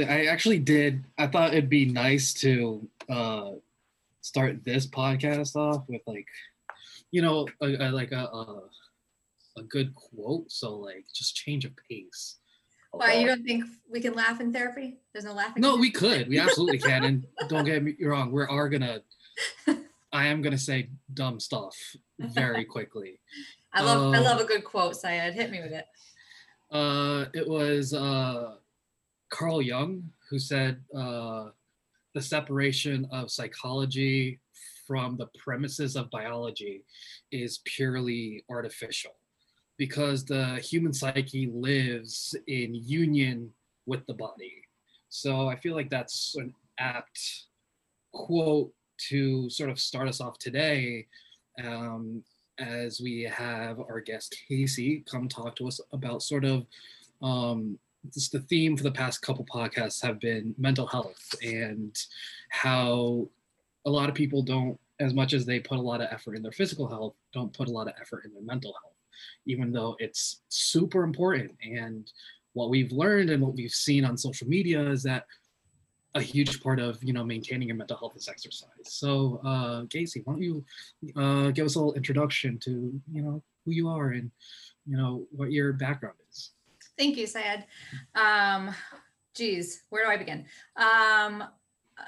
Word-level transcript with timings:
I 0.00 0.26
actually 0.26 0.58
did. 0.58 1.04
I 1.18 1.26
thought 1.26 1.52
it'd 1.52 1.70
be 1.70 1.86
nice 1.86 2.32
to 2.34 2.88
uh, 3.08 3.50
start 4.20 4.64
this 4.64 4.86
podcast 4.86 5.56
off 5.56 5.84
with 5.88 6.02
like, 6.06 6.26
you 7.10 7.22
know, 7.22 7.46
a, 7.60 7.66
a, 7.66 7.88
like 7.90 8.12
a, 8.12 8.24
a 8.24 8.62
a 9.56 9.62
good 9.62 9.94
quote. 9.94 10.50
So 10.50 10.76
like, 10.76 11.04
just 11.14 11.36
change 11.36 11.64
of 11.64 11.72
pace. 11.88 12.36
Why 12.90 13.14
you 13.14 13.26
don't 13.26 13.44
think 13.44 13.64
we 13.90 14.00
can 14.00 14.14
laugh 14.14 14.40
in 14.40 14.52
therapy? 14.52 14.98
There's 15.12 15.24
no 15.24 15.32
laughing. 15.32 15.60
No, 15.60 15.76
we 15.76 15.90
could. 15.90 16.28
We 16.28 16.38
absolutely 16.38 16.78
can. 16.78 17.04
And 17.04 17.26
don't 17.48 17.64
get 17.64 17.82
me 17.82 17.96
wrong, 18.00 18.30
we 18.30 18.42
are 18.42 18.68
gonna. 18.68 19.00
I 20.12 20.26
am 20.26 20.42
gonna 20.42 20.58
say 20.58 20.90
dumb 21.12 21.40
stuff 21.40 21.76
very 22.18 22.64
quickly. 22.76 23.20
I 23.72 23.82
love 23.82 24.14
I 24.14 24.18
love 24.18 24.40
a 24.40 24.44
good 24.44 24.64
quote, 24.64 24.96
Syed. 24.96 25.34
Hit 25.34 25.50
me 25.50 25.60
with 25.60 25.72
it. 25.72 25.86
Uh, 26.70 27.26
it 27.34 27.48
was 27.48 27.94
uh, 27.94 28.54
Carl 29.34 29.60
Jung 29.60 30.12
who 30.30 30.38
said 30.38 30.80
uh, 30.96 31.46
the 32.14 32.22
separation 32.22 33.08
of 33.10 33.32
psychology 33.32 34.38
from 34.86 35.16
the 35.16 35.26
premises 35.36 35.96
of 35.96 36.08
biology 36.10 36.84
is 37.32 37.60
purely 37.64 38.44
artificial 38.48 39.10
because 39.76 40.24
the 40.24 40.60
human 40.60 40.92
psyche 40.92 41.50
lives 41.52 42.36
in 42.46 42.76
union 42.76 43.50
with 43.86 44.06
the 44.06 44.14
body. 44.14 44.62
So 45.08 45.48
I 45.48 45.56
feel 45.56 45.74
like 45.74 45.90
that's 45.90 46.36
an 46.36 46.54
apt 46.78 47.46
quote 48.12 48.72
to 49.08 49.50
sort 49.50 49.68
of 49.68 49.80
start 49.80 50.06
us 50.06 50.20
off 50.20 50.38
today 50.38 51.08
um, 51.62 52.22
as 52.58 53.00
we 53.00 53.22
have 53.22 53.80
our 53.80 54.00
guest 54.00 54.36
Casey 54.48 55.02
come 55.10 55.28
talk 55.28 55.56
to 55.56 55.66
us 55.66 55.80
about 55.92 56.22
sort 56.22 56.44
of 56.44 56.66
um, 57.20 57.80
this, 58.12 58.28
the 58.28 58.40
theme 58.40 58.76
for 58.76 58.82
the 58.82 58.90
past 58.90 59.22
couple 59.22 59.44
podcasts 59.46 60.02
have 60.02 60.20
been 60.20 60.54
mental 60.58 60.86
health 60.86 61.34
and 61.42 61.96
how 62.50 63.28
a 63.86 63.90
lot 63.90 64.08
of 64.08 64.14
people 64.14 64.42
don't 64.42 64.78
as 65.00 65.12
much 65.12 65.32
as 65.32 65.44
they 65.44 65.58
put 65.58 65.78
a 65.78 65.82
lot 65.82 66.00
of 66.00 66.08
effort 66.10 66.36
in 66.36 66.42
their 66.42 66.52
physical 66.52 66.88
health 66.88 67.14
don't 67.32 67.52
put 67.52 67.68
a 67.68 67.72
lot 67.72 67.88
of 67.88 67.94
effort 68.00 68.24
in 68.24 68.32
their 68.32 68.42
mental 68.42 68.74
health 68.82 68.94
even 69.46 69.72
though 69.72 69.96
it's 69.98 70.42
super 70.48 71.02
important 71.02 71.50
and 71.62 72.10
what 72.52 72.70
we've 72.70 72.92
learned 72.92 73.30
and 73.30 73.42
what 73.42 73.54
we've 73.54 73.72
seen 73.72 74.04
on 74.04 74.16
social 74.16 74.48
media 74.48 74.80
is 74.90 75.02
that 75.02 75.26
a 76.14 76.22
huge 76.22 76.62
part 76.62 76.78
of 76.80 77.02
you 77.02 77.12
know 77.12 77.24
maintaining 77.24 77.68
your 77.68 77.76
mental 77.76 77.96
health 77.96 78.16
is 78.16 78.28
exercise. 78.28 78.68
So, 78.84 79.40
uh, 79.44 79.84
Casey, 79.90 80.22
why 80.24 80.34
don't 80.34 80.42
you 80.42 80.64
uh, 81.16 81.50
give 81.50 81.66
us 81.66 81.74
a 81.74 81.78
little 81.78 81.94
introduction 81.94 82.58
to 82.60 83.00
you 83.12 83.22
know 83.22 83.42
who 83.64 83.72
you 83.72 83.88
are 83.88 84.10
and 84.10 84.30
you 84.86 84.96
know 84.96 85.26
what 85.30 85.50
your 85.50 85.72
background 85.72 86.16
is. 86.30 86.52
Thank 86.96 87.16
you, 87.16 87.26
Syed. 87.26 87.64
Um, 88.14 88.74
geez, 89.34 89.82
where 89.90 90.04
do 90.04 90.10
I 90.10 90.16
begin? 90.16 90.46
Um, 90.76 91.44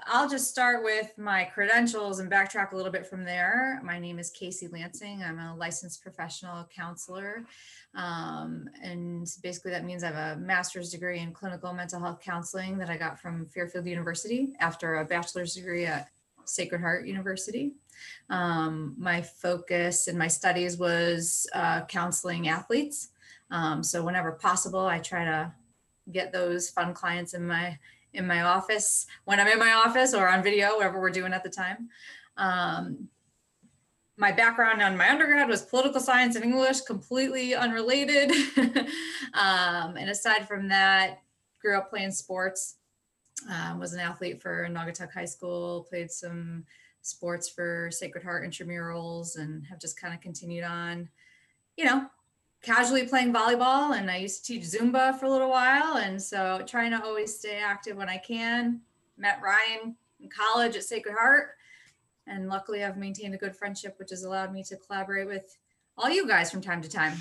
I'll 0.06 0.28
just 0.28 0.50
start 0.50 0.82
with 0.82 1.12
my 1.16 1.44
credentials 1.44 2.18
and 2.18 2.30
backtrack 2.30 2.72
a 2.72 2.76
little 2.76 2.90
bit 2.90 3.06
from 3.06 3.24
there. 3.24 3.80
My 3.84 3.98
name 3.98 4.18
is 4.18 4.30
Casey 4.30 4.68
Lansing. 4.68 5.22
I'm 5.22 5.38
a 5.38 5.56
licensed 5.56 6.02
professional 6.02 6.68
counselor. 6.74 7.46
Um, 7.94 8.68
and 8.82 9.28
basically, 9.42 9.70
that 9.72 9.84
means 9.84 10.02
I 10.02 10.08
have 10.08 10.38
a 10.38 10.40
master's 10.40 10.90
degree 10.90 11.20
in 11.20 11.32
clinical 11.32 11.72
mental 11.72 12.00
health 12.00 12.20
counseling 12.20 12.78
that 12.78 12.90
I 12.90 12.96
got 12.96 13.20
from 13.20 13.46
Fairfield 13.46 13.86
University 13.86 14.54
after 14.60 14.96
a 14.96 15.04
bachelor's 15.04 15.54
degree 15.54 15.86
at 15.86 16.10
Sacred 16.44 16.80
Heart 16.80 17.06
University. 17.06 17.72
Um, 18.28 18.94
my 18.98 19.22
focus 19.22 20.08
in 20.08 20.18
my 20.18 20.28
studies 20.28 20.78
was 20.78 21.46
uh, 21.54 21.84
counseling 21.86 22.48
athletes. 22.48 23.10
Um, 23.50 23.82
so, 23.82 24.04
whenever 24.04 24.32
possible, 24.32 24.86
I 24.86 24.98
try 24.98 25.24
to 25.24 25.52
get 26.12 26.32
those 26.32 26.70
fun 26.70 26.94
clients 26.94 27.34
in 27.34 27.46
my 27.46 27.78
in 28.12 28.26
my 28.26 28.42
office 28.42 29.06
when 29.24 29.38
I'm 29.38 29.46
in 29.46 29.58
my 29.58 29.72
office 29.72 30.14
or 30.14 30.28
on 30.28 30.42
video, 30.42 30.76
whatever 30.76 31.00
we're 31.00 31.10
doing 31.10 31.32
at 31.32 31.44
the 31.44 31.50
time. 31.50 31.88
Um, 32.36 33.08
my 34.16 34.32
background 34.32 34.82
on 34.82 34.96
my 34.96 35.10
undergrad 35.10 35.48
was 35.48 35.62
political 35.62 36.00
science 36.00 36.36
and 36.36 36.44
English, 36.44 36.80
completely 36.82 37.54
unrelated. 37.54 38.30
um, 39.34 39.96
and 39.96 40.08
aside 40.08 40.48
from 40.48 40.68
that, 40.68 41.18
grew 41.60 41.76
up 41.76 41.90
playing 41.90 42.12
sports. 42.12 42.76
Um, 43.50 43.78
was 43.78 43.92
an 43.92 44.00
athlete 44.00 44.40
for 44.40 44.66
Naugatuck 44.70 45.12
High 45.12 45.26
School, 45.26 45.86
played 45.90 46.10
some 46.10 46.64
sports 47.02 47.48
for 47.48 47.90
Sacred 47.92 48.24
Heart 48.24 48.48
intramurals, 48.48 49.36
and 49.36 49.66
have 49.66 49.78
just 49.78 50.00
kind 50.00 50.14
of 50.14 50.22
continued 50.22 50.64
on. 50.64 51.08
You 51.76 51.84
know, 51.84 52.06
casually 52.62 53.06
playing 53.06 53.32
volleyball 53.32 53.96
and 53.96 54.10
I 54.10 54.16
used 54.18 54.44
to 54.44 54.52
teach 54.52 54.64
Zumba 54.64 55.18
for 55.18 55.26
a 55.26 55.30
little 55.30 55.50
while. 55.50 55.98
And 55.98 56.20
so 56.20 56.62
trying 56.66 56.90
to 56.90 57.02
always 57.02 57.38
stay 57.38 57.58
active 57.58 57.96
when 57.96 58.08
I 58.08 58.18
can. 58.18 58.80
Met 59.18 59.40
Ryan 59.42 59.96
in 60.20 60.28
college 60.28 60.76
at 60.76 60.84
Sacred 60.84 61.14
Heart. 61.14 61.50
And 62.26 62.48
luckily 62.48 62.84
I've 62.84 62.96
maintained 62.96 63.34
a 63.34 63.38
good 63.38 63.56
friendship, 63.56 63.94
which 63.98 64.10
has 64.10 64.24
allowed 64.24 64.52
me 64.52 64.62
to 64.64 64.76
collaborate 64.76 65.28
with 65.28 65.56
all 65.96 66.10
you 66.10 66.26
guys 66.26 66.50
from 66.50 66.60
time 66.60 66.82
to 66.82 66.88
time. 66.88 67.16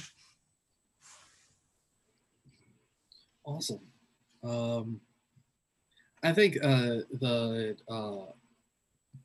Awesome. 3.46 3.82
Um, 4.44 5.00
I 6.24 6.34
think 6.34 6.58
uh, 6.64 7.06
the 7.20 7.78
uh, 7.88 8.32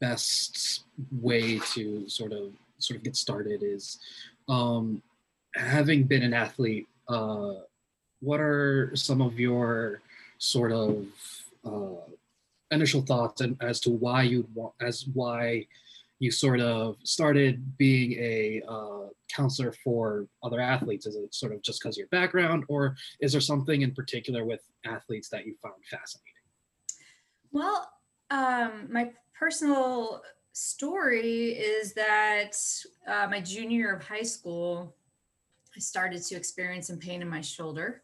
best 0.00 0.84
way 1.10 1.58
to 1.72 2.08
sort 2.08 2.32
of 2.32 2.52
sort 2.78 2.98
of 2.98 3.02
get 3.04 3.16
started 3.16 3.62
is 3.62 3.98
um, 4.48 5.02
having 5.54 6.04
been 6.04 6.22
an 6.22 6.34
athlete, 6.34 6.88
uh, 7.08 7.54
what 8.20 8.40
are 8.40 8.92
some 8.94 9.20
of 9.20 9.38
your 9.38 10.00
sort 10.38 10.72
of 10.72 11.06
uh, 11.64 12.10
initial 12.70 13.02
thoughts 13.02 13.40
and 13.40 13.56
as 13.60 13.80
to 13.80 13.90
why 13.90 14.22
you 14.22 14.46
as 14.80 15.06
why 15.12 15.66
you 16.18 16.30
sort 16.30 16.60
of 16.60 16.96
started 17.02 17.78
being 17.78 18.12
a 18.12 18.62
uh, 18.68 19.08
counselor 19.34 19.72
for 19.84 20.26
other 20.42 20.60
athletes? 20.60 21.06
Is 21.06 21.16
it 21.16 21.34
sort 21.34 21.52
of 21.52 21.62
just 21.62 21.80
because 21.80 21.96
of 21.96 21.98
your 21.98 22.08
background, 22.08 22.64
or 22.68 22.96
is 23.20 23.32
there 23.32 23.40
something 23.40 23.82
in 23.82 23.92
particular 23.92 24.44
with 24.44 24.60
athletes 24.84 25.28
that 25.30 25.46
you 25.46 25.56
found 25.62 25.82
fascinating? 25.90 26.26
Well, 27.52 27.90
um, 28.30 28.88
my 28.90 29.10
personal 29.34 30.22
story 30.52 31.52
is 31.52 31.94
that 31.94 32.52
uh, 33.06 33.26
my 33.30 33.40
junior 33.40 33.76
year 33.76 33.94
of 33.96 34.06
high 34.06 34.22
school, 34.22 34.94
started 35.80 36.22
to 36.24 36.36
experience 36.36 36.86
some 36.86 36.98
pain 36.98 37.22
in 37.22 37.28
my 37.28 37.40
shoulder 37.40 38.02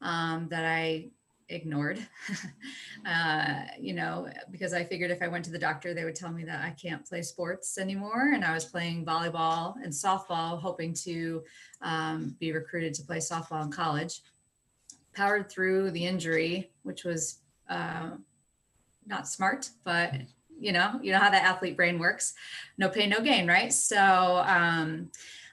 um, 0.00 0.48
that 0.50 0.64
I 0.64 1.10
ignored, 1.48 1.98
uh, 3.06 3.62
you 3.78 3.94
know, 3.94 4.28
because 4.50 4.72
I 4.72 4.84
figured 4.84 5.10
if 5.10 5.22
I 5.22 5.28
went 5.28 5.44
to 5.46 5.50
the 5.50 5.58
doctor, 5.58 5.94
they 5.94 6.04
would 6.04 6.14
tell 6.14 6.30
me 6.30 6.44
that 6.44 6.64
I 6.64 6.70
can't 6.70 7.04
play 7.06 7.22
sports 7.22 7.78
anymore. 7.78 8.32
And 8.34 8.44
I 8.44 8.52
was 8.52 8.64
playing 8.64 9.04
volleyball 9.04 9.74
and 9.82 9.92
softball, 9.92 10.60
hoping 10.60 10.92
to 11.04 11.42
um, 11.82 12.36
be 12.38 12.52
recruited 12.52 12.94
to 12.94 13.02
play 13.02 13.18
softball 13.18 13.64
in 13.64 13.70
college. 13.70 14.22
Powered 15.14 15.50
through 15.50 15.90
the 15.90 16.04
injury, 16.04 16.70
which 16.82 17.04
was 17.04 17.40
uh, 17.68 18.10
not 19.06 19.26
smart, 19.26 19.70
but 19.84 20.14
you 20.60 20.72
know, 20.72 20.98
you 21.02 21.12
know 21.12 21.18
how 21.18 21.30
the 21.30 21.42
athlete 21.42 21.76
brain 21.76 21.98
works. 21.98 22.34
No 22.78 22.88
pain, 22.88 23.10
no 23.10 23.20
gain, 23.20 23.46
right? 23.46 23.72
So 23.72 24.42
um, 24.46 25.10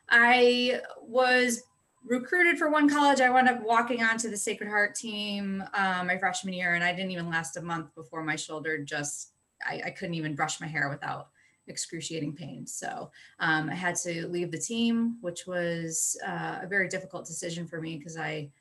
I 0.09 0.81
was 1.01 1.63
recruited 2.05 2.57
for 2.57 2.69
one 2.69 2.87
college. 2.87 3.19
I 3.19 3.29
wound 3.29 3.49
up 3.49 3.61
walking 3.63 4.03
onto 4.03 4.29
the 4.29 4.37
Sacred 4.37 4.69
Heart 4.69 4.95
team 4.95 5.63
um, 5.73 6.07
my 6.07 6.17
freshman 6.17 6.53
year, 6.53 6.75
and 6.75 6.83
I 6.83 6.93
didn't 6.93 7.11
even 7.11 7.29
last 7.29 7.57
a 7.57 7.61
month 7.61 7.93
before 7.95 8.23
my 8.23 8.35
shoulder 8.35 8.77
just, 8.83 9.31
I, 9.65 9.81
I 9.85 9.89
couldn't 9.89 10.15
even 10.15 10.35
brush 10.35 10.61
my 10.61 10.67
hair 10.67 10.89
without 10.89 11.29
excruciating 11.67 12.33
pain. 12.33 12.67
So 12.67 13.09
um, 13.39 13.69
I 13.69 13.75
had 13.75 13.95
to 13.97 14.27
leave 14.27 14.51
the 14.51 14.57
team, 14.57 15.17
which 15.21 15.47
was 15.47 16.15
uh, 16.25 16.59
a 16.61 16.67
very 16.67 16.87
difficult 16.87 17.25
decision 17.25 17.65
for 17.65 17.81
me 17.81 17.97
because 17.97 18.17
I 18.17 18.51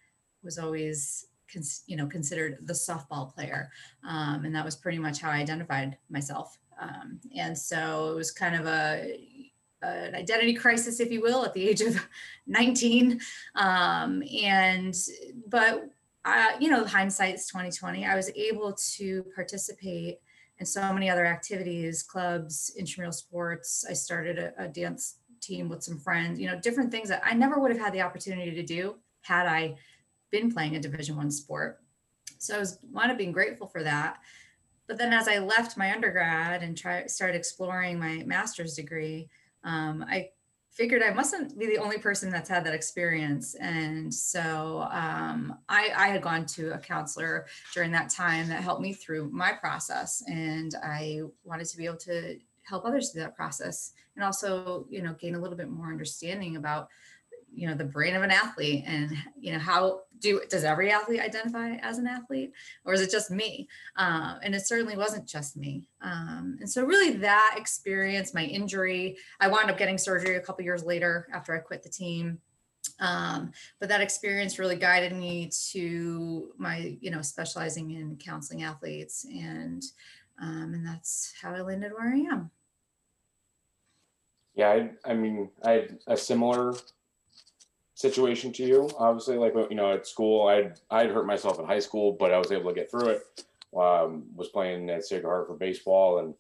was 0.43 0.59
always, 0.59 1.27
you 1.87 1.97
know, 1.97 2.06
considered 2.06 2.59
the 2.63 2.72
softball 2.72 3.33
player, 3.34 3.71
um, 4.09 4.45
and 4.45 4.54
that 4.54 4.65
was 4.65 4.77
pretty 4.77 4.98
much 4.98 5.21
how 5.21 5.30
I 5.30 5.36
identified 5.36 5.98
myself. 6.09 6.59
Um, 6.80 7.21
and 7.36 7.57
so 7.57 8.10
it 8.10 8.16
was 8.16 8.30
kind 8.30 8.57
of 8.57 8.66
a 8.66 9.28
an 9.84 10.15
identity 10.15 10.54
crisis, 10.54 11.01
if 11.01 11.10
you 11.10 11.21
will, 11.21 11.45
at 11.45 11.54
the 11.54 11.69
age 11.69 11.81
of 11.81 12.07
19. 12.47 13.21
Um, 13.54 14.22
and, 14.42 14.95
but, 15.48 15.89
uh, 16.25 16.53
you 16.59 16.71
know, 16.71 16.84
hindsight's 16.84 17.48
2020. 17.48 18.07
I 18.07 18.15
was 18.15 18.31
able 18.31 18.72
to 18.97 19.25
participate 19.34 20.19
in 20.59 20.66
so 20.66 20.92
many 20.92 21.10
other 21.10 21.27
activities, 21.27 22.03
clubs, 22.03 22.75
intramural 22.78 23.13
sports. 23.13 23.84
I 23.89 23.92
started 23.92 24.39
a, 24.39 24.53
a 24.65 24.69
dance 24.69 25.16
team 25.41 25.69
with 25.69 25.83
some 25.83 25.98
friends, 25.98 26.41
you 26.41 26.48
know, 26.48 26.59
different 26.59 26.91
things 26.91 27.09
that 27.09 27.22
I 27.25 27.34
never 27.34 27.59
would 27.59 27.71
have 27.71 27.80
had 27.80 27.92
the 27.92 28.03
opportunity 28.03 28.53
to 28.53 28.63
do 28.63 28.97
had 29.22 29.47
I 29.47 29.77
been 30.30 30.53
playing 30.53 30.77
a 30.77 30.80
division 30.80 31.16
one 31.16 31.30
sport. 31.30 31.80
So 32.39 32.57
I 32.57 32.59
was 32.59 32.78
one 32.91 33.10
of 33.10 33.19
being 33.19 33.33
grateful 33.33 33.66
for 33.66 33.83
that. 33.83 34.19
But 34.87 34.98
then 34.98 35.13
as 35.13 35.28
I 35.28 35.39
left 35.39 35.78
my 35.78 35.92
undergrad 35.92 36.63
and 36.63 36.77
try 36.77 37.07
started 37.07 37.37
exploring 37.37 37.98
my 37.98 38.22
master's 38.27 38.75
degree, 38.75 39.28
um, 39.65 40.05
I 40.09 40.28
figured 40.75 41.03
I 41.03 41.15
mustn't 41.15 41.57
be 41.59 41.66
the 41.66 41.78
only 41.78 41.99
person 41.99 42.31
that's 42.31 42.49
had 42.49 42.65
that 42.65 42.75
experience. 42.75 43.55
And 43.55 44.13
so 44.13 44.89
um, 44.91 45.57
I, 45.69 45.93
I 45.97 46.09
had 46.09 46.21
gone 46.21 46.47
to 46.47 46.75
a 46.75 46.78
counselor 46.78 47.47
during 47.72 47.93
that 47.93 48.11
time 48.11 48.49
that 48.49 48.63
helped 48.63 48.83
me 48.83 48.93
through 48.93 49.31
my 49.31 49.53
process. 49.53 50.22
And 50.27 50.75
I 50.83 51.22
wanted 51.45 51.66
to 51.69 51.77
be 51.77 51.87
able 51.87 51.99
to 51.99 52.39
help 52.65 52.84
others 52.84 53.11
through 53.11 53.22
that 53.22 53.37
process 53.37 53.93
and 54.16 54.25
also, 54.25 54.87
you 54.91 55.01
know, 55.01 55.15
gain 55.15 55.37
a 55.37 55.39
little 55.39 55.57
bit 55.57 55.71
more 55.71 55.91
understanding 55.91 56.57
about 56.57 56.89
you 57.54 57.68
know 57.68 57.74
the 57.74 57.84
brain 57.84 58.15
of 58.15 58.22
an 58.22 58.30
athlete 58.30 58.84
and 58.86 59.10
you 59.39 59.53
know 59.53 59.59
how 59.59 60.01
do 60.24 60.41
does 60.48 60.65
every 60.65 60.91
athlete 60.91 61.21
identify 61.21 61.74
as 61.83 61.98
an 61.98 62.06
athlete 62.06 62.53
or 62.84 62.95
is 62.95 63.01
it 63.01 63.10
just 63.10 63.30
me? 63.30 63.68
Um, 63.97 64.39
and 64.42 64.54
it 64.54 64.66
certainly 64.66 64.97
wasn't 64.97 65.28
just 65.28 65.56
me. 65.56 65.86
Um, 66.01 66.56
and 66.60 66.71
so 66.71 66.84
really 66.84 67.16
that 67.18 67.56
experience 67.59 68.34
my 68.34 68.45
injury 68.45 69.16
i 69.41 69.48
wound 69.48 69.71
up 69.71 69.78
getting 69.78 69.98
surgery 69.98 70.36
a 70.36 70.41
couple 70.41 70.65
years 70.65 70.83
later 70.83 71.28
after 71.33 71.54
i 71.54 71.59
quit 71.59 71.83
the 71.83 71.89
team. 71.89 72.39
Um, 73.01 73.53
but 73.80 73.89
that 73.89 74.01
experience 74.01 74.59
really 74.59 74.77
guided 74.77 75.12
me 75.12 75.51
to 75.72 76.53
my 76.56 76.97
you 77.01 77.10
know 77.10 77.22
specializing 77.22 77.91
in 77.92 78.16
counseling 78.16 78.62
athletes 78.62 79.27
and 79.30 79.83
um, 80.41 80.72
and 80.74 80.86
that's 80.86 81.34
how 81.41 81.54
i 81.54 81.60
landed 81.60 81.92
where 81.92 82.12
i 82.12 82.18
am. 82.33 82.51
Yeah 84.54 84.71
i, 84.71 85.10
I 85.10 85.15
mean 85.15 85.51
i 85.62 85.71
had 85.72 85.98
a 86.06 86.16
similar 86.16 86.74
situation 87.94 88.52
to 88.52 88.64
you. 88.64 88.91
Obviously, 88.98 89.36
like 89.36 89.54
you 89.70 89.76
know, 89.76 89.92
at 89.92 90.06
school, 90.06 90.48
I'd 90.48 90.78
I'd 90.91 91.10
hurt 91.10 91.26
myself 91.26 91.58
in 91.58 91.66
high 91.66 91.80
school, 91.80 92.16
but 92.18 92.32
I 92.32 92.38
was 92.38 92.52
able 92.52 92.70
to 92.70 92.74
get 92.74 92.91
through 92.91 93.08
it. 93.08 93.22
Um, 93.76 94.26
was 94.36 94.48
playing 94.48 94.88
at 94.91 95.04
Sacred 95.04 95.28
Heart 95.28 95.48
for 95.48 95.56
baseball 95.56 96.18
and 96.20 96.34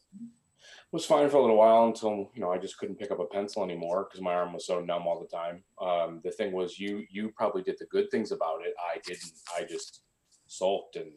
was 0.92 1.04
fine 1.04 1.28
for 1.28 1.38
a 1.38 1.40
little 1.40 1.56
while 1.56 1.86
until 1.86 2.30
you 2.34 2.40
know 2.40 2.52
I 2.52 2.58
just 2.58 2.78
couldn't 2.78 2.98
pick 2.98 3.10
up 3.10 3.18
a 3.18 3.24
pencil 3.24 3.64
anymore 3.64 4.04
because 4.04 4.20
my 4.22 4.34
arm 4.34 4.52
was 4.52 4.66
so 4.66 4.80
numb 4.80 5.06
all 5.06 5.18
the 5.18 5.36
time. 5.36 5.64
Um, 5.80 6.20
the 6.22 6.30
thing 6.30 6.52
was, 6.52 6.78
you 6.78 7.04
you 7.10 7.30
probably 7.30 7.62
did 7.62 7.76
the 7.78 7.86
good 7.86 8.10
things 8.10 8.30
about 8.30 8.60
it. 8.64 8.74
I 8.78 8.98
didn't. 9.04 9.32
I 9.56 9.64
just 9.64 10.02
sulked 10.46 10.96
and 10.96 11.10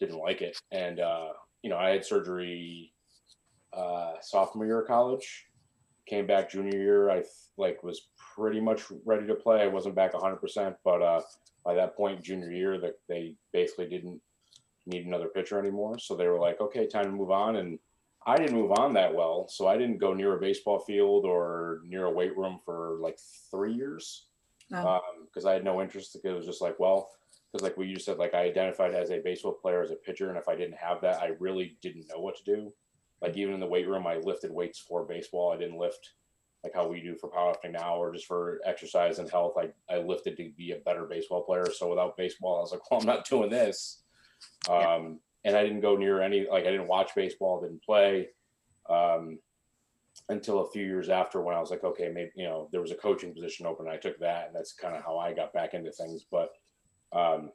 didn't 0.00 0.18
like 0.18 0.42
it. 0.42 0.58
And 0.72 0.98
uh, 0.98 1.28
you 1.62 1.70
know, 1.70 1.78
I 1.78 1.90
had 1.90 2.04
surgery 2.04 2.92
uh, 3.72 4.14
sophomore 4.20 4.66
year 4.66 4.80
of 4.80 4.88
college. 4.88 5.46
Came 6.06 6.26
back 6.26 6.50
junior 6.50 6.76
year. 6.76 7.10
I 7.10 7.22
like 7.56 7.82
was 7.84 8.08
pretty 8.34 8.60
much 8.60 8.82
ready 9.04 9.26
to 9.26 9.34
play. 9.34 9.62
I 9.62 9.66
wasn't 9.66 9.94
back 9.94 10.12
100%, 10.12 10.74
but 10.84 11.02
uh, 11.02 11.20
by 11.64 11.74
that 11.74 11.96
point, 11.96 12.22
junior 12.22 12.50
year, 12.50 12.78
that 12.80 12.94
they 13.08 13.34
basically 13.52 13.88
didn't 13.88 14.20
need 14.86 15.06
another 15.06 15.28
pitcher 15.28 15.58
anymore. 15.58 15.98
So 15.98 16.14
they 16.14 16.26
were 16.26 16.38
like, 16.38 16.60
okay, 16.60 16.86
time 16.86 17.04
to 17.04 17.10
move 17.10 17.30
on. 17.30 17.56
And 17.56 17.78
I 18.26 18.36
didn't 18.36 18.56
move 18.56 18.72
on 18.72 18.94
that 18.94 19.14
well. 19.14 19.46
So 19.48 19.66
I 19.66 19.76
didn't 19.76 19.98
go 19.98 20.14
near 20.14 20.36
a 20.36 20.40
baseball 20.40 20.80
field 20.80 21.24
or 21.24 21.80
near 21.84 22.06
a 22.06 22.10
weight 22.10 22.36
room 22.36 22.60
for 22.64 22.98
like 23.00 23.18
three 23.50 23.72
years 23.72 24.26
because 24.68 24.84
oh. 25.44 25.46
um, 25.46 25.48
I 25.48 25.52
had 25.52 25.64
no 25.64 25.80
interest. 25.80 26.16
It 26.22 26.30
was 26.30 26.46
just 26.46 26.62
like, 26.62 26.78
well, 26.78 27.10
because 27.52 27.62
like 27.62 27.76
what 27.76 27.86
you 27.86 27.98
said, 27.98 28.18
like 28.18 28.34
I 28.34 28.44
identified 28.44 28.94
as 28.94 29.10
a 29.10 29.20
baseball 29.20 29.52
player, 29.52 29.82
as 29.82 29.90
a 29.90 29.96
pitcher. 29.96 30.28
And 30.28 30.38
if 30.38 30.48
I 30.48 30.56
didn't 30.56 30.78
have 30.78 31.00
that, 31.02 31.22
I 31.22 31.32
really 31.38 31.76
didn't 31.82 32.08
know 32.08 32.20
what 32.20 32.36
to 32.36 32.44
do. 32.44 32.72
Like 33.22 33.36
even 33.36 33.54
in 33.54 33.60
the 33.60 33.66
weight 33.66 33.88
room, 33.88 34.06
I 34.06 34.16
lifted 34.16 34.50
weights 34.50 34.78
for 34.78 35.04
baseball. 35.04 35.52
I 35.52 35.56
didn't 35.56 35.78
lift 35.78 36.12
like 36.64 36.74
how 36.74 36.88
we 36.88 37.00
do 37.00 37.14
for 37.14 37.30
powerlifting 37.30 37.72
now 37.72 37.96
or 37.96 38.10
just 38.10 38.24
for 38.24 38.58
exercise 38.64 39.18
and 39.18 39.30
health. 39.30 39.54
I, 39.58 39.68
I 39.94 39.98
lifted 39.98 40.36
to 40.38 40.50
be 40.56 40.72
a 40.72 40.78
better 40.78 41.04
baseball 41.04 41.44
player. 41.44 41.66
So 41.70 41.90
without 41.90 42.16
baseball, 42.16 42.56
I 42.56 42.60
was 42.60 42.72
like, 42.72 42.90
well, 42.90 43.00
I'm 43.00 43.06
not 43.06 43.28
doing 43.28 43.50
this. 43.50 44.02
Yeah. 44.66 44.94
Um, 44.94 45.20
and 45.44 45.54
I 45.54 45.62
didn't 45.62 45.82
go 45.82 45.94
near 45.94 46.22
any, 46.22 46.46
like 46.50 46.64
I 46.64 46.70
didn't 46.70 46.88
watch 46.88 47.10
baseball, 47.14 47.60
didn't 47.60 47.84
play 47.84 48.28
um, 48.88 49.38
until 50.30 50.60
a 50.60 50.70
few 50.70 50.86
years 50.86 51.10
after 51.10 51.42
when 51.42 51.54
I 51.54 51.60
was 51.60 51.70
like, 51.70 51.84
okay, 51.84 52.08
maybe, 52.08 52.30
you 52.34 52.44
know, 52.44 52.70
there 52.72 52.80
was 52.80 52.92
a 52.92 52.96
coaching 52.96 53.34
position 53.34 53.66
open. 53.66 53.86
I 53.86 53.98
took 53.98 54.18
that 54.20 54.46
and 54.46 54.56
that's 54.56 54.72
kind 54.72 54.96
of 54.96 55.04
how 55.04 55.18
I 55.18 55.34
got 55.34 55.52
back 55.52 55.74
into 55.74 55.92
things. 55.92 56.24
But 56.30 56.48
um, 57.12 57.50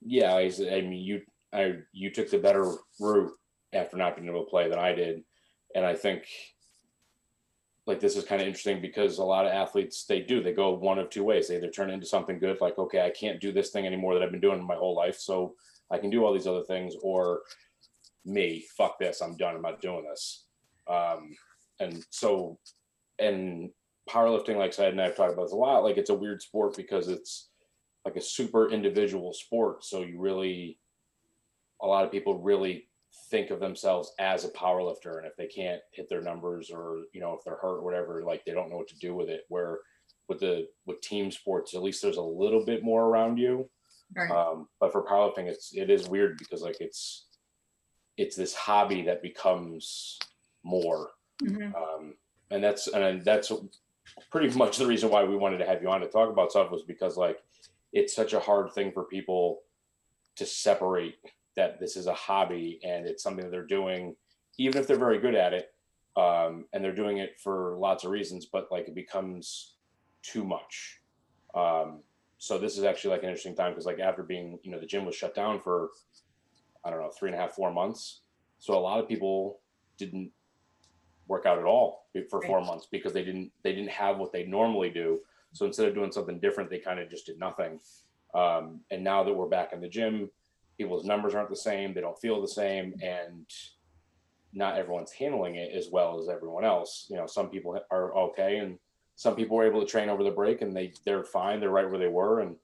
yeah, 0.00 0.32
I, 0.32 0.50
I 0.60 0.80
mean, 0.80 0.94
you, 0.94 1.20
I, 1.52 1.74
you 1.92 2.10
took 2.10 2.30
the 2.30 2.38
better 2.38 2.72
route 2.98 3.32
after 3.74 3.98
not 3.98 4.16
being 4.16 4.28
able 4.28 4.44
to 4.44 4.50
play 4.50 4.70
than 4.70 4.78
I 4.78 4.94
did. 4.94 5.24
And 5.74 5.84
I 5.84 5.94
think 5.94 6.24
like 7.86 8.00
this 8.00 8.16
is 8.16 8.24
kind 8.24 8.40
of 8.40 8.46
interesting 8.46 8.80
because 8.80 9.18
a 9.18 9.24
lot 9.24 9.46
of 9.46 9.52
athletes 9.52 10.04
they 10.04 10.20
do 10.20 10.42
they 10.42 10.52
go 10.52 10.70
one 10.70 10.98
of 10.98 11.10
two 11.10 11.24
ways. 11.24 11.48
They 11.48 11.56
either 11.56 11.70
turn 11.70 11.90
into 11.90 12.06
something 12.06 12.38
good 12.38 12.60
like 12.60 12.78
okay 12.78 13.00
i 13.02 13.10
can't 13.10 13.40
do 13.40 13.52
this 13.52 13.70
thing 13.70 13.86
anymore 13.86 14.14
that 14.14 14.22
i've 14.22 14.30
been 14.30 14.40
doing 14.40 14.64
my 14.64 14.76
whole 14.76 14.94
life 14.94 15.18
so 15.18 15.54
i 15.90 15.98
can 15.98 16.10
do 16.10 16.24
all 16.24 16.32
these 16.32 16.46
other 16.46 16.62
things 16.64 16.94
or 17.02 17.42
me 18.24 18.64
fuck 18.76 18.98
this 18.98 19.20
i'm 19.20 19.36
done 19.36 19.56
i'm 19.56 19.62
not 19.62 19.80
doing 19.80 20.04
this. 20.08 20.46
Um, 20.88 21.36
and 21.78 22.04
so 22.10 22.58
and 23.18 23.70
powerlifting 24.08 24.56
like 24.56 24.78
I 24.78 24.86
and 24.86 25.00
i've 25.00 25.16
talked 25.16 25.32
about 25.32 25.44
this 25.44 25.52
a 25.52 25.56
lot 25.56 25.84
like 25.84 25.96
it's 25.96 26.10
a 26.10 26.14
weird 26.14 26.42
sport 26.42 26.76
because 26.76 27.08
it's 27.08 27.50
like 28.04 28.16
a 28.16 28.20
super 28.20 28.70
individual 28.70 29.32
sport 29.32 29.84
so 29.84 30.02
you 30.02 30.18
really 30.18 30.78
a 31.82 31.86
lot 31.86 32.04
of 32.04 32.12
people 32.12 32.42
really 32.42 32.88
think 33.30 33.50
of 33.50 33.60
themselves 33.60 34.12
as 34.18 34.44
a 34.44 34.50
power 34.50 34.82
lifter 34.82 35.18
and 35.18 35.26
if 35.26 35.36
they 35.36 35.46
can't 35.46 35.80
hit 35.92 36.08
their 36.08 36.22
numbers 36.22 36.70
or 36.70 37.02
you 37.12 37.20
know 37.20 37.32
if 37.32 37.44
they're 37.44 37.56
hurt 37.56 37.78
or 37.78 37.82
whatever 37.82 38.22
like 38.22 38.44
they 38.44 38.52
don't 38.52 38.70
know 38.70 38.76
what 38.76 38.88
to 38.88 38.98
do 38.98 39.14
with 39.14 39.28
it 39.28 39.42
where 39.48 39.78
with 40.28 40.38
the 40.40 40.66
with 40.86 41.00
team 41.00 41.30
sports 41.30 41.74
at 41.74 41.82
least 41.82 42.02
there's 42.02 42.16
a 42.16 42.22
little 42.22 42.64
bit 42.64 42.84
more 42.84 43.06
around 43.06 43.36
you 43.36 43.68
right. 44.16 44.30
um, 44.30 44.68
but 44.78 44.92
for 44.92 45.04
powerlifting 45.04 45.46
it's 45.46 45.74
it 45.74 45.90
is 45.90 46.08
weird 46.08 46.38
because 46.38 46.62
like 46.62 46.80
it's 46.80 47.26
it's 48.16 48.36
this 48.36 48.54
hobby 48.54 49.02
that 49.02 49.22
becomes 49.22 50.18
more 50.62 51.10
mm-hmm. 51.42 51.74
um, 51.74 52.14
and 52.50 52.62
that's 52.62 52.86
and 52.88 53.24
that's 53.24 53.50
pretty 54.30 54.56
much 54.56 54.76
the 54.76 54.86
reason 54.86 55.10
why 55.10 55.24
we 55.24 55.36
wanted 55.36 55.58
to 55.58 55.66
have 55.66 55.82
you 55.82 55.88
on 55.88 56.00
to 56.00 56.08
talk 56.08 56.30
about 56.30 56.50
stuff 56.50 56.70
was 56.70 56.82
because 56.82 57.16
like 57.16 57.38
it's 57.92 58.14
such 58.14 58.34
a 58.34 58.40
hard 58.40 58.72
thing 58.72 58.92
for 58.92 59.04
people 59.04 59.60
to 60.36 60.46
separate 60.46 61.16
that 61.56 61.80
this 61.80 61.96
is 61.96 62.06
a 62.06 62.14
hobby 62.14 62.80
and 62.84 63.06
it's 63.06 63.22
something 63.22 63.44
that 63.44 63.50
they're 63.50 63.66
doing, 63.66 64.14
even 64.58 64.80
if 64.80 64.86
they're 64.86 64.98
very 64.98 65.18
good 65.18 65.34
at 65.34 65.52
it, 65.52 65.68
um, 66.16 66.66
and 66.72 66.82
they're 66.82 66.94
doing 66.94 67.18
it 67.18 67.38
for 67.42 67.76
lots 67.78 68.04
of 68.04 68.10
reasons, 68.10 68.46
but 68.46 68.68
like 68.70 68.88
it 68.88 68.94
becomes 68.94 69.74
too 70.22 70.44
much. 70.44 71.00
Um, 71.54 72.00
so 72.38 72.58
this 72.58 72.78
is 72.78 72.84
actually 72.84 73.10
like 73.10 73.22
an 73.22 73.28
interesting 73.28 73.54
time 73.54 73.72
because 73.72 73.86
like 73.86 74.00
after 74.00 74.22
being, 74.22 74.58
you 74.62 74.70
know, 74.70 74.80
the 74.80 74.86
gym 74.86 75.04
was 75.04 75.14
shut 75.14 75.34
down 75.34 75.60
for, 75.60 75.90
I 76.84 76.90
don't 76.90 77.00
know, 77.00 77.10
three 77.10 77.30
and 77.30 77.38
a 77.38 77.40
half, 77.40 77.52
four 77.52 77.72
months. 77.72 78.22
So 78.58 78.74
a 78.74 78.80
lot 78.80 79.00
of 79.00 79.08
people 79.08 79.60
didn't 79.98 80.30
work 81.28 81.46
out 81.46 81.58
at 81.58 81.64
all 81.64 82.06
for 82.28 82.42
four 82.42 82.60
months 82.60 82.88
because 82.90 83.12
they 83.12 83.24
didn't 83.24 83.52
they 83.62 83.72
didn't 83.72 83.90
have 83.90 84.18
what 84.18 84.32
they 84.32 84.44
normally 84.44 84.90
do. 84.90 85.20
So 85.52 85.66
instead 85.66 85.86
of 85.86 85.94
doing 85.94 86.12
something 86.12 86.40
different, 86.40 86.70
they 86.70 86.78
kind 86.78 86.98
of 86.98 87.08
just 87.08 87.26
did 87.26 87.38
nothing. 87.38 87.78
Um, 88.34 88.80
and 88.90 89.02
now 89.02 89.22
that 89.24 89.32
we're 89.32 89.48
back 89.48 89.72
in 89.72 89.80
the 89.80 89.88
gym, 89.88 90.30
people's 90.80 91.04
numbers 91.04 91.34
aren't 91.34 91.50
the 91.50 91.56
same, 91.56 91.92
they 91.92 92.00
don't 92.00 92.18
feel 92.18 92.40
the 92.40 92.48
same, 92.48 92.94
and 93.02 93.44
not 94.54 94.78
everyone's 94.78 95.12
handling 95.12 95.56
it 95.56 95.72
as 95.76 95.88
well 95.92 96.18
as 96.18 96.30
everyone 96.30 96.64
else. 96.64 97.06
You 97.10 97.16
know, 97.16 97.26
some 97.26 97.50
people 97.50 97.78
are 97.90 98.16
okay, 98.16 98.56
and 98.56 98.78
some 99.14 99.36
people 99.36 99.58
were 99.58 99.66
able 99.66 99.80
to 99.80 99.86
train 99.86 100.08
over 100.08 100.24
the 100.24 100.30
break 100.30 100.62
and 100.62 100.74
they 100.74 100.94
they're 101.04 101.22
fine, 101.22 101.60
they're 101.60 101.68
right 101.68 101.88
where 101.88 101.98
they 101.98 102.08
were, 102.08 102.40
and 102.40 102.56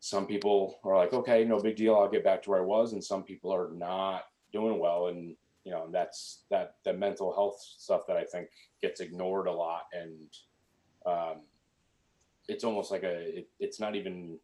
some 0.00 0.26
people 0.26 0.78
are 0.84 0.94
like, 0.94 1.14
okay, 1.14 1.42
no 1.42 1.58
big 1.58 1.76
deal, 1.76 1.96
I'll 1.96 2.10
get 2.10 2.22
back 2.22 2.42
to 2.42 2.50
where 2.50 2.60
I 2.60 2.64
was, 2.64 2.92
and 2.92 3.02
some 3.02 3.22
people 3.22 3.50
are 3.50 3.70
not 3.72 4.24
doing 4.52 4.78
well, 4.78 5.06
and 5.06 5.34
you 5.64 5.72
know, 5.72 5.88
that's 5.90 6.44
that 6.50 6.74
the 6.84 6.92
mental 6.92 7.34
health 7.34 7.58
stuff 7.60 8.02
that 8.08 8.18
I 8.18 8.24
think 8.24 8.48
gets 8.82 9.00
ignored 9.00 9.46
a 9.46 9.52
lot, 9.52 9.84
and 9.94 10.28
um, 11.06 11.36
it's 12.46 12.62
almost 12.62 12.90
like 12.90 13.04
a 13.04 13.38
it, 13.38 13.48
it's 13.58 13.80
not 13.80 13.96
even 13.96 14.38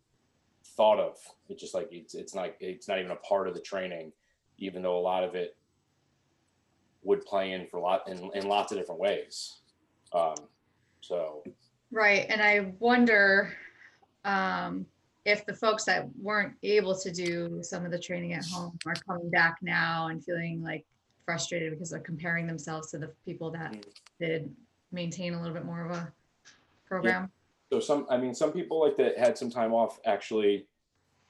thought 0.64 0.99
of. 0.99 1.16
It's 1.49 1.61
just 1.61 1.75
like 1.75 1.88
it's 1.90 2.14
it's 2.14 2.35
not 2.35 2.50
it's 2.61 2.88
not 2.88 2.99
even 2.99 3.11
a 3.11 3.16
part 3.16 3.49
of 3.49 3.54
the 3.54 3.61
training, 3.61 4.12
even 4.59 4.83
though 4.83 4.99
a 4.99 5.00
lot 5.00 5.25
of 5.25 5.35
it 5.35 5.57
would 7.02 7.25
play 7.25 7.52
in 7.52 7.66
for 7.66 7.78
a 7.78 7.81
lot 7.81 8.09
in, 8.09 8.31
in 8.35 8.47
lots 8.47 8.73
of 8.73 8.78
different 8.78 9.00
ways. 9.00 9.59
Um, 10.12 10.35
so 11.00 11.42
right, 11.90 12.26
and 12.28 12.42
I 12.42 12.73
wonder 12.78 13.54
um, 14.25 14.87
if 15.25 15.45
the 15.47 15.54
folks 15.54 15.85
that 15.85 16.09
weren't 16.21 16.54
able 16.62 16.97
to 16.97 17.12
do 17.12 17.61
some 17.62 17.85
of 17.85 17.90
the 17.90 17.99
training 17.99 18.35
at 18.35 18.45
home 18.45 18.78
are 18.87 18.95
coming 18.95 19.31
back 19.31 19.59
now 19.62 20.09
and 20.09 20.25
feeling 20.25 20.62
like 20.62 20.85
frustrated 21.25 21.71
because 21.71 21.90
they're 21.90 22.00
comparing 22.00 22.47
themselves 22.47 22.90
to 22.90 22.99
the 22.99 23.11
people 23.25 23.50
that 23.50 23.73
mm. 23.73 23.85
did 24.19 24.54
maintain 24.90 25.35
a 25.35 25.38
little 25.38 25.54
bit 25.54 25.64
more 25.64 25.87
of 25.87 25.92
a 25.92 26.12
program. 26.87 27.31
So 27.73 27.81
some, 27.81 28.07
I 28.11 28.19
mean, 28.19 28.35
some 28.35 28.52
people 28.52 28.83
like 28.83 28.99
that 28.99 29.17
had 29.17 29.38
some 29.38 29.49
time 29.49 29.73
off. 29.73 29.99
Actually, 30.05 30.67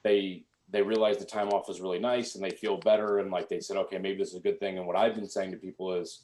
they 0.03 0.43
they 0.69 0.81
realized 0.81 1.21
the 1.21 1.25
time 1.25 1.47
off 1.49 1.69
was 1.69 1.79
really 1.79 1.99
nice 1.99 2.35
and 2.35 2.43
they 2.43 2.49
feel 2.49 2.75
better 2.77 3.19
and 3.19 3.31
like 3.31 3.47
they 3.47 3.61
said, 3.61 3.77
okay, 3.77 3.97
maybe 3.97 4.17
this 4.17 4.29
is 4.29 4.35
a 4.35 4.41
good 4.41 4.59
thing. 4.59 4.77
And 4.77 4.85
what 4.85 4.97
I've 4.97 5.15
been 5.15 5.29
saying 5.29 5.51
to 5.51 5.57
people 5.57 5.93
is, 5.93 6.23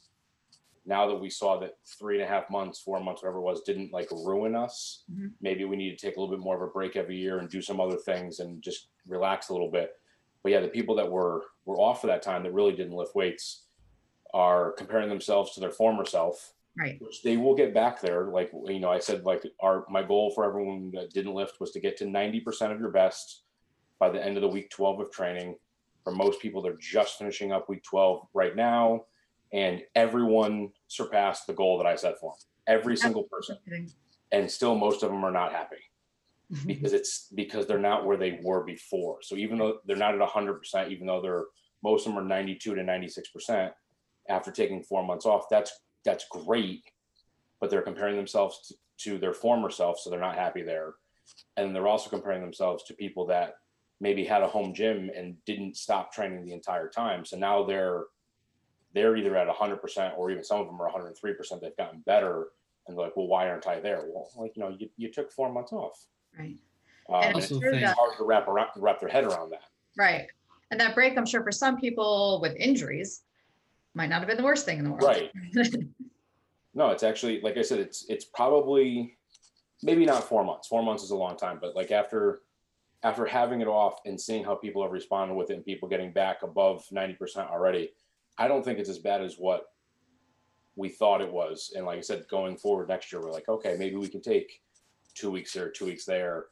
now 0.84 1.06
that 1.06 1.14
we 1.14 1.30
saw 1.30 1.58
that 1.60 1.78
three 1.86 2.16
and 2.16 2.24
a 2.24 2.26
half 2.26 2.50
months, 2.50 2.80
four 2.80 3.00
months, 3.00 3.22
whatever 3.22 3.38
it 3.38 3.42
was, 3.42 3.62
didn't 3.62 3.94
like 3.94 4.10
ruin 4.10 4.54
us, 4.54 5.04
mm-hmm. 5.10 5.28
maybe 5.40 5.64
we 5.64 5.76
need 5.76 5.96
to 5.96 6.06
take 6.06 6.16
a 6.16 6.20
little 6.20 6.34
bit 6.34 6.44
more 6.44 6.56
of 6.56 6.62
a 6.62 6.66
break 6.66 6.96
every 6.96 7.16
year 7.16 7.38
and 7.38 7.48
do 7.48 7.62
some 7.62 7.80
other 7.80 7.96
things 7.96 8.40
and 8.40 8.60
just 8.60 8.88
relax 9.06 9.48
a 9.48 9.52
little 9.54 9.70
bit. 9.70 9.92
But 10.42 10.52
yeah, 10.52 10.60
the 10.60 10.68
people 10.68 10.96
that 10.96 11.10
were 11.10 11.44
were 11.64 11.78
off 11.78 12.02
for 12.02 12.08
that 12.08 12.22
time 12.22 12.42
that 12.42 12.52
really 12.52 12.72
didn't 12.72 12.96
lift 12.96 13.14
weights 13.14 13.62
are 14.34 14.72
comparing 14.72 15.08
themselves 15.08 15.54
to 15.54 15.60
their 15.60 15.70
former 15.70 16.04
self 16.04 16.52
Right. 16.80 16.98
which 17.02 17.22
they 17.22 17.36
will 17.36 17.54
get 17.54 17.74
back 17.74 18.00
there. 18.00 18.28
Like 18.28 18.50
you 18.66 18.80
know, 18.80 18.90
I 18.90 19.00
said, 19.00 19.24
like 19.24 19.42
our 19.60 19.84
my 19.90 20.02
goal 20.02 20.32
for 20.34 20.46
everyone 20.46 20.90
that 20.94 21.12
didn't 21.12 21.34
lift 21.34 21.60
was 21.60 21.72
to 21.72 21.80
get 21.80 21.98
to 21.98 22.06
ninety 22.06 22.40
percent 22.40 22.72
of 22.72 22.80
your 22.80 22.90
best 22.90 23.42
by 23.98 24.08
the 24.08 24.24
end 24.24 24.38
of 24.38 24.40
the 24.40 24.48
week 24.48 24.70
twelve 24.70 24.98
of 24.98 25.10
training. 25.10 25.56
For 26.04 26.12
most 26.12 26.40
people, 26.40 26.62
they're 26.62 26.78
just 26.80 27.18
finishing 27.18 27.52
up 27.52 27.68
week 27.68 27.82
twelve 27.82 28.26
right 28.32 28.56
now, 28.56 29.04
and 29.52 29.82
everyone 29.94 30.70
surpassed 30.88 31.46
the 31.46 31.52
goal 31.52 31.76
that 31.76 31.86
I 31.86 31.96
set 31.96 32.18
for 32.18 32.32
them. 32.32 32.78
Every 32.78 32.96
single 32.96 33.24
person, 33.24 33.58
and 34.32 34.50
still 34.50 34.74
most 34.74 35.02
of 35.02 35.10
them 35.10 35.22
are 35.22 35.30
not 35.30 35.52
happy 35.52 35.76
mm-hmm. 36.50 36.66
because 36.66 36.94
it's 36.94 37.28
because 37.34 37.66
they're 37.66 37.78
not 37.78 38.06
where 38.06 38.16
they 38.16 38.40
were 38.42 38.64
before. 38.64 39.18
So 39.20 39.36
even 39.36 39.58
though 39.58 39.80
they're 39.84 39.96
not 39.96 40.14
at 40.14 40.28
hundred 40.28 40.54
percent, 40.54 40.92
even 40.92 41.06
though 41.06 41.20
they're 41.20 41.44
most 41.82 42.06
of 42.06 42.14
them 42.14 42.24
are 42.24 42.26
ninety-two 42.26 42.74
to 42.74 42.82
ninety-six 42.82 43.28
percent 43.28 43.72
after 44.28 44.50
taking 44.50 44.82
four 44.82 45.04
months 45.04 45.26
off, 45.26 45.44
that's 45.50 45.72
that's 46.04 46.26
great. 46.30 46.84
But 47.60 47.70
they're 47.70 47.82
comparing 47.82 48.16
themselves 48.16 48.68
to, 48.98 49.10
to 49.12 49.18
their 49.18 49.34
former 49.34 49.70
self, 49.70 49.98
so 50.00 50.08
they're 50.10 50.18
not 50.20 50.34
happy 50.34 50.62
there. 50.62 50.94
And 51.56 51.74
they're 51.74 51.88
also 51.88 52.10
comparing 52.10 52.40
themselves 52.40 52.84
to 52.84 52.94
people 52.94 53.26
that 53.26 53.54
maybe 54.00 54.24
had 54.24 54.42
a 54.42 54.48
home 54.48 54.72
gym 54.72 55.10
and 55.14 55.36
didn't 55.44 55.76
stop 55.76 56.12
training 56.12 56.44
the 56.44 56.52
entire 56.54 56.88
time. 56.88 57.24
So 57.24 57.36
now 57.36 57.64
they're 57.64 58.04
they're 58.92 59.16
either 59.16 59.36
at 59.36 59.48
hundred 59.48 59.76
percent 59.82 60.14
or 60.16 60.30
even 60.30 60.42
some 60.42 60.60
of 60.60 60.66
them 60.66 60.80
are 60.80 60.86
103 60.86 61.34
percent. 61.34 61.60
They've 61.60 61.76
gotten 61.76 62.00
better. 62.00 62.48
And 62.88 62.96
they're 62.96 63.04
like, 63.04 63.16
well, 63.16 63.28
why 63.28 63.48
aren't 63.48 63.66
I 63.68 63.78
there? 63.78 64.02
Well, 64.12 64.30
like, 64.36 64.56
you 64.56 64.62
know, 64.62 64.74
you, 64.76 64.88
you 64.96 65.12
took 65.12 65.30
four 65.30 65.52
months 65.52 65.72
off. 65.72 66.06
Right. 66.36 66.56
Um, 67.08 67.22
And 67.22 67.36
it's 67.36 67.52
also 67.52 67.60
sure 67.60 67.70
think- 67.72 67.84
that- 67.84 67.96
hard 67.96 68.16
to 68.16 68.24
wrap 68.24 68.48
around, 68.48 68.68
wrap 68.76 68.98
their 68.98 69.08
head 69.10 69.24
around 69.24 69.50
that. 69.50 69.64
Right. 69.96 70.26
And 70.72 70.80
that 70.80 70.94
break, 70.94 71.16
I'm 71.16 71.26
sure 71.26 71.42
for 71.44 71.52
some 71.52 71.78
people 71.78 72.40
with 72.40 72.56
injuries, 72.56 73.22
might 73.94 74.08
not 74.08 74.20
have 74.20 74.28
been 74.28 74.36
the 74.36 74.44
worst 74.44 74.64
thing 74.64 74.78
in 74.78 74.84
the 74.84 74.90
world. 74.90 75.02
Right. 75.04 75.30
No, 76.72 76.90
it's 76.90 77.02
actually 77.02 77.40
like 77.40 77.56
I 77.56 77.62
said, 77.62 77.80
it's 77.80 78.06
it's 78.08 78.24
probably 78.24 79.16
maybe 79.82 80.04
not 80.06 80.24
four 80.24 80.44
months. 80.44 80.68
Four 80.68 80.82
months 80.82 81.02
is 81.02 81.10
a 81.10 81.16
long 81.16 81.36
time, 81.36 81.58
but 81.60 81.74
like 81.74 81.90
after 81.90 82.40
after 83.02 83.24
having 83.24 83.60
it 83.60 83.66
off 83.66 83.98
and 84.04 84.20
seeing 84.20 84.44
how 84.44 84.54
people 84.54 84.82
have 84.82 84.92
responded 84.92 85.34
with 85.34 85.50
it 85.50 85.54
and 85.54 85.64
people 85.64 85.88
getting 85.88 86.12
back 86.12 86.42
above 86.42 86.84
90% 86.92 87.50
already, 87.50 87.90
I 88.36 88.46
don't 88.46 88.62
think 88.62 88.78
it's 88.78 88.90
as 88.90 88.98
bad 88.98 89.22
as 89.22 89.36
what 89.36 89.72
we 90.76 90.90
thought 90.90 91.22
it 91.22 91.32
was. 91.32 91.72
And 91.74 91.86
like 91.86 91.96
I 91.96 92.02
said, 92.02 92.26
going 92.28 92.58
forward 92.58 92.88
next 92.88 93.10
year, 93.10 93.22
we're 93.22 93.32
like, 93.32 93.48
okay, 93.48 93.74
maybe 93.78 93.96
we 93.96 94.06
can 94.08 94.20
take 94.20 94.60
two 95.14 95.30
weeks 95.30 95.54
there, 95.54 95.70
two 95.70 95.86
weeks 95.86 96.04
there, 96.04 96.46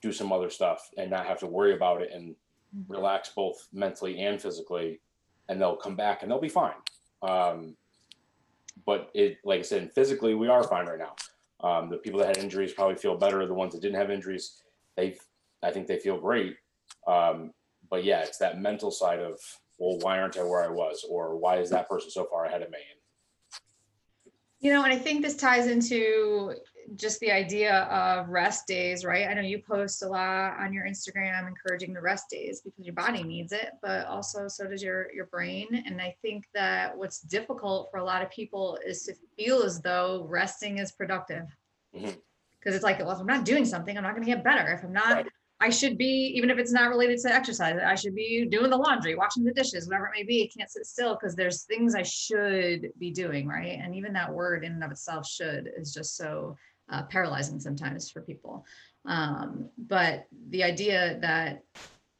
do 0.00 0.10
some 0.10 0.32
other 0.32 0.48
stuff 0.48 0.88
and 0.96 1.10
not 1.10 1.26
have 1.26 1.38
to 1.40 1.46
worry 1.46 1.74
about 1.74 2.00
it 2.00 2.10
and 2.12 2.34
Mhm. 2.74 2.84
relax 2.88 3.28
both 3.34 3.68
mentally 3.72 4.20
and 4.20 4.40
physically. 4.40 5.00
And 5.50 5.60
they'll 5.60 5.76
come 5.76 5.96
back 5.96 6.22
and 6.22 6.30
they'll 6.30 6.40
be 6.40 6.48
fine. 6.48 6.80
Um, 7.22 7.76
but 8.86 9.10
it, 9.14 9.36
like 9.44 9.58
I 9.58 9.62
said, 9.62 9.92
physically 9.92 10.34
we 10.34 10.48
are 10.48 10.62
fine 10.62 10.86
right 10.86 10.98
now. 10.98 11.14
Um, 11.68 11.90
the 11.90 11.98
people 11.98 12.20
that 12.20 12.28
had 12.28 12.38
injuries 12.38 12.72
probably 12.72 12.94
feel 12.94 13.16
better. 13.16 13.44
The 13.46 13.52
ones 13.52 13.74
that 13.74 13.82
didn't 13.82 14.00
have 14.00 14.10
injuries, 14.10 14.62
they, 14.96 15.18
I 15.62 15.72
think 15.72 15.88
they 15.88 15.98
feel 15.98 16.18
great. 16.18 16.56
Um, 17.06 17.52
but 17.90 18.04
yeah, 18.04 18.20
it's 18.20 18.38
that 18.38 18.60
mental 18.60 18.92
side 18.92 19.18
of, 19.18 19.38
well, 19.78 19.98
why 19.98 20.20
aren't 20.20 20.38
I 20.38 20.44
where 20.44 20.64
I 20.64 20.68
was, 20.68 21.04
or 21.10 21.36
why 21.36 21.58
is 21.58 21.70
that 21.70 21.88
person 21.88 22.10
so 22.10 22.26
far 22.30 22.44
ahead 22.44 22.62
of 22.62 22.70
me? 22.70 22.78
You 24.60 24.72
know, 24.72 24.84
and 24.84 24.92
I 24.92 24.98
think 24.98 25.22
this 25.22 25.36
ties 25.36 25.66
into 25.66 26.54
just 26.96 27.20
the 27.20 27.30
idea 27.30 27.82
of 27.84 28.28
rest 28.28 28.66
days, 28.66 29.04
right? 29.04 29.28
I 29.28 29.34
know 29.34 29.42
you 29.42 29.60
post 29.60 30.02
a 30.02 30.08
lot 30.08 30.58
on 30.58 30.72
your 30.72 30.86
Instagram 30.86 31.46
encouraging 31.46 31.92
the 31.92 32.00
rest 32.00 32.28
days 32.30 32.60
because 32.60 32.84
your 32.84 32.94
body 32.94 33.22
needs 33.22 33.52
it, 33.52 33.72
but 33.82 34.06
also 34.06 34.48
so 34.48 34.66
does 34.66 34.82
your 34.82 35.12
your 35.12 35.26
brain. 35.26 35.84
And 35.86 36.00
I 36.00 36.16
think 36.22 36.46
that 36.54 36.96
what's 36.96 37.20
difficult 37.20 37.90
for 37.90 37.98
a 37.98 38.04
lot 38.04 38.22
of 38.22 38.30
people 38.30 38.78
is 38.84 39.04
to 39.04 39.14
feel 39.36 39.62
as 39.62 39.80
though 39.80 40.26
resting 40.28 40.78
is 40.78 40.92
productive. 40.92 41.46
Because 41.92 42.14
Mhm. 42.64 42.74
it's 42.74 42.84
like, 42.84 42.98
well, 42.98 43.12
if 43.12 43.18
I'm 43.18 43.26
not 43.26 43.44
doing 43.44 43.64
something, 43.64 43.96
I'm 43.96 44.02
not 44.02 44.14
going 44.14 44.26
to 44.26 44.32
get 44.32 44.44
better. 44.44 44.72
If 44.72 44.82
I'm 44.82 44.92
not, 44.92 45.16
Right. 45.16 45.26
I 45.62 45.68
should 45.68 45.98
be, 45.98 46.32
even 46.34 46.48
if 46.48 46.56
it's 46.56 46.72
not 46.72 46.88
related 46.88 47.18
to 47.20 47.32
exercise, 47.34 47.78
I 47.84 47.94
should 47.94 48.14
be 48.14 48.46
doing 48.46 48.70
the 48.70 48.78
laundry, 48.78 49.14
washing 49.14 49.44
the 49.44 49.52
dishes, 49.52 49.86
whatever 49.86 50.06
it 50.06 50.12
may 50.14 50.22
be. 50.22 50.42
I 50.44 50.58
can't 50.58 50.70
sit 50.70 50.86
still 50.86 51.14
because 51.16 51.36
there's 51.36 51.64
things 51.64 51.94
I 51.94 52.02
should 52.02 52.90
be 52.98 53.10
doing, 53.10 53.46
right? 53.46 53.78
And 53.78 53.94
even 53.94 54.14
that 54.14 54.32
word 54.32 54.64
in 54.64 54.72
and 54.72 54.82
of 54.82 54.90
itself, 54.90 55.26
should, 55.28 55.70
is 55.76 55.92
just 55.92 56.16
so 56.16 56.56
uh, 56.90 57.02
paralyzing 57.04 57.60
sometimes 57.60 58.10
for 58.10 58.20
people. 58.22 58.64
Um, 59.06 59.68
but 59.78 60.26
the 60.48 60.62
idea 60.62 61.18
that 61.20 61.64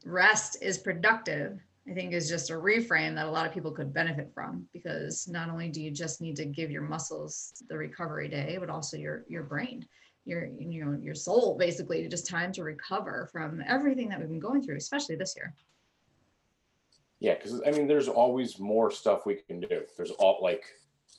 rest 0.05 0.59
is 0.63 0.79
productive, 0.79 1.61
I 1.89 1.95
think, 1.95 2.13
is 2.13 2.29
just 2.29 2.51
a 2.51 2.55
reframe 2.55 3.15
that 3.17 3.27
a 3.27 3.31
lot 3.31 3.47
of 3.47 3.53
people 3.53 3.73
could 3.73 3.93
benefit 3.93 4.31
from 4.35 4.67
because 4.73 5.29
not 5.29 5.51
only 5.51 5.69
do 5.69 5.83
you 5.83 5.91
just 5.91 6.21
need 6.21 6.37
to 6.37 6.45
give 6.45 6.71
your 6.71 6.83
muscles 6.83 7.63
the 7.69 7.77
recovery 7.77 8.29
day, 8.29 8.57
but 8.59 8.71
also 8.71 8.97
your 8.97 9.25
your 9.29 9.43
brain 9.43 9.87
your 10.27 10.51
you 10.59 10.85
know 10.85 10.99
your 11.01 11.15
soul 11.15 11.57
basically 11.57 12.07
just 12.07 12.27
time 12.27 12.53
to 12.53 12.63
recover 12.63 13.27
from 13.33 13.63
everything 13.67 14.07
that 14.07 14.21
we've 14.21 14.29
been 14.29 14.39
going 14.39 14.63
through 14.63 14.77
especially 14.77 15.17
this 15.17 15.35
year 15.35 15.55
Yeah, 17.21 17.35
because 17.35 17.61
I 17.67 17.71
mean, 17.71 17.87
there's 17.87 18.09
always 18.09 18.59
more 18.59 18.91
stuff 18.91 19.27
we 19.27 19.37
can 19.37 19.61
do. 19.61 19.83
There's 19.97 20.11
all 20.13 20.39
like 20.43 20.65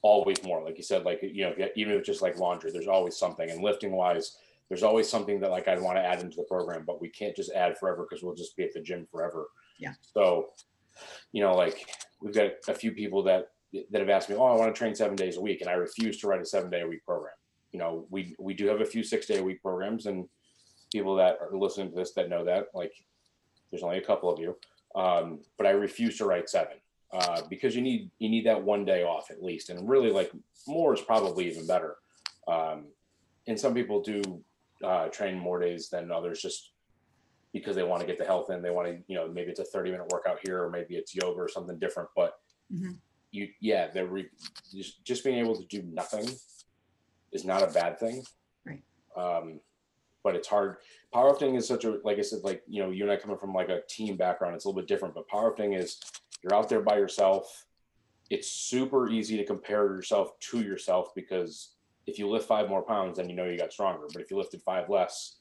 always 0.01 0.43
more, 0.43 0.63
like 0.63 0.77
you 0.77 0.83
said, 0.83 1.03
like 1.03 1.19
you 1.21 1.45
know, 1.45 1.53
even 1.75 1.93
if 1.93 1.99
it's 1.99 2.07
just 2.07 2.21
like 2.21 2.37
laundry, 2.37 2.71
there's 2.71 2.87
always 2.87 3.17
something. 3.17 3.49
And 3.49 3.63
lifting 3.63 3.91
wise, 3.91 4.37
there's 4.69 4.83
always 4.83 5.09
something 5.09 5.39
that 5.41 5.51
like 5.51 5.67
I'd 5.67 5.81
want 5.81 5.97
to 5.97 6.05
add 6.05 6.21
into 6.21 6.37
the 6.37 6.43
program, 6.43 6.83
but 6.85 7.01
we 7.01 7.09
can't 7.09 7.35
just 7.35 7.51
add 7.53 7.77
forever 7.77 8.07
because 8.09 8.23
we'll 8.23 8.35
just 8.35 8.55
be 8.55 8.63
at 8.63 8.73
the 8.73 8.81
gym 8.81 9.07
forever. 9.11 9.47
Yeah. 9.79 9.93
So, 10.13 10.49
you 11.31 11.41
know, 11.41 11.53
like 11.53 11.87
we've 12.21 12.33
got 12.33 12.51
a 12.67 12.73
few 12.73 12.91
people 12.91 13.23
that 13.23 13.49
that 13.91 13.99
have 13.99 14.09
asked 14.09 14.29
me, 14.29 14.35
oh, 14.35 14.45
I 14.45 14.55
want 14.55 14.73
to 14.73 14.77
train 14.77 14.95
seven 14.95 15.15
days 15.15 15.37
a 15.37 15.41
week, 15.41 15.61
and 15.61 15.69
I 15.69 15.73
refuse 15.73 16.19
to 16.19 16.27
write 16.27 16.41
a 16.41 16.45
seven 16.45 16.69
day 16.69 16.81
a 16.81 16.87
week 16.87 17.05
program. 17.05 17.33
You 17.71 17.79
know, 17.79 18.05
we 18.09 18.35
we 18.39 18.53
do 18.53 18.67
have 18.67 18.81
a 18.81 18.85
few 18.85 19.03
six 19.03 19.27
day 19.27 19.37
a 19.37 19.43
week 19.43 19.61
programs, 19.61 20.05
and 20.07 20.27
people 20.91 21.15
that 21.15 21.37
are 21.39 21.57
listening 21.57 21.89
to 21.89 21.95
this 21.95 22.13
that 22.13 22.29
know 22.29 22.43
that, 22.43 22.65
like, 22.73 22.91
there's 23.69 23.83
only 23.83 23.97
a 23.97 24.05
couple 24.05 24.29
of 24.29 24.39
you 24.39 24.57
um, 24.95 25.39
but 25.57 25.67
I 25.67 25.71
refuse 25.71 26.17
to 26.17 26.25
write 26.25 26.49
seven 26.49 26.77
uh, 27.13 27.41
because 27.49 27.75
you 27.75 27.81
need 27.81 28.09
you 28.19 28.29
need 28.29 28.45
that 28.45 28.61
one 28.63 28.85
day 28.85 29.03
off 29.03 29.31
at 29.31 29.43
least, 29.43 29.69
and 29.69 29.89
really 29.89 30.11
like 30.11 30.31
more 30.67 30.93
is 30.93 31.01
probably 31.01 31.49
even 31.49 31.67
better. 31.67 31.95
Um, 32.47 32.85
and 33.47 33.59
some 33.59 33.73
people 33.73 34.01
do 34.01 34.41
uh, 34.83 35.07
train 35.09 35.37
more 35.37 35.59
days 35.59 35.89
than 35.89 36.11
others 36.11 36.41
just 36.41 36.71
because 37.53 37.75
they 37.75 37.83
want 37.83 37.99
to 38.01 38.07
get 38.07 38.17
the 38.17 38.23
health 38.25 38.49
in. 38.49 38.61
They 38.61 38.69
want 38.69 38.87
to 38.87 38.99
you 39.07 39.15
know 39.15 39.27
maybe 39.27 39.51
it's 39.51 39.59
a 39.59 39.65
thirty 39.65 39.91
minute 39.91 40.07
workout 40.11 40.39
here, 40.43 40.63
or 40.63 40.69
maybe 40.69 40.95
it's 40.95 41.13
yoga 41.13 41.39
or 41.39 41.49
something 41.49 41.77
different. 41.79 42.09
But 42.15 42.33
Mhm. 42.73 42.97
you 43.31 43.49
yeah, 43.59 43.87
they're 43.87 44.07
re- 44.07 44.29
just 44.73 45.03
just 45.03 45.23
being 45.23 45.37
able 45.39 45.55
to 45.55 45.65
do 45.65 45.81
nothing 45.83 46.27
is 47.33 47.43
not 47.45 47.63
a 47.63 47.73
bad 47.73 47.99
thing. 47.99 48.23
Right. 48.65 48.83
Um, 49.17 49.59
but 50.23 50.35
it's 50.35 50.47
hard 50.47 50.77
powerlifting 51.13 51.57
is 51.57 51.67
such 51.67 51.85
a 51.85 51.99
like 52.03 52.17
I 52.17 52.21
said, 52.21 52.39
like 52.43 52.63
you 52.67 52.81
know, 52.81 52.89
you 52.89 53.03
and 53.03 53.11
I 53.11 53.17
coming 53.17 53.37
from 53.37 53.53
like 53.53 53.69
a 53.69 53.81
team 53.89 54.17
background, 54.17 54.55
it's 54.55 54.65
a 54.65 54.67
little 54.67 54.81
bit 54.81 54.87
different. 54.87 55.13
But 55.13 55.29
powerlifting 55.29 55.77
is 55.77 55.99
you're 56.41 56.55
out 56.55 56.69
there 56.69 56.81
by 56.81 56.97
yourself. 56.97 57.65
It's 58.29 58.49
super 58.49 59.09
easy 59.09 59.37
to 59.37 59.45
compare 59.45 59.87
yourself 59.87 60.39
to 60.39 60.61
yourself 60.61 61.13
because 61.15 61.73
if 62.07 62.17
you 62.17 62.29
lift 62.29 62.47
five 62.47 62.69
more 62.69 62.81
pounds, 62.81 63.17
then 63.17 63.29
you 63.29 63.35
know 63.35 63.45
you 63.45 63.57
got 63.57 63.73
stronger. 63.73 64.07
But 64.11 64.21
if 64.21 64.31
you 64.31 64.37
lifted 64.37 64.61
five 64.61 64.89
less, 64.89 65.37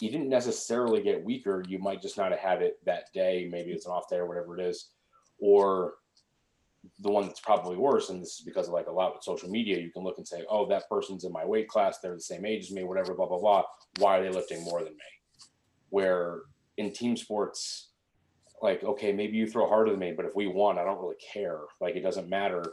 you 0.00 0.10
didn't 0.10 0.28
necessarily 0.28 1.02
get 1.02 1.22
weaker. 1.22 1.62
You 1.68 1.78
might 1.78 2.02
just 2.02 2.16
not 2.16 2.30
have 2.30 2.40
had 2.40 2.62
it 2.62 2.78
that 2.84 3.12
day. 3.12 3.48
Maybe 3.50 3.70
it's 3.70 3.86
an 3.86 3.92
off 3.92 4.08
day 4.08 4.16
or 4.16 4.26
whatever 4.26 4.58
it 4.58 4.64
is. 4.64 4.90
Or 5.38 5.94
the 7.00 7.10
one 7.10 7.26
that's 7.26 7.40
probably 7.40 7.76
worse, 7.76 8.10
and 8.10 8.20
this 8.20 8.38
is 8.38 8.42
because 8.44 8.68
of 8.68 8.74
like 8.74 8.86
a 8.86 8.92
lot 8.92 9.14
with 9.14 9.24
social 9.24 9.48
media, 9.48 9.78
you 9.78 9.90
can 9.90 10.02
look 10.02 10.18
and 10.18 10.26
say, 10.26 10.44
oh, 10.48 10.66
that 10.68 10.88
person's 10.88 11.24
in 11.24 11.32
my 11.32 11.44
weight 11.44 11.68
class, 11.68 11.98
they're 11.98 12.14
the 12.14 12.20
same 12.20 12.44
age 12.44 12.64
as 12.64 12.72
me, 12.72 12.84
whatever, 12.84 13.14
blah, 13.14 13.26
blah, 13.26 13.38
blah. 13.38 13.62
Why 13.98 14.18
are 14.18 14.22
they 14.22 14.30
lifting 14.30 14.62
more 14.64 14.80
than 14.82 14.92
me? 14.92 14.98
Where 15.90 16.40
in 16.76 16.92
team 16.92 17.16
sports, 17.16 17.90
like, 18.62 18.82
okay, 18.82 19.12
maybe 19.12 19.36
you 19.36 19.46
throw 19.46 19.68
harder 19.68 19.90
than 19.90 20.00
me, 20.00 20.12
but 20.16 20.26
if 20.26 20.34
we 20.34 20.46
won, 20.46 20.78
I 20.78 20.84
don't 20.84 21.00
really 21.00 21.16
care. 21.32 21.60
Like 21.80 21.96
it 21.96 22.02
doesn't 22.02 22.28
matter. 22.28 22.64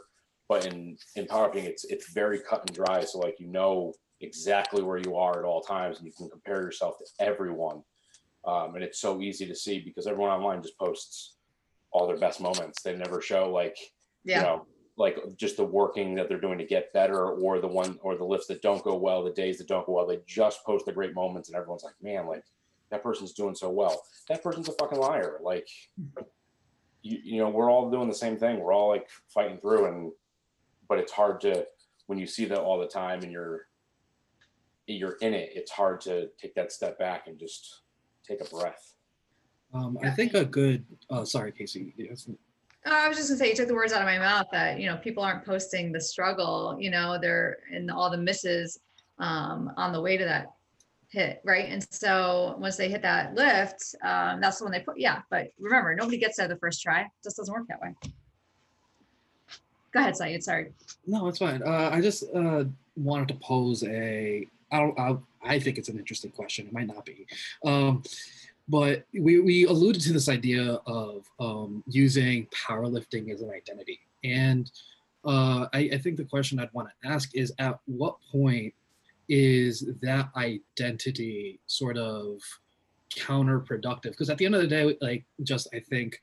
But 0.48 0.66
in 0.66 0.96
in 1.16 1.26
powerlifting, 1.26 1.64
it's 1.64 1.84
it's 1.84 2.12
very 2.12 2.40
cut 2.40 2.64
and 2.66 2.76
dry. 2.76 3.04
So 3.04 3.18
like 3.18 3.38
you 3.38 3.46
know 3.46 3.94
exactly 4.20 4.82
where 4.82 4.98
you 4.98 5.16
are 5.16 5.38
at 5.38 5.44
all 5.44 5.60
times, 5.62 5.98
and 5.98 6.06
you 6.06 6.12
can 6.12 6.28
compare 6.28 6.62
yourself 6.62 6.98
to 6.98 7.24
everyone. 7.24 7.82
Um, 8.44 8.74
and 8.74 8.82
it's 8.82 9.00
so 9.00 9.20
easy 9.20 9.46
to 9.46 9.54
see 9.54 9.80
because 9.80 10.06
everyone 10.06 10.30
online 10.30 10.62
just 10.62 10.78
posts 10.78 11.36
all 11.92 12.06
their 12.06 12.16
best 12.16 12.40
moments. 12.40 12.82
They 12.82 12.96
never 12.96 13.20
show 13.20 13.50
like 13.50 13.76
yeah 14.24 14.38
you 14.38 14.42
know 14.42 14.66
like 14.96 15.18
just 15.36 15.56
the 15.56 15.64
working 15.64 16.14
that 16.14 16.28
they're 16.28 16.40
doing 16.40 16.58
to 16.58 16.64
get 16.64 16.92
better 16.92 17.30
or 17.30 17.60
the 17.60 17.66
one 17.66 17.98
or 18.02 18.16
the 18.16 18.24
lifts 18.24 18.46
that 18.46 18.62
don't 18.62 18.84
go 18.84 18.94
well 18.94 19.24
the 19.24 19.32
days 19.32 19.58
that 19.58 19.68
don't 19.68 19.86
go 19.86 19.92
well 19.92 20.06
they 20.06 20.18
just 20.26 20.64
post 20.64 20.84
the 20.84 20.92
great 20.92 21.14
moments 21.14 21.48
and 21.48 21.56
everyone's 21.56 21.84
like 21.84 21.94
man 22.02 22.26
like 22.26 22.44
that 22.90 23.02
person's 23.02 23.32
doing 23.32 23.54
so 23.54 23.70
well 23.70 24.02
that 24.28 24.42
person's 24.42 24.68
a 24.68 24.72
fucking 24.72 24.98
liar 24.98 25.38
like 25.42 25.66
you, 27.02 27.18
you 27.24 27.38
know 27.38 27.48
we're 27.48 27.70
all 27.70 27.90
doing 27.90 28.08
the 28.08 28.14
same 28.14 28.36
thing 28.36 28.60
we're 28.60 28.72
all 28.72 28.88
like 28.88 29.08
fighting 29.32 29.58
through 29.58 29.86
and 29.86 30.12
but 30.88 30.98
it's 30.98 31.12
hard 31.12 31.40
to 31.40 31.66
when 32.06 32.18
you 32.18 32.26
see 32.26 32.44
that 32.44 32.60
all 32.60 32.78
the 32.78 32.86
time 32.86 33.22
and 33.22 33.32
you're 33.32 33.66
you're 34.86 35.16
in 35.22 35.32
it 35.32 35.50
it's 35.54 35.70
hard 35.70 36.00
to 36.00 36.28
take 36.38 36.54
that 36.54 36.70
step 36.70 36.98
back 36.98 37.28
and 37.28 37.38
just 37.38 37.80
take 38.28 38.40
a 38.40 38.44
breath 38.54 38.92
Um, 39.74 39.98
I 40.02 40.10
think 40.10 40.34
a 40.34 40.44
good. 40.44 40.84
Uh, 41.08 41.24
sorry, 41.24 41.52
Casey. 41.52 41.94
Uh, 42.84 42.90
I 42.90 43.08
was 43.08 43.16
just 43.16 43.28
gonna 43.28 43.38
say, 43.38 43.48
you 43.48 43.54
took 43.54 43.68
the 43.68 43.74
words 43.74 43.92
out 43.92 44.00
of 44.00 44.06
my 44.06 44.18
mouth 44.18 44.48
that, 44.52 44.80
you 44.80 44.86
know, 44.86 44.96
people 44.96 45.22
aren't 45.22 45.44
posting 45.44 45.92
the 45.92 46.00
struggle, 46.00 46.76
you 46.80 46.90
know, 46.90 47.18
they're 47.20 47.58
and 47.72 47.90
all 47.90 48.10
the 48.10 48.16
misses 48.16 48.80
um, 49.18 49.72
on 49.76 49.92
the 49.92 50.00
way 50.00 50.16
to 50.16 50.24
that 50.24 50.52
hit, 51.08 51.40
right? 51.44 51.68
And 51.68 51.86
so 51.92 52.56
once 52.58 52.76
they 52.76 52.88
hit 52.88 53.02
that 53.02 53.34
lift, 53.34 53.94
um, 54.02 54.40
that's 54.40 54.60
when 54.60 54.72
they 54.72 54.80
put, 54.80 54.98
yeah, 54.98 55.22
but 55.30 55.52
remember, 55.60 55.94
nobody 55.94 56.16
gets 56.16 56.38
there 56.38 56.48
the 56.48 56.56
first 56.56 56.82
try. 56.82 57.02
It 57.02 57.08
just 57.22 57.36
doesn't 57.36 57.52
work 57.52 57.68
that 57.68 57.80
way. 57.80 57.94
Go 59.92 60.00
ahead, 60.00 60.16
Syed, 60.16 60.42
sorry. 60.42 60.72
No, 61.06 61.28
it's 61.28 61.38
fine. 61.38 61.62
Uh, 61.62 61.90
I 61.92 62.00
just 62.00 62.24
uh, 62.34 62.64
wanted 62.96 63.28
to 63.28 63.34
pose 63.34 63.84
a. 63.84 64.48
I 64.70 64.78
don't. 64.78 64.98
I, 64.98 65.16
I 65.44 65.58
think 65.58 65.76
it's 65.76 65.90
an 65.90 65.98
interesting 65.98 66.30
question. 66.30 66.66
It 66.66 66.72
might 66.72 66.86
not 66.86 67.04
be, 67.04 67.26
um, 67.64 68.02
but 68.68 69.04
we 69.12 69.40
we 69.40 69.66
alluded 69.66 70.02
to 70.02 70.12
this 70.12 70.28
idea 70.28 70.74
of 70.86 71.26
um, 71.40 71.82
using 71.86 72.46
powerlifting 72.46 73.30
as 73.32 73.42
an 73.42 73.50
identity, 73.50 74.00
and 74.24 74.70
uh, 75.24 75.66
I, 75.72 75.90
I 75.92 75.98
think 75.98 76.16
the 76.16 76.24
question 76.24 76.58
I'd 76.58 76.72
want 76.72 76.88
to 76.88 77.08
ask 77.08 77.34
is: 77.34 77.52
At 77.58 77.78
what 77.86 78.16
point 78.30 78.72
is 79.28 79.86
that 80.02 80.28
identity 80.36 81.60
sort 81.66 81.96
of 81.96 82.40
counterproductive? 83.16 84.10
Because 84.10 84.30
at 84.30 84.38
the 84.38 84.46
end 84.46 84.54
of 84.54 84.62
the 84.62 84.66
day, 84.66 84.96
like 85.00 85.24
just 85.42 85.68
I 85.74 85.80
think 85.80 86.20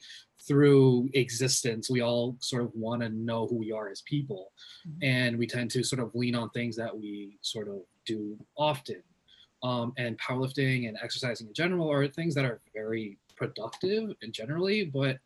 through 0.48 1.10
existence, 1.14 1.90
we 1.90 2.02
all 2.02 2.38
sort 2.40 2.64
of 2.64 2.72
want 2.74 3.02
to 3.02 3.10
know 3.10 3.48
who 3.48 3.56
we 3.56 3.72
are 3.72 3.90
as 3.90 4.02
people. 4.02 4.52
Mhm. 4.88 4.98
And 5.04 5.38
we 5.38 5.48
tend 5.48 5.72
to 5.72 5.84
sort 5.84 6.02
of 6.02 6.16
lean 6.16 6.36
on 6.36 6.50
things 6.52 6.76
that 6.78 6.98
we 6.98 7.38
sort 7.42 7.68
of 7.68 7.82
do 8.06 8.38
often. 8.58 9.04
Um, 9.62 9.92
and 9.98 10.18
powerlifting 10.20 10.88
and 10.88 10.98
exercising 11.04 11.48
in 11.48 11.54
general 11.54 11.92
are 11.92 12.08
things 12.08 12.34
that 12.36 12.46
are 12.46 12.62
very 12.74 13.18
productive 13.36 14.14
and 14.22 14.34
generally, 14.34 14.86
but 14.86 15.18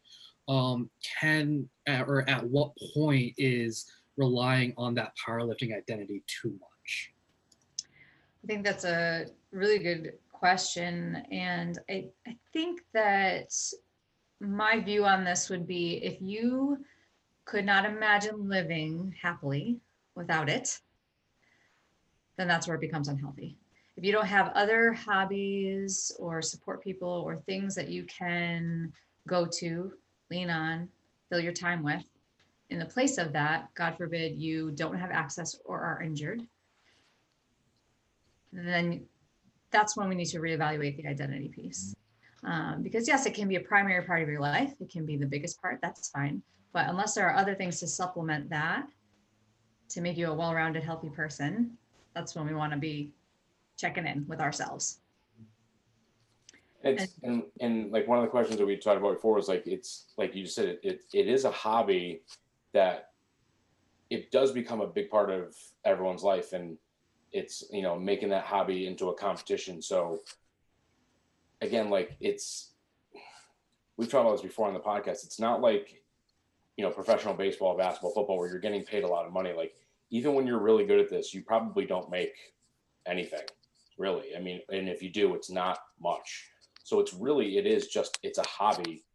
um, 0.47 0.89
can 1.19 1.69
or 1.87 2.27
at 2.27 2.43
what 2.43 2.71
point 2.93 3.33
is 3.37 3.85
relying 4.17 4.73
on 4.77 4.93
that 4.95 5.13
powerlifting 5.25 5.75
identity 5.75 6.23
too 6.27 6.51
much? 6.51 7.11
I 8.43 8.47
think 8.47 8.63
that's 8.63 8.83
a 8.83 9.27
really 9.51 9.79
good 9.79 10.13
question. 10.31 11.23
And 11.31 11.79
I, 11.89 12.09
I 12.27 12.35
think 12.51 12.81
that 12.93 13.53
my 14.41 14.79
view 14.81 15.05
on 15.05 15.23
this 15.23 15.49
would 15.49 15.65
be 15.65 16.03
if 16.03 16.21
you 16.21 16.83
could 17.45 17.65
not 17.65 17.85
imagine 17.85 18.49
living 18.49 19.15
happily 19.21 19.79
without 20.15 20.49
it, 20.49 20.79
then 22.37 22.47
that's 22.47 22.67
where 22.67 22.75
it 22.75 22.81
becomes 22.81 23.07
unhealthy. 23.07 23.57
If 23.95 24.03
you 24.03 24.11
don't 24.11 24.25
have 24.25 24.51
other 24.55 24.93
hobbies 24.93 26.11
or 26.17 26.41
support 26.41 26.83
people 26.83 27.23
or 27.25 27.37
things 27.37 27.75
that 27.75 27.89
you 27.89 28.05
can 28.05 28.91
go 29.27 29.45
to, 29.59 29.93
lean 30.31 30.49
on, 30.49 30.89
fill 31.29 31.39
your 31.39 31.53
time 31.53 31.83
with, 31.83 32.03
in 32.69 32.79
the 32.79 32.85
place 32.85 33.19
of 33.19 33.33
that, 33.33 33.73
God 33.75 33.95
forbid 33.97 34.35
you 34.35 34.71
don't 34.71 34.97
have 34.97 35.11
access 35.11 35.55
or 35.63 35.79
are 35.81 36.01
injured, 36.01 36.41
then 38.51 39.05
that's 39.71 39.95
when 39.95 40.09
we 40.09 40.15
need 40.15 40.25
to 40.25 40.39
reevaluate 40.39 40.97
the 40.97 41.07
identity 41.07 41.49
piece. 41.49 41.95
Um, 42.43 42.81
because 42.81 43.07
yes, 43.07 43.25
it 43.25 43.33
can 43.33 43.47
be 43.47 43.55
a 43.55 43.61
primary 43.61 44.03
part 44.03 44.21
of 44.21 44.27
your 44.27 44.41
life. 44.41 44.73
It 44.79 44.89
can 44.89 45.05
be 45.05 45.17
the 45.17 45.25
biggest 45.25 45.61
part. 45.61 45.79
That's 45.81 46.09
fine. 46.09 46.41
But 46.73 46.89
unless 46.89 47.13
there 47.13 47.29
are 47.29 47.35
other 47.35 47.55
things 47.55 47.79
to 47.79 47.87
supplement 47.87 48.49
that 48.49 48.87
to 49.89 50.01
make 50.01 50.17
you 50.17 50.27
a 50.27 50.33
well-rounded, 50.33 50.83
healthy 50.83 51.09
person, 51.09 51.77
that's 52.15 52.35
when 52.35 52.47
we 52.47 52.53
want 52.53 52.73
to 52.73 52.79
be 52.79 53.11
checking 53.77 54.05
in 54.05 54.25
with 54.27 54.39
ourselves. 54.39 54.99
It's 56.83 57.13
and 57.23 57.43
and 57.61 57.91
like 57.91 58.07
one 58.07 58.17
of 58.17 58.25
the 58.25 58.29
questions 58.29 58.57
that 58.57 58.65
we 58.65 58.75
talked 58.75 58.97
about 58.97 59.13
before 59.13 59.35
was 59.35 59.47
like 59.47 59.65
it's 59.65 60.07
like 60.17 60.35
you 60.35 60.45
said 60.45 60.65
it 60.65 60.79
it, 60.83 61.03
it 61.13 61.27
is 61.27 61.45
a 61.45 61.51
hobby 61.51 62.21
that 62.73 63.11
it 64.09 64.31
does 64.31 64.51
become 64.51 64.81
a 64.81 64.87
big 64.87 65.09
part 65.09 65.29
of 65.29 65.55
everyone's 65.85 66.23
life 66.23 66.51
and 66.51 66.77
it's 67.31 67.63
you 67.71 67.81
know 67.81 67.97
making 67.97 68.29
that 68.29 68.43
hobby 68.43 68.85
into 68.85 69.09
a 69.09 69.15
competition. 69.15 69.81
So 69.81 70.19
again 71.61 71.89
like 71.89 72.17
it's 72.19 72.73
we've 73.95 74.09
talked 74.09 74.25
about 74.25 74.33
this 74.33 74.41
before 74.41 74.67
on 74.67 74.73
the 74.73 74.79
podcast. 74.81 75.23
It's 75.23 75.39
not 75.39 75.61
like 75.61 76.03
you 76.75 76.83
know 76.83 76.91
professional 76.91 77.33
baseball 77.33 77.77
basketball 77.77 78.11
football 78.13 78.37
where 78.37 78.49
you're 78.49 78.59
getting 78.59 78.83
paid 78.83 79.05
a 79.05 79.07
lot 79.07 79.25
of 79.25 79.31
money. 79.31 79.53
Like 79.53 79.73
even 80.09 80.35
when 80.35 80.45
you're 80.45 80.59
really 80.59 80.85
good 80.85 80.99
at 80.99 81.09
this 81.09 81.33
you 81.33 81.41
probably 81.41 81.85
don't 81.85 82.11
make 82.11 82.35
anything 83.05 83.41
really. 83.97 84.35
I 84.35 84.39
mean 84.39 84.61
and 84.71 84.89
if 84.89 85.01
you 85.01 85.09
do 85.09 85.33
it's 85.35 85.49
not 85.49 85.79
much. 86.01 86.49
So 86.83 86.99
it's 86.99 87.13
really 87.13 87.57
it 87.57 87.65
is 87.65 87.87
just 87.87 88.17
it's 88.23 88.39
a 88.39 88.47
hobby 88.47 89.05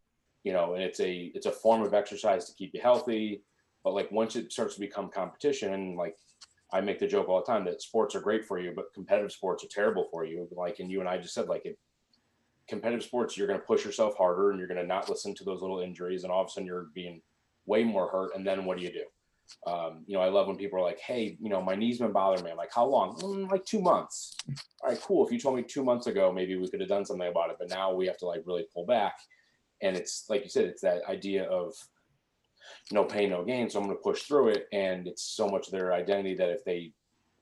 you 0.45 0.53
know 0.53 0.75
and 0.75 0.83
it's 0.83 1.01
a 1.01 1.31
it's 1.35 1.47
a 1.47 1.53
form 1.53 1.83
of 1.83 1.95
exercise 1.95 2.47
to 2.47 2.55
keep 2.55 2.73
you 2.75 2.81
healthy. 2.81 3.43
But 3.85 3.95
like 3.95 4.11
once 4.11 4.37
it 4.37 4.53
starts 4.53 4.75
to 4.75 4.81
become 4.81 5.09
competition 5.09 5.97
like 5.97 6.17
i 6.73 6.81
make 6.81 6.99
the 6.99 7.07
joke 7.07 7.29
all 7.29 7.41
the 7.41 7.51
time 7.51 7.65
that 7.65 7.81
sports 7.81 8.15
are 8.15 8.21
great 8.21 8.45
for 8.45 8.59
you 8.59 8.73
but 8.77 8.93
competitive 8.93 9.33
sports 9.33 9.65
are 9.65 9.69
terrible 9.69 10.07
for 10.11 10.25
you. 10.25 10.49
Like 10.53 10.79
and 10.81 10.91
you 10.91 11.01
and 11.01 11.09
i 11.09 11.17
just 11.17 11.35
said 11.35 11.49
like 11.49 11.65
it 11.65 11.79
competitive 12.69 13.03
sports 13.03 13.37
you're 13.37 13.47
going 13.47 13.59
to 13.59 13.67
push 13.67 13.85
yourself 13.85 14.15
harder 14.17 14.51
and 14.51 14.59
you're 14.59 14.69
going 14.69 14.81
to 14.81 14.87
not 14.87 15.09
listen 15.09 15.35
to 15.35 15.45
those 15.45 15.63
little 15.63 15.81
injuries 15.81 16.23
and 16.23 16.33
all 16.33 16.43
of 16.43 16.49
a 16.49 16.51
sudden 16.51 16.67
you're 16.67 16.89
being 16.95 17.23
way 17.69 17.85
more 17.85 18.09
hurt. 18.09 18.35
And 18.35 18.47
then 18.47 18.65
what 18.65 18.79
do 18.79 18.85
you 18.85 18.93
do 18.93 19.05
um, 19.67 20.05
you 20.07 20.15
know, 20.15 20.21
I 20.21 20.29
love 20.29 20.47
when 20.47 20.57
people 20.57 20.79
are 20.79 20.83
like, 20.83 20.99
"Hey, 20.99 21.37
you 21.41 21.49
know, 21.49 21.61
my 21.61 21.75
knee's 21.75 21.99
been 21.99 22.13
bothering 22.13 22.45
me." 22.45 22.51
I'm 22.51 22.57
like, 22.57 22.73
"How 22.75 22.87
long?" 22.87 23.17
Mm, 23.17 23.51
like 23.51 23.65
two 23.65 23.81
months. 23.81 24.37
All 24.83 24.91
right, 24.91 25.01
cool. 25.01 25.27
If 25.27 25.33
you 25.33 25.39
told 25.39 25.57
me 25.57 25.63
two 25.63 25.85
months 25.85 26.07
ago, 26.07 26.33
maybe 26.33 26.57
we 26.57 26.69
could 26.69 26.81
have 26.81 26.89
done 26.89 27.05
something 27.05 27.29
about 27.29 27.51
it. 27.51 27.57
But 27.59 27.71
now 27.71 27.93
we 27.93 28.07
have 28.07 28.19
to 28.19 28.27
like 28.27 28.43
really 28.47 28.67
pull 28.73 28.87
back. 28.87 29.19
And 29.83 29.97
it's 29.97 30.27
like 30.29 30.43
you 30.43 30.51
said, 30.51 30.65
it's 30.65 30.83
that 30.83 31.03
idea 31.09 31.45
of 31.45 31.75
no 32.91 33.05
pain, 33.05 33.31
no 33.31 33.45
gain. 33.45 33.71
So 33.71 33.79
I'm 33.79 33.87
going 33.87 33.97
to 33.97 34.03
push 34.03 34.23
through 34.23 34.49
it, 34.49 34.69
and 34.73 35.07
it's 35.07 35.23
so 35.23 35.49
much 35.49 35.71
their 35.71 35.93
identity 35.93 36.35
that 36.37 36.51
if 36.51 36.65
they 36.65 36.93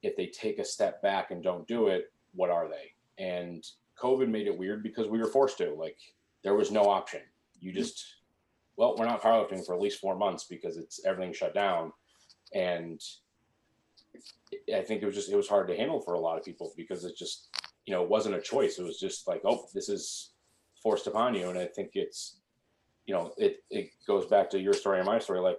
if 0.03 0.17
they 0.17 0.27
take 0.27 0.59
a 0.59 0.65
step 0.65 1.03
back 1.03 1.31
and 1.31 1.43
don't 1.43 1.67
do 1.67 1.89
it, 1.89 2.13
what 2.35 2.51
are 2.51 2.69
they? 2.69 2.93
And 3.23 3.65
COVID 4.01 4.29
made 4.29 4.47
it 4.47 4.57
weird 4.57 4.83
because 4.83 5.09
we 5.09 5.19
were 5.19 5.27
forced 5.27 5.59
to. 5.59 5.75
Like 5.75 5.99
there 6.45 6.55
was 6.55 6.71
no 6.71 6.83
option. 6.83 7.23
You 7.61 7.73
just 7.73 8.05
well, 8.77 8.95
we're 8.97 9.07
not 9.07 9.23
powerlifting 9.23 9.65
for 9.65 9.75
at 9.75 9.81
least 9.81 10.01
four 10.01 10.17
months 10.17 10.45
because 10.45 10.77
it's 10.77 11.05
everything 11.05 11.33
shut 11.33 11.55
down. 11.55 11.93
And 12.55 13.01
I 14.75 14.83
think 14.83 15.03
it 15.03 15.07
was 15.07 15.15
just 15.15 15.31
it 15.31 15.37
was 15.37 15.49
hard 15.49 15.69
to 15.69 15.77
handle 15.77 16.01
for 16.01 16.15
a 16.15 16.21
lot 16.21 16.39
of 16.39 16.45
people 16.45 16.73
because 16.77 17.05
it 17.05 17.17
just 17.17 17.49
you 17.87 17.95
know 17.95 18.03
it 18.03 18.09
wasn't 18.09 18.35
a 18.35 18.41
choice. 18.41 18.79
It 18.79 18.85
was 18.85 18.99
just 18.99 19.27
like, 19.27 19.43
oh, 19.45 19.67
this 19.75 19.89
is 19.89 20.33
forced 20.83 21.07
upon 21.07 21.35
you. 21.35 21.49
And 21.51 21.59
I 21.59 21.67
think 21.67 21.91
it's 21.95 22.39
you 23.07 23.15
know 23.15 23.33
it 23.37 23.65
it 23.71 23.91
goes 24.07 24.27
back 24.27 24.51
to 24.51 24.61
your 24.61 24.73
story 24.73 24.99
and 24.99 25.07
my 25.07 25.19
story. 25.19 25.41
Like 25.41 25.59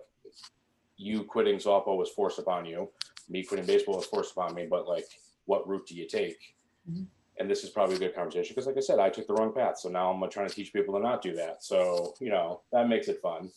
you 0.98 1.24
quitting 1.24 1.58
softball 1.58 1.98
was 1.98 2.10
forced 2.10 2.40
upon 2.40 2.66
you. 2.66 2.90
Me 3.30 3.44
quitting 3.44 3.66
baseball 3.66 3.98
was 3.98 4.06
forced 4.06 4.32
upon 4.32 4.56
me. 4.56 4.68
But 4.70 4.88
like, 4.88 5.08
what 5.46 5.68
route 5.68 5.88
do 5.88 5.96
you 5.96 6.08
take? 6.08 6.56
Mhm. 6.90 7.08
And 7.40 7.50
this 7.50 7.64
is 7.64 7.70
probably 7.70 7.96
a 7.96 8.00
good 8.00 8.16
conversation 8.16 8.54
because, 8.54 8.66
like 8.66 8.78
I 8.78 8.82
said, 8.82 9.00
I 9.00 9.10
took 9.10 9.28
the 9.28 9.34
wrong 9.34 9.54
path. 9.54 9.78
So 9.80 9.90
now 9.90 10.12
I'm 10.12 10.30
trying 10.30 10.50
to 10.50 10.56
teach 10.56 10.74
people 10.74 10.96
to 10.96 11.00
not 11.00 11.22
do 11.22 11.34
that. 11.36 11.64
So 11.64 12.16
you 12.20 12.30
know 12.30 12.62
that 12.72 12.90
makes 12.90 13.08
it 13.08 13.22
fun. 13.22 13.52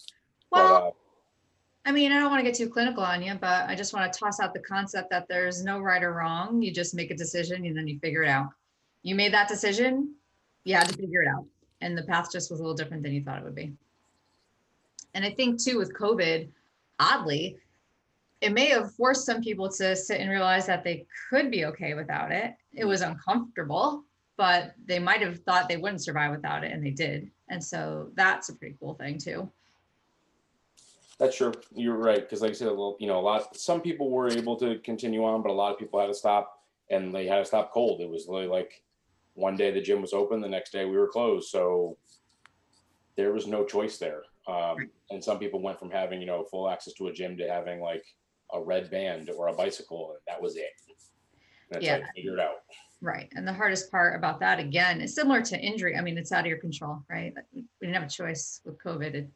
Well, 0.51 0.81
but, 0.81 0.87
uh, 0.87 0.91
I 1.87 1.93
mean, 1.93 2.13
I 2.13 2.19
don't 2.21 2.31
want 2.31 2.41
to 2.41 2.45
get 2.45 2.55
too 2.55 2.69
clinical 2.69 3.03
on 3.03 3.23
you, 3.23 3.35
but 3.35 3.69
I 3.69 3.75
just 3.75 3.95
want 3.95 4.13
to 4.13 4.19
toss 4.19 4.39
out 4.39 4.53
the 4.53 4.61
concept 4.61 5.11
that 5.11 5.29
there's 5.29 5.65
no 5.65 5.81
right 5.81 6.03
or 6.03 6.13
wrong. 6.13 6.61
You 6.61 6.73
just 6.73 6.95
make 6.95 7.11
a 7.11 7.17
decision 7.17 7.65
and 7.65 7.77
then 7.77 7.89
you 7.89 7.99
figure 8.01 8.23
it 8.23 8.29
out. 8.29 8.51
You 9.03 9.15
made 9.15 9.33
that 9.33 9.49
decision, 9.49 10.15
you 10.65 10.75
had 10.75 10.89
to 10.89 10.95
figure 10.95 11.23
it 11.23 11.29
out. 11.29 11.47
And 11.81 11.97
the 11.97 12.03
path 12.03 12.31
just 12.31 12.51
was 12.51 12.61
a 12.61 12.63
little 12.63 12.77
different 12.77 13.03
than 13.03 13.13
you 13.13 13.25
thought 13.25 13.39
it 13.39 13.45
would 13.45 13.55
be. 13.55 13.73
And 15.15 15.25
I 15.25 15.31
think 15.31 15.59
too 15.59 15.79
with 15.79 15.95
COVID, 15.95 16.49
oddly, 16.99 17.57
it 18.41 18.53
may 18.53 18.67
have 18.69 18.95
forced 18.95 19.27
some 19.27 19.43
people 19.43 19.69
to 19.69 19.95
sit 19.95 20.21
and 20.21 20.31
realize 20.31 20.67
that 20.67 20.83
they 20.83 21.07
could 21.29 21.51
be 21.51 21.67
okay 21.67 21.95
without 21.95 22.33
it. 22.33 22.55
It 22.73 22.85
was 22.85 23.03
uncomfortable, 23.03 24.05
but 24.37 24.75
they 24.87 24.99
might 24.99 25.21
have 25.21 25.41
thought 25.41 25.69
they 25.69 25.77
wouldn't 25.77 26.03
survive 26.03 26.31
without 26.31 26.65
it 26.65 26.73
and 26.73 26.85
they 26.85 26.91
did. 26.91 27.31
And 27.49 27.63
so 27.63 28.11
that's 28.15 28.49
a 28.49 28.55
pretty 28.55 28.77
cool 28.81 28.95
thing 28.95 29.19
too. 29.19 29.51
That's 31.19 31.37
true. 31.37 31.53
You're 31.75 31.99
right. 31.99 32.21
Because 32.21 32.41
like 32.41 32.53
I 32.53 32.55
said, 32.55 32.69
a 32.69 32.71
little, 32.71 32.97
you 32.99 33.07
know, 33.07 33.19
a 33.19 33.21
lot. 33.21 33.55
Some 33.55 33.83
people 33.83 34.11
were 34.11 34.31
able 34.31 34.57
to 34.57 34.79
continue 34.79 35.23
on, 35.23 35.43
but 35.43 35.51
a 35.51 35.53
lot 35.53 35.71
of 35.71 35.79
people 35.79 36.01
had 36.01 36.07
to 36.07 36.15
stop, 36.15 36.63
and 36.89 37.15
they 37.15 37.27
had 37.27 37.41
to 37.41 37.45
stop 37.45 37.73
cold. 37.73 38.01
It 38.01 38.09
was 38.09 38.27
really 38.27 38.47
like 38.47 38.83
one 39.35 39.55
day 39.55 39.71
the 39.71 39.83
gym 39.83 40.01
was 40.01 40.15
open, 40.15 40.41
the 40.41 40.49
next 40.49 40.73
day 40.73 40.87
we 40.87 40.97
were 40.97 41.09
closed. 41.09 41.51
So 41.51 41.99
there 43.17 43.35
was 43.35 43.47
no 43.47 43.67
choice 43.67 43.99
there. 43.99 44.23
Um, 44.47 44.89
and 45.11 45.23
some 45.23 45.39
people 45.39 45.61
went 45.61 45.79
from 45.79 45.91
having 45.91 46.21
you 46.21 46.27
know 46.27 46.45
full 46.45 46.71
access 46.71 46.95
to 46.95 47.09
a 47.09 47.13
gym 47.13 47.37
to 47.37 47.47
having 47.47 47.81
like 47.81 48.05
a 48.53 48.61
red 48.61 48.91
band 48.91 49.31
or 49.31 49.49
a 49.49 49.53
bicycle, 49.53 50.11
and 50.13 50.21
that 50.27 50.41
was 50.41 50.57
it. 50.57 50.73
And 50.89 51.77
it's 51.77 51.85
Yeah. 51.87 51.99
like 51.99 52.13
figure 52.15 52.35
it 52.35 52.41
out. 52.41 52.65
Right. 53.01 53.33
And 53.35 53.47
the 53.47 53.53
hardest 53.53 53.91
part 53.91 54.15
about 54.17 54.41
that, 54.41 54.59
again, 54.59 55.01
is 55.01 55.15
similar 55.15 55.41
to 55.43 55.59
injury. 55.59 55.97
I 55.97 56.01
mean, 56.03 56.19
it's 56.19 56.33
out 56.33 56.41
of 56.41 56.47
your 56.47 56.59
control, 56.59 57.03
right? 57.09 57.35
We 57.55 57.65
didn't 57.81 57.95
have 57.95 58.03
a 58.05 58.09
choice 58.09 58.61
with 58.65 58.79
COVID. 58.79 59.15
it- 59.15 59.31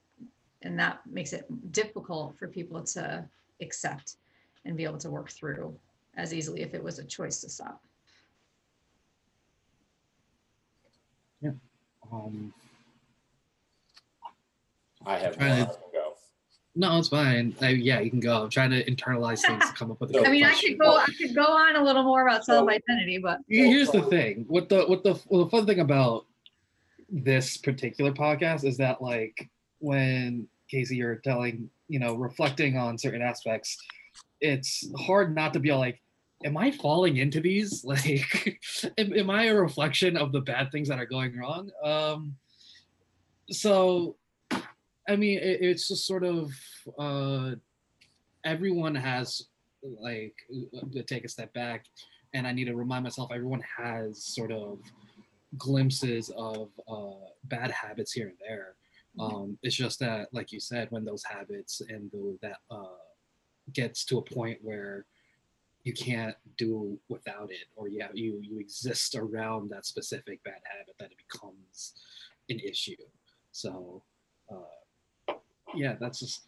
And 0.62 0.78
that 0.78 1.04
makes 1.06 1.32
it 1.34 1.44
difficult 1.72 2.36
for 2.38 2.48
people 2.48 2.82
to 2.82 3.28
accept 3.60 4.16
and 4.64 4.76
be 4.78 4.84
able 4.84 4.96
to 4.98 5.10
work 5.10 5.30
through 5.30 5.78
as 6.16 6.32
easily 6.32 6.62
if 6.62 6.72
it 6.74 6.82
was 6.82 6.98
a 6.98 7.04
choice 7.04 7.40
to 7.42 7.50
stop. 7.50 7.82
Um, 12.12 12.52
I 15.06 15.18
have 15.18 15.36
Trying 15.36 15.56
more 15.58 15.66
to- 15.66 15.72
I 15.72 15.74
can 15.76 15.92
go. 15.92 16.16
No, 16.76 16.98
it's 16.98 17.08
fine. 17.08 17.54
I, 17.60 17.68
yeah, 17.68 18.00
you 18.00 18.10
can 18.10 18.20
go. 18.20 18.42
I'm 18.42 18.50
trying 18.50 18.70
to 18.70 18.84
internalize 18.84 19.40
things 19.46 19.64
to 19.64 19.72
come 19.74 19.92
up 19.92 20.00
with. 20.00 20.10
a 20.14 20.14
I 20.18 20.20
I 20.20 20.24
good 20.24 20.30
mean, 20.32 20.44
I 20.44 20.48
question. 20.48 20.70
could 20.70 20.80
go, 20.80 20.96
I 20.96 21.06
could 21.06 21.34
go 21.34 21.42
on 21.44 21.76
a 21.76 21.84
little 21.84 22.02
more 22.02 22.26
about 22.26 22.44
self-identity, 22.44 23.18
but 23.18 23.38
Here's 23.48 23.90
the 23.90 24.02
thing. 24.02 24.44
What 24.48 24.68
the 24.68 24.82
what 24.84 25.04
the 25.04 25.20
well, 25.28 25.44
the 25.44 25.50
fun 25.50 25.66
thing 25.66 25.80
about 25.80 26.26
this 27.08 27.56
particular 27.56 28.12
podcast 28.12 28.64
is 28.64 28.76
that 28.78 29.00
like 29.00 29.48
when 29.78 30.48
Casey, 30.68 30.96
you're 30.96 31.16
telling, 31.16 31.70
you 31.88 32.00
know, 32.00 32.14
reflecting 32.14 32.76
on 32.76 32.98
certain 32.98 33.22
aspects, 33.22 33.78
it's 34.40 34.90
hard 34.98 35.34
not 35.34 35.52
to 35.52 35.60
be 35.60 35.72
like, 35.72 36.00
am 36.44 36.56
I 36.56 36.70
falling 36.72 37.18
into 37.18 37.40
these? 37.40 37.84
Like, 37.88 38.58
am, 38.98 39.12
am 39.12 39.30
I 39.30 39.44
a 39.44 39.54
reflection 39.54 40.16
of 40.16 40.32
the 40.32 40.40
bad 40.40 40.72
things 40.72 40.88
that 40.88 40.98
are 40.98 41.06
going 41.06 41.36
wrong? 41.36 41.70
Um, 41.84 42.36
so, 43.50 44.16
I 45.08 45.16
mean, 45.16 45.38
it, 45.38 45.58
it's 45.60 45.88
just 45.88 46.06
sort 46.06 46.24
of 46.24 46.52
uh, 46.98 47.52
everyone 48.44 48.94
has 48.94 49.46
like 50.00 50.34
to 50.92 51.02
take 51.02 51.24
a 51.24 51.28
step 51.28 51.52
back 51.52 51.84
and 52.34 52.46
I 52.46 52.52
need 52.52 52.64
to 52.64 52.74
remind 52.74 53.04
myself 53.04 53.30
everyone 53.32 53.62
has 53.76 54.22
sort 54.22 54.50
of 54.50 54.80
glimpses 55.56 56.30
of 56.36 56.70
uh, 56.88 57.28
bad 57.44 57.70
habits 57.70 58.12
here 58.12 58.28
and 58.28 58.38
there. 58.40 58.74
Um, 59.18 59.56
it's 59.62 59.76
just 59.76 60.00
that, 60.00 60.28
like 60.32 60.50
you 60.50 60.58
said, 60.58 60.88
when 60.90 61.04
those 61.04 61.22
habits 61.22 61.80
and 61.88 62.10
the, 62.10 62.36
that 62.42 62.56
uh, 62.70 62.98
gets 63.72 64.04
to 64.06 64.18
a 64.18 64.22
point 64.22 64.58
where 64.60 65.06
you 65.84 65.92
can't 65.92 66.34
do 66.58 66.98
without 67.08 67.52
it, 67.52 67.66
or 67.76 67.88
yeah, 67.88 68.08
you 68.12 68.40
you 68.42 68.58
exist 68.58 69.14
around 69.14 69.70
that 69.70 69.86
specific 69.86 70.42
bad 70.42 70.60
habit, 70.64 70.96
that 70.98 71.12
it 71.12 71.18
becomes 71.30 71.94
an 72.48 72.58
issue. 72.58 72.96
So, 73.52 74.02
uh, 74.50 74.80
yeah, 75.76 75.94
that's 76.00 76.20
just. 76.20 76.42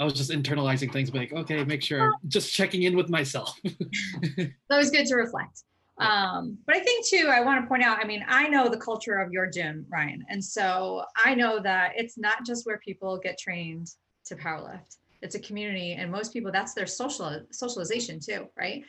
I 0.00 0.04
was 0.04 0.12
just 0.12 0.30
internalizing 0.30 0.92
things, 0.92 1.12
like, 1.12 1.32
okay, 1.32 1.64
make 1.64 1.82
sure, 1.82 2.14
just 2.28 2.54
checking 2.54 2.84
in 2.84 2.96
with 2.96 3.08
myself. 3.08 3.58
that 3.64 4.52
was 4.70 4.90
good 4.90 5.06
to 5.06 5.16
reflect. 5.16 5.64
Um, 5.98 6.58
but 6.66 6.76
I 6.76 6.80
think 6.80 7.04
too, 7.06 7.28
I 7.28 7.40
want 7.40 7.60
to 7.60 7.66
point 7.66 7.82
out, 7.82 7.98
I 8.00 8.06
mean, 8.06 8.24
I 8.28 8.48
know 8.48 8.68
the 8.68 8.76
culture 8.76 9.16
of 9.18 9.32
your 9.32 9.50
gym, 9.50 9.84
Ryan. 9.88 10.24
And 10.28 10.44
so 10.44 11.02
I 11.24 11.34
know 11.34 11.58
that 11.60 11.92
it's 11.96 12.16
not 12.16 12.46
just 12.46 12.66
where 12.66 12.78
people 12.78 13.18
get 13.18 13.38
trained 13.38 13.90
to 14.26 14.36
powerlift. 14.36 14.98
It's 15.20 15.34
a 15.34 15.40
community 15.40 15.94
and 15.94 16.12
most 16.12 16.32
people 16.32 16.52
that's 16.52 16.74
their 16.74 16.86
social 16.86 17.40
socialization 17.50 18.20
too, 18.20 18.46
right? 18.56 18.84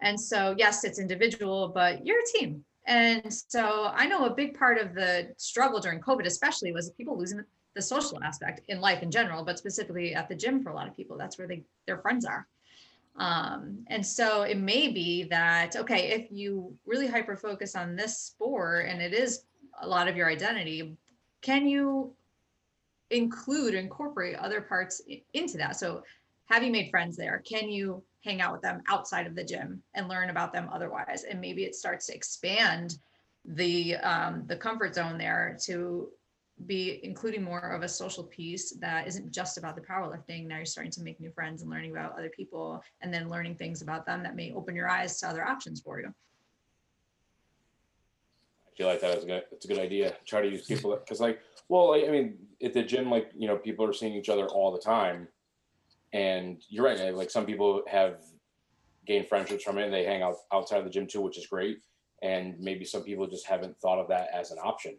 And 0.00 0.20
so 0.20 0.54
yes, 0.56 0.84
it's 0.84 1.00
individual, 1.00 1.72
but 1.74 2.06
you're 2.06 2.20
a 2.20 2.38
team. 2.38 2.64
And 2.86 3.32
so 3.48 3.90
I 3.92 4.06
know 4.06 4.26
a 4.26 4.34
big 4.34 4.56
part 4.56 4.78
of 4.78 4.94
the 4.94 5.32
struggle 5.38 5.80
during 5.80 6.00
COVID, 6.00 6.26
especially, 6.26 6.70
was 6.72 6.90
people 6.90 7.18
losing 7.18 7.42
the 7.74 7.82
social 7.82 8.22
aspect 8.22 8.60
in 8.68 8.80
life 8.80 9.02
in 9.02 9.10
general, 9.10 9.44
but 9.44 9.58
specifically 9.58 10.14
at 10.14 10.28
the 10.28 10.34
gym 10.34 10.62
for 10.62 10.70
a 10.70 10.74
lot 10.74 10.88
of 10.88 10.96
people. 10.96 11.16
That's 11.16 11.38
where 11.38 11.48
they 11.48 11.62
their 11.86 11.98
friends 11.98 12.24
are. 12.24 12.46
Um, 13.16 13.84
and 13.88 14.04
so 14.04 14.42
it 14.42 14.58
may 14.58 14.88
be 14.88 15.24
that, 15.24 15.76
okay, 15.76 16.10
if 16.10 16.32
you 16.32 16.76
really 16.84 17.06
hyper 17.06 17.36
focus 17.36 17.76
on 17.76 17.94
this 17.94 18.18
sport 18.18 18.86
and 18.88 19.00
it 19.00 19.12
is 19.12 19.44
a 19.80 19.86
lot 19.86 20.08
of 20.08 20.16
your 20.16 20.28
identity, 20.28 20.96
can 21.40 21.66
you 21.66 22.12
include, 23.10 23.74
incorporate 23.74 24.36
other 24.36 24.60
parts 24.60 25.00
into 25.32 25.56
that? 25.58 25.76
So 25.76 26.02
have 26.46 26.62
you 26.62 26.72
made 26.72 26.90
friends 26.90 27.16
there? 27.16 27.42
Can 27.44 27.68
you 27.68 28.02
hang 28.24 28.40
out 28.40 28.52
with 28.52 28.62
them 28.62 28.82
outside 28.88 29.26
of 29.26 29.34
the 29.34 29.44
gym 29.44 29.82
and 29.94 30.08
learn 30.08 30.30
about 30.30 30.52
them 30.52 30.68
otherwise? 30.72 31.24
And 31.24 31.40
maybe 31.40 31.64
it 31.64 31.74
starts 31.74 32.06
to 32.06 32.14
expand 32.14 32.98
the 33.44 33.96
um, 33.96 34.44
the 34.46 34.56
comfort 34.56 34.94
zone 34.94 35.18
there 35.18 35.56
to 35.64 36.08
be 36.66 37.00
including 37.02 37.42
more 37.42 37.72
of 37.72 37.82
a 37.82 37.88
social 37.88 38.24
piece 38.24 38.70
that 38.80 39.06
isn't 39.06 39.32
just 39.32 39.58
about 39.58 39.74
the 39.74 39.82
powerlifting. 39.82 40.46
Now 40.46 40.56
you're 40.56 40.64
starting 40.64 40.92
to 40.92 41.02
make 41.02 41.20
new 41.20 41.30
friends 41.32 41.62
and 41.62 41.70
learning 41.70 41.90
about 41.90 42.12
other 42.12 42.30
people 42.30 42.82
and 43.00 43.12
then 43.12 43.28
learning 43.28 43.56
things 43.56 43.82
about 43.82 44.06
them 44.06 44.22
that 44.22 44.36
may 44.36 44.52
open 44.52 44.74
your 44.74 44.88
eyes 44.88 45.18
to 45.20 45.28
other 45.28 45.46
options 45.46 45.80
for 45.80 46.00
you. 46.00 46.08
I 48.66 48.76
feel 48.76 48.86
like 48.88 49.00
that 49.00 49.18
is 49.18 49.24
a 49.24 49.26
good. 49.26 49.42
It's 49.52 49.64
a 49.64 49.68
good 49.68 49.78
idea. 49.78 50.16
Try 50.26 50.42
to 50.42 50.48
use 50.48 50.66
people 50.66 50.96
because, 50.96 51.20
like, 51.20 51.40
well, 51.68 51.94
I 51.94 52.10
mean, 52.10 52.34
at 52.62 52.72
the 52.72 52.82
gym, 52.82 53.08
like, 53.08 53.30
you 53.36 53.46
know, 53.46 53.56
people 53.56 53.84
are 53.84 53.92
seeing 53.92 54.14
each 54.14 54.28
other 54.28 54.46
all 54.46 54.72
the 54.72 54.80
time, 54.80 55.28
and 56.12 56.60
you're 56.68 56.84
right. 56.84 57.14
Like, 57.14 57.30
some 57.30 57.46
people 57.46 57.82
have 57.88 58.16
gained 59.06 59.28
friendships 59.28 59.62
from 59.62 59.78
it, 59.78 59.84
and 59.84 59.94
they 59.94 60.04
hang 60.04 60.22
out 60.22 60.36
outside 60.52 60.78
of 60.78 60.84
the 60.84 60.90
gym 60.90 61.06
too, 61.06 61.20
which 61.20 61.38
is 61.38 61.46
great. 61.46 61.82
And 62.22 62.58
maybe 62.58 62.84
some 62.84 63.02
people 63.02 63.26
just 63.28 63.46
haven't 63.46 63.78
thought 63.78 64.00
of 64.00 64.08
that 64.08 64.28
as 64.34 64.50
an 64.50 64.58
option. 64.58 64.96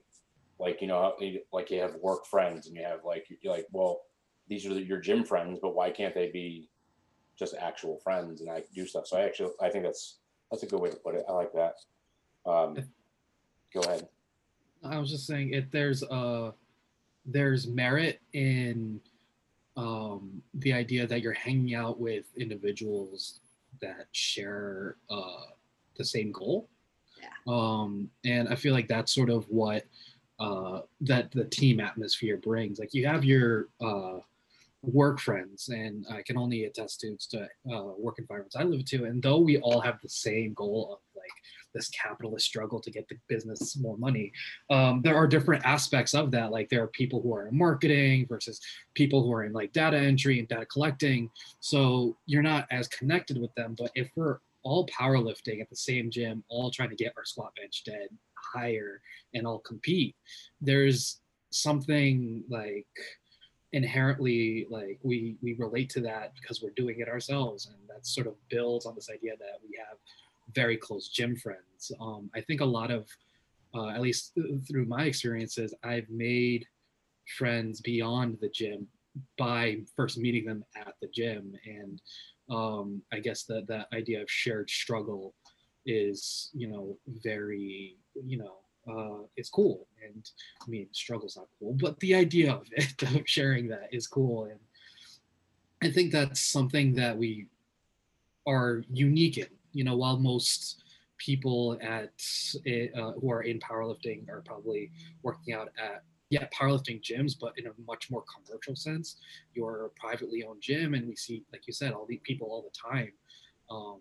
Like, 0.59 0.81
you 0.81 0.87
know, 0.87 1.15
like 1.51 1.69
you 1.69 1.81
have 1.81 1.95
work 1.95 2.25
friends, 2.25 2.67
and 2.67 2.75
you 2.75 2.83
have 2.83 3.03
like 3.03 3.27
you're 3.41 3.53
like, 3.53 3.67
well, 3.71 4.01
these 4.47 4.65
are 4.65 4.79
your 4.79 4.99
gym 4.99 5.23
friends, 5.23 5.59
but 5.61 5.75
why 5.75 5.89
can't 5.89 6.13
they 6.13 6.31
be 6.31 6.69
just 7.37 7.55
actual 7.59 7.97
friends 7.97 8.41
and 8.41 8.49
I 8.49 8.63
do 8.73 8.85
stuff? 8.85 9.07
So 9.07 9.17
I 9.17 9.21
actually, 9.21 9.51
I 9.61 9.69
think 9.69 9.83
that's 9.83 10.19
that's 10.49 10.63
a 10.63 10.67
good 10.67 10.79
way 10.79 10.89
to 10.89 10.95
put 10.95 11.15
it. 11.15 11.25
I 11.27 11.33
like 11.33 11.51
that. 11.53 11.75
Um, 12.45 12.77
go 13.73 13.81
ahead. 13.81 14.07
I 14.83 14.99
was 14.99 15.09
just 15.09 15.25
saying 15.25 15.53
if 15.53 15.69
there's 15.71 16.03
uh 16.03 16.51
there's 17.25 17.67
merit 17.67 18.21
in 18.33 18.99
um 19.77 20.41
the 20.53 20.73
idea 20.73 21.07
that 21.07 21.21
you're 21.21 21.33
hanging 21.33 21.75
out 21.75 21.99
with 21.99 22.25
individuals 22.37 23.39
that 23.81 24.07
share 24.11 24.97
uh 25.09 25.45
the 25.97 26.05
same 26.05 26.31
goal. 26.31 26.69
Yeah. 27.19 27.29
Um 27.47 28.09
and 28.23 28.47
I 28.47 28.55
feel 28.55 28.73
like 28.73 28.87
that's 28.87 29.13
sort 29.13 29.29
of 29.29 29.49
what 29.49 29.85
uh 30.39 30.81
that 31.01 31.31
the 31.31 31.45
team 31.45 31.79
atmosphere 31.79 32.37
brings. 32.37 32.79
Like 32.79 32.93
you 32.93 33.07
have 33.07 33.23
your 33.23 33.69
uh 33.81 34.19
work 34.93 35.19
friends 35.19 35.69
and 35.69 36.05
I 36.11 36.21
can 36.21 36.37
only 36.37 36.65
attest 36.65 36.99
to 37.01 37.17
to 37.31 37.47
uh, 37.73 37.93
work 37.97 38.19
environments 38.19 38.55
I 38.55 38.63
live 38.63 38.85
to 38.85 39.05
and 39.05 39.21
though 39.21 39.39
we 39.39 39.57
all 39.57 39.79
have 39.81 39.99
the 40.01 40.09
same 40.09 40.53
goal 40.53 40.93
of 40.93 40.99
like 41.15 41.31
this 41.73 41.89
capitalist 41.89 42.45
struggle 42.45 42.79
to 42.79 42.91
get 42.91 43.07
the 43.07 43.17
business 43.27 43.77
more 43.77 43.97
money 43.97 44.31
um, 44.69 45.01
there 45.01 45.15
are 45.15 45.27
different 45.27 45.65
aspects 45.65 46.13
of 46.13 46.31
that 46.31 46.51
like 46.51 46.69
there 46.69 46.83
are 46.83 46.87
people 46.87 47.21
who 47.21 47.33
are 47.33 47.47
in 47.47 47.57
marketing 47.57 48.25
versus 48.27 48.61
people 48.93 49.23
who 49.23 49.33
are 49.33 49.43
in 49.43 49.53
like 49.53 49.73
data 49.73 49.97
entry 49.97 50.39
and 50.39 50.47
data 50.47 50.65
collecting 50.65 51.29
so 51.59 52.15
you're 52.25 52.43
not 52.43 52.67
as 52.71 52.87
connected 52.89 53.39
with 53.39 53.53
them 53.55 53.75
but 53.77 53.91
if 53.95 54.09
we're 54.15 54.37
all 54.65 54.85
powerlifting 54.87 55.61
at 55.61 55.69
the 55.69 55.75
same 55.75 56.11
gym 56.11 56.43
all 56.49 56.69
trying 56.69 56.89
to 56.89 56.95
get 56.95 57.13
our 57.15 57.23
squat 57.23 57.53
bench 57.55 57.83
dead 57.85 58.09
higher 58.53 59.01
and 59.33 59.47
all 59.47 59.59
compete 59.59 60.15
there's 60.59 61.21
something 61.51 62.43
like 62.49 62.87
inherently 63.75 64.65
like 64.69 64.99
we 65.03 65.35
we 65.41 65.53
relate 65.55 65.89
to 65.89 65.99
that 65.99 66.33
because 66.39 66.61
we're 66.61 66.69
doing 66.71 66.99
it 66.99 67.09
ourselves. 67.09 67.67
And 67.67 67.75
that 67.89 68.07
sort 68.07 68.25
of 68.25 68.35
builds 68.49 68.85
on 68.85 68.95
this 68.95 69.09
idea 69.09 69.33
that 69.37 69.59
we 69.61 69.77
have 69.77 69.97
very 70.53 70.77
close 70.77 71.09
gym 71.09 71.35
friends. 71.35 71.91
Um, 71.99 72.29
i 72.35 72.41
think 72.41 72.61
a 72.61 72.65
lot 72.65 72.91
of 72.91 73.07
uh, 73.73 73.89
at 73.89 74.01
least 74.01 74.37
through 74.67 74.85
my 74.85 75.03
experiences 75.03 75.73
i've 75.83 76.09
made 76.09 76.65
friends 77.37 77.81
beyond 77.81 78.37
the 78.39 78.49
gym 78.49 78.87
by 79.37 79.77
first 79.95 80.17
meeting 80.17 80.45
them 80.45 80.63
at 80.75 80.93
the 81.01 81.07
gym. 81.07 81.53
And 81.65 82.01
um, 82.49 83.01
i 83.11 83.19
guess 83.19 83.43
that 83.43 83.67
that 83.67 83.87
idea 83.93 84.21
of 84.21 84.29
shared 84.29 84.69
struggle 84.69 85.33
is 85.85 86.49
you 86.53 86.67
know 86.67 86.97
very 87.23 87.97
you 88.25 88.37
know 88.37 88.57
uh, 88.87 89.25
it's 89.35 89.49
cool 89.49 89.87
and 90.05 90.29
I 90.61 90.69
mean, 90.69 90.87
struggle's 90.91 91.37
not 91.37 91.47
cool, 91.59 91.73
but 91.73 91.99
the 91.99 92.15
idea 92.15 92.53
of 92.53 92.67
it, 92.71 93.01
of 93.15 93.23
sharing 93.25 93.67
that 93.69 93.89
is 93.91 94.07
cool. 94.07 94.45
And 94.45 94.59
I 95.81 95.91
think 95.91 96.11
that's 96.11 96.39
something 96.39 96.93
that 96.95 97.17
we 97.17 97.47
are 98.47 98.83
unique 98.91 99.37
in. 99.37 99.47
You 99.73 99.83
know, 99.83 99.97
while 99.97 100.17
most 100.17 100.83
people 101.17 101.77
at 101.81 102.11
uh, 102.95 103.11
who 103.11 103.31
are 103.31 103.41
in 103.41 103.59
powerlifting 103.59 104.29
are 104.29 104.41
probably 104.45 104.91
working 105.21 105.53
out 105.53 105.69
at 105.77 106.03
yeah 106.29 106.47
powerlifting 106.57 107.01
gyms, 107.01 107.33
but 107.39 107.53
in 107.57 107.67
a 107.67 107.71
much 107.87 108.09
more 108.09 108.23
commercial 108.23 108.75
sense. 108.75 109.17
You're 109.53 109.85
a 109.85 109.89
privately 109.89 110.43
owned 110.43 110.61
gym, 110.61 110.93
and 110.93 111.07
we 111.07 111.15
see, 111.15 111.43
like 111.51 111.67
you 111.67 111.73
said, 111.73 111.93
all 111.93 112.05
these 112.07 112.21
people 112.23 112.47
all 112.47 112.63
the 112.63 112.89
time. 112.89 113.11
Um, 113.69 113.99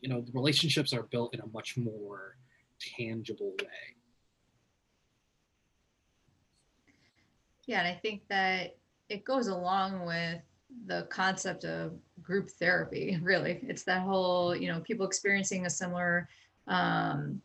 you 0.00 0.08
know, 0.08 0.20
the 0.20 0.32
relationships 0.32 0.92
are 0.92 1.04
built 1.04 1.34
in 1.34 1.40
a 1.40 1.46
much 1.48 1.76
more 1.76 2.36
tangible 2.96 3.54
way. 3.60 3.96
Yeah, 7.66 7.80
and 7.80 7.88
I 7.88 7.98
think 8.00 8.22
that 8.28 8.76
it 9.08 9.24
goes 9.24 9.48
along 9.48 10.04
with 10.06 10.40
the 10.86 11.06
concept 11.10 11.64
of 11.64 11.92
group 12.22 12.50
therapy, 12.50 13.18
really. 13.22 13.60
It's 13.62 13.84
that 13.84 14.02
whole, 14.02 14.54
you 14.54 14.68
know, 14.68 14.80
people 14.80 15.06
experiencing 15.06 15.66
a 15.66 15.70
similar 15.70 16.28
um 16.66 17.42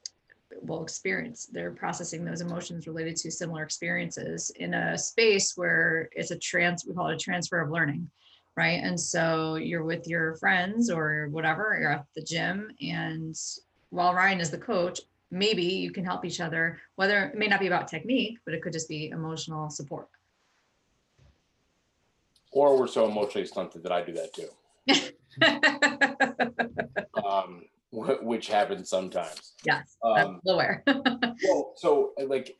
well 0.62 0.81
experience 0.81 1.47
they're 1.51 1.71
processing 1.71 2.25
those 2.25 2.41
emotions 2.41 2.88
related 2.88 3.15
to 3.15 3.31
similar 3.31 3.63
experiences 3.63 4.51
in 4.57 4.73
a 4.73 4.97
space 4.97 5.53
where 5.55 6.09
it's 6.13 6.31
a 6.31 6.38
trans 6.38 6.85
we 6.85 6.93
call 6.93 7.07
it 7.09 7.15
a 7.15 7.17
transfer 7.17 7.62
of 7.62 7.71
learning 7.71 8.09
right 8.55 8.81
and 8.83 8.99
so 8.99 9.55
you're 9.55 9.83
with 9.83 10.07
your 10.07 10.35
friends 10.38 10.89
or 10.89 11.27
whatever 11.31 11.77
you're 11.79 11.91
at 11.91 12.05
the 12.15 12.21
gym 12.21 12.69
and 12.81 13.35
while 13.89 14.13
ryan 14.13 14.39
is 14.39 14.49
the 14.49 14.57
coach 14.57 15.01
maybe 15.31 15.63
you 15.63 15.91
can 15.91 16.03
help 16.03 16.25
each 16.25 16.41
other 16.41 16.79
whether 16.95 17.25
it 17.25 17.38
may 17.38 17.47
not 17.47 17.59
be 17.59 17.67
about 17.67 17.88
technique 17.88 18.38
but 18.45 18.53
it 18.53 18.62
could 18.62 18.73
just 18.73 18.89
be 18.89 19.09
emotional 19.09 19.69
support 19.69 20.09
or 22.51 22.77
we're 22.77 22.88
so 22.88 23.07
emotionally 23.07 23.47
stunted 23.47 23.83
that 23.83 23.91
I 23.91 24.01
do 24.01 24.13
that 24.13 24.33
too. 24.33 24.49
Wh- 27.91 28.21
which 28.23 28.47
happens 28.47 28.89
sometimes. 28.89 29.54
yes, 29.65 29.97
I'm 30.04 30.28
Um, 30.28 30.41
aware. 30.47 30.84
well, 30.88 31.73
so 31.75 32.13
uh, 32.19 32.25
like 32.25 32.56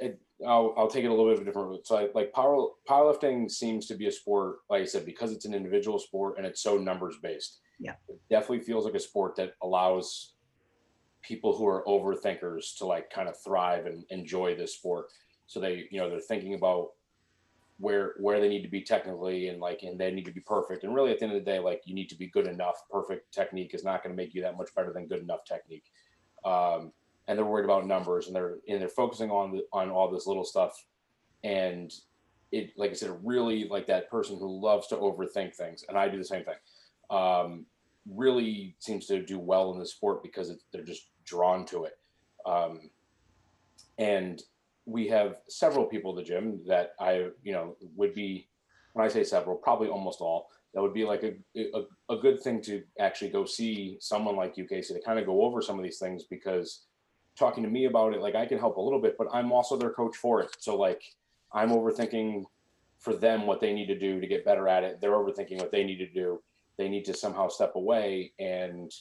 I'll, 0.46 0.74
I'll 0.78 0.88
take 0.90 1.04
it 1.04 1.08
a 1.08 1.14
little 1.14 1.26
bit 1.28 1.36
of 1.36 1.42
a 1.42 1.46
different 1.46 1.70
route. 1.70 1.88
So 1.88 1.98
I, 1.98 2.10
like 2.14 2.34
power 2.34 2.70
powerlifting 2.88 3.50
seems 3.52 3.86
to 3.88 3.96
be 3.96 4.08
a 4.08 4.12
sport, 4.12 4.58
like 4.70 4.82
I 4.82 4.86
said, 4.86 5.06
because 5.06 5.32
it's 5.32 5.46
an 5.46 5.54
individual 5.54 6.00
sport 6.00 6.38
and 6.38 6.46
it's 6.46 6.62
so 6.62 6.78
numbers 6.78 7.16
based. 7.22 7.60
Yeah. 7.80 7.96
It 8.08 8.20
definitely 8.30 8.62
feels 8.66 8.86
like 8.86 8.94
a 8.96 9.00
sport 9.00 9.36
that 9.38 9.54
allows 9.62 10.34
people 11.22 11.56
who 11.56 11.68
are 11.68 11.84
overthinkers 11.86 12.78
to 12.78 12.86
like 12.86 13.10
kind 13.10 13.28
of 13.30 13.36
thrive 13.42 13.86
and 13.86 14.06
enjoy 14.10 14.56
this 14.56 14.76
sport. 14.76 15.08
So 15.48 15.60
they, 15.60 15.88
you 15.92 16.00
know, 16.00 16.10
they're 16.10 16.20
thinking 16.22 16.54
about 16.54 16.90
where 17.80 18.14
where 18.20 18.40
they 18.40 18.50
need 18.50 18.62
to 18.62 18.70
be 18.70 18.82
technically 18.82 19.48
and 19.48 19.60
like 19.60 19.84
and 19.84 20.00
they 20.00 20.12
need 20.12 20.26
to 20.26 20.34
be 20.34 20.42
perfect. 20.42 20.84
And 20.84 20.94
really 20.94 21.12
at 21.12 21.20
the 21.20 21.26
end 21.26 21.36
of 21.36 21.44
the 21.44 21.52
day, 21.52 21.60
like 21.60 21.82
you 21.86 21.96
need 21.96 22.10
to 22.10 22.18
be 22.18 22.28
good 22.28 22.48
enough. 22.48 22.76
Perfect 22.92 23.34
technique 23.34 23.74
is 23.74 23.84
not 23.84 24.04
going 24.04 24.16
to 24.16 24.22
make 24.22 24.36
you 24.36 24.42
that 24.42 24.58
much 24.58 24.74
better 24.76 24.94
than 24.94 25.08
good 25.08 25.22
enough 25.22 25.46
technique. 25.46 25.86
Um, 26.46 26.92
and 27.30 27.38
they're 27.38 27.46
worried 27.46 27.66
about 27.66 27.86
numbers 27.86 28.28
and 28.28 28.36
they're 28.36 28.58
and 28.68 28.82
they're 28.82 28.90
focusing 28.90 29.30
on 29.30 29.52
the, 29.52 29.66
on 29.72 29.90
all 29.90 30.12
this 30.12 30.28
little 30.28 30.44
stuff 30.44 30.86
and 31.44 31.94
it 32.52 32.72
like 32.76 32.90
i 32.90 32.94
said 32.94 33.16
really 33.24 33.68
like 33.70 33.86
that 33.86 34.10
person 34.10 34.38
who 34.38 34.60
loves 34.60 34.88
to 34.88 34.96
overthink 34.96 35.56
things 35.56 35.86
and 35.88 35.98
i 35.98 36.10
do 36.10 36.18
the 36.18 36.24
same 36.26 36.44
thing 36.44 36.56
um, 37.12 37.66
really 38.12 38.76
seems 38.80 39.06
to 39.06 39.24
do 39.24 39.40
well 39.40 39.72
in 39.72 39.80
the 39.80 39.86
sport 39.86 40.22
because 40.24 40.52
they're 40.72 40.84
just 40.84 41.10
drawn 41.24 41.66
to 41.66 41.86
it 41.86 41.98
um, 42.46 42.90
and 44.00 44.42
we 44.90 45.08
have 45.08 45.38
several 45.48 45.86
people 45.86 46.12
at 46.12 46.18
the 46.18 46.30
gym 46.30 46.60
that 46.68 46.94
i 47.00 47.28
you 47.44 47.52
know 47.52 47.76
would 47.96 48.14
be 48.14 48.48
when 48.94 49.06
i 49.06 49.10
say 49.10 49.24
several 49.24 49.56
probably 49.56 49.88
almost 49.88 50.22
all 50.22 50.50
that 50.74 50.82
would 50.82 50.94
be 50.94 51.04
like 51.04 51.24
a, 51.24 51.34
a, 51.58 52.14
a 52.14 52.18
good 52.18 52.40
thing 52.40 52.62
to 52.62 52.84
actually 53.00 53.30
go 53.30 53.44
see 53.44 53.98
someone 54.00 54.36
like 54.36 54.56
you 54.56 54.66
casey 54.66 54.94
to 54.94 55.02
kind 55.02 55.18
of 55.18 55.26
go 55.26 55.42
over 55.42 55.62
some 55.62 55.80
of 55.80 55.84
these 55.84 55.98
things 55.98 56.26
because 56.26 56.86
talking 57.40 57.64
to 57.64 57.70
me 57.70 57.86
about 57.86 58.14
it, 58.14 58.22
like 58.22 58.36
I 58.36 58.46
can 58.46 58.60
help 58.60 58.78
a 58.78 58.82
little 58.82 59.02
bit, 59.02 59.18
but 59.18 59.28
I'm 59.34 59.52
also 59.52 59.78
their 59.78 59.92
coach 59.92 60.16
for 60.18 60.42
it. 60.42 60.56
So 60.60 60.76
like 60.76 61.02
I'm 61.54 61.70
overthinking 61.70 62.44
for 63.00 63.16
them 63.16 63.48
what 63.48 63.62
they 63.62 63.74
need 63.74 63.88
to 63.88 63.98
do 63.98 64.20
to 64.20 64.28
get 64.28 64.46
better 64.46 64.68
at 64.68 64.84
it. 64.84 65.00
They're 65.00 65.12
overthinking 65.12 65.58
what 65.58 65.72
they 65.72 65.84
need 65.84 65.98
to 66.00 66.10
do. 66.10 66.42
They 66.78 66.90
need 66.90 67.06
to 67.06 67.14
somehow 67.14 67.48
step 67.48 67.76
away. 67.76 68.34
And 68.38 68.92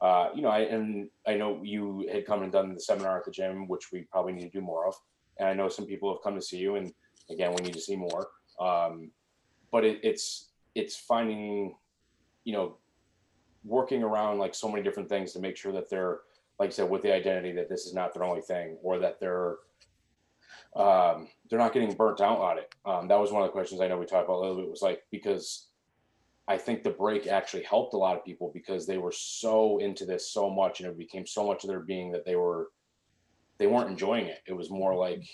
uh, 0.00 0.28
you 0.34 0.42
know, 0.42 0.48
I 0.48 0.60
and 0.60 1.10
I 1.26 1.34
know 1.34 1.60
you 1.62 2.08
had 2.10 2.26
come 2.26 2.42
and 2.42 2.52
done 2.52 2.74
the 2.74 2.80
seminar 2.80 3.18
at 3.18 3.24
the 3.24 3.30
gym, 3.30 3.68
which 3.68 3.92
we 3.92 4.02
probably 4.10 4.32
need 4.32 4.52
to 4.52 4.58
do 4.58 4.60
more 4.60 4.86
of. 4.86 4.94
And 5.38 5.48
I 5.48 5.54
know 5.54 5.68
some 5.68 5.86
people 5.86 6.12
have 6.12 6.22
come 6.22 6.34
to 6.34 6.42
see 6.42 6.58
you, 6.58 6.76
and 6.76 6.92
again, 7.30 7.54
we 7.54 7.64
need 7.64 7.74
to 7.74 7.80
see 7.80 7.96
more. 7.96 8.28
Um, 8.60 9.10
but 9.72 9.84
it, 9.84 10.00
it's 10.02 10.50
it's 10.74 10.96
finding, 10.96 11.74
you 12.44 12.52
know, 12.52 12.76
working 13.64 14.02
around 14.02 14.38
like 14.38 14.54
so 14.54 14.68
many 14.68 14.82
different 14.82 15.08
things 15.08 15.32
to 15.32 15.40
make 15.40 15.56
sure 15.56 15.72
that 15.72 15.90
they're 15.90 16.20
like 16.58 16.68
I 16.68 16.72
said, 16.72 16.90
with 16.90 17.02
the 17.02 17.12
identity 17.12 17.52
that 17.52 17.68
this 17.68 17.86
is 17.86 17.94
not 17.94 18.14
their 18.14 18.24
only 18.24 18.42
thing, 18.42 18.76
or 18.82 18.98
that 18.98 19.18
they're 19.20 19.56
um, 20.76 21.28
they're 21.48 21.58
not 21.58 21.72
getting 21.72 21.94
burnt 21.94 22.20
out 22.20 22.38
on 22.38 22.58
it. 22.58 22.74
Um, 22.84 23.08
that 23.08 23.18
was 23.18 23.32
one 23.32 23.42
of 23.42 23.48
the 23.48 23.52
questions 23.52 23.80
I 23.80 23.88
know 23.88 23.98
we 23.98 24.06
talked 24.06 24.28
about 24.28 24.38
a 24.38 24.40
little 24.40 24.56
bit. 24.56 24.70
Was 24.70 24.82
like 24.82 25.02
because 25.10 25.68
I 26.46 26.56
think 26.56 26.82
the 26.82 26.90
break 26.90 27.26
actually 27.26 27.64
helped 27.64 27.94
a 27.94 27.98
lot 27.98 28.16
of 28.16 28.24
people 28.24 28.50
because 28.52 28.86
they 28.86 28.98
were 28.98 29.12
so 29.12 29.78
into 29.78 30.04
this 30.04 30.30
so 30.30 30.48
much, 30.48 30.80
and 30.80 30.88
it 30.88 30.98
became 30.98 31.26
so 31.26 31.46
much 31.46 31.64
of 31.64 31.70
their 31.70 31.80
being 31.80 32.12
that 32.12 32.24
they 32.24 32.36
were 32.36 32.68
they 33.58 33.66
weren't 33.66 33.90
enjoying 33.90 34.26
it. 34.26 34.42
It 34.46 34.52
was 34.54 34.70
more 34.70 34.94
like 34.94 35.24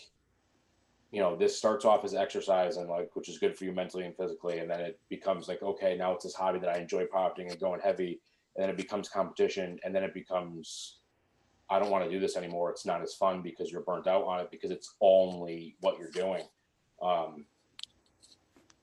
you 1.11 1.21
know 1.21 1.35
this 1.35 1.57
starts 1.57 1.85
off 1.85 2.05
as 2.05 2.15
exercise 2.15 2.77
and 2.77 2.89
like 2.89 3.11
which 3.15 3.29
is 3.29 3.39
good 3.39 3.57
for 3.57 3.65
you 3.65 3.73
mentally 3.73 4.05
and 4.05 4.17
physically 4.17 4.59
and 4.59 4.71
then 4.71 4.81
it 4.81 5.01
becomes 5.09 5.49
like 5.49 5.61
okay 5.61 5.97
now 5.97 6.13
it's 6.13 6.23
this 6.23 6.35
hobby 6.35 6.61
that 6.61 6.69
i 6.69 6.79
enjoy 6.79 7.05
powerlifting 7.05 7.51
and 7.51 7.59
going 7.59 7.81
heavy 7.81 8.21
and 8.55 8.63
then 8.63 8.71
it 8.71 8.77
becomes 8.77 9.09
competition 9.09 9.77
and 9.83 9.93
then 9.93 10.05
it 10.05 10.15
becomes 10.15 11.01
I 11.71 11.79
don't 11.79 11.91
want 11.91 12.05
to 12.05 12.11
do 12.11 12.19
this 12.19 12.37
anymore. 12.37 12.71
It's 12.71 12.85
not 12.85 13.01
as 13.01 13.15
fun 13.15 13.43
because 13.43 13.71
you're 13.71 13.83
burnt 13.83 14.09
out 14.09 14.25
on 14.25 14.41
it 14.41 14.51
because 14.51 14.73
it's 14.73 14.97
only 15.01 15.77
what 15.81 15.99
you're 15.99 16.11
doing. 16.11 16.43
Um, 17.01 17.45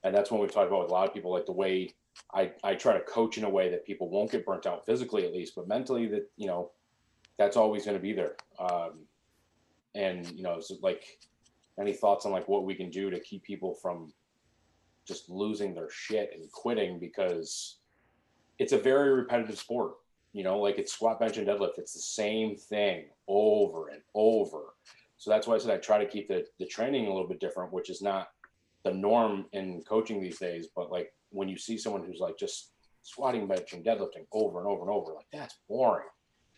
and 0.06 0.16
that's 0.16 0.32
when 0.32 0.40
we've 0.40 0.52
talked 0.52 0.68
about 0.68 0.84
with 0.84 0.92
a 0.92 0.94
lot 0.94 1.06
of 1.06 1.14
people, 1.14 1.34
like 1.34 1.46
the 1.46 1.52
way 1.52 1.94
I, 2.34 2.52
I 2.64 2.76
try 2.76 2.94
to 2.94 3.02
coach 3.02 3.38
in 3.38 3.44
a 3.44 3.50
way 3.50 3.70
that 3.70 3.86
people 3.86 4.10
won't 4.10 4.32
get 4.32 4.46
burnt 4.46 4.66
out 4.66 4.86
physically 4.86 5.26
at 5.26 5.34
least, 5.34 5.54
but 5.54 5.68
mentally 5.68 6.08
that, 6.08 6.32
you 6.38 6.48
know, 6.48 6.72
that's 7.38 7.58
always 7.58 7.84
going 7.84 7.98
to 7.98 8.02
be 8.02 8.14
there. 8.14 8.36
Um, 8.58 9.02
and, 9.98 10.32
you 10.32 10.44
know, 10.44 10.62
like 10.82 11.04
any 11.80 11.94
thoughts 11.94 12.26
on 12.26 12.32
like 12.32 12.48
what 12.48 12.64
we 12.64 12.76
can 12.76 12.90
do 12.90 13.10
to 13.10 13.20
keep 13.20 13.44
people 13.44 13.74
from 13.82 14.12
just 15.08 15.30
losing 15.30 15.74
their 15.74 15.90
shit 15.90 16.32
and 16.34 16.52
quitting 16.52 17.00
because 17.00 17.80
it's 18.60 18.74
a 18.74 18.78
very 18.78 19.12
repetitive 19.12 19.58
sport 19.58 19.94
you 20.38 20.44
know, 20.44 20.60
like 20.60 20.78
it's 20.78 20.94
squat, 20.94 21.20
bench, 21.20 21.38
and 21.38 21.48
deadlift. 21.48 21.78
It's 21.80 21.94
the 21.94 22.00
same 22.00 22.56
thing 22.56 23.06
over 23.28 23.88
and 23.90 24.02
over. 24.14 24.76
So 25.18 25.32
that's 25.32 25.48
why 25.48 25.56
I 25.56 25.58
said 25.58 25.72
I 25.72 25.78
try 25.78 25.98
to 25.98 26.06
keep 26.06 26.28
the, 26.28 26.46
the 26.60 26.68
training 26.68 27.08
a 27.08 27.10
little 27.12 27.28
bit 27.28 27.40
different, 27.40 27.74
which 27.74 27.90
is 27.90 28.04
not 28.04 28.28
the 28.84 28.94
norm 28.94 29.46
in 29.54 29.82
coaching 29.90 30.22
these 30.22 30.38
days. 30.38 30.68
But 30.76 30.92
like 30.92 31.12
when 31.30 31.50
you 31.50 31.58
see 31.58 31.76
someone 31.76 32.04
who's 32.04 32.20
like 32.20 32.38
just 32.38 32.74
squatting, 33.02 33.48
benching, 33.48 33.84
deadlifting 33.84 34.28
over 34.32 34.60
and 34.60 34.68
over 34.68 34.82
and 34.82 34.92
over, 34.92 35.14
like 35.14 35.26
that's 35.34 35.56
boring. 35.68 36.06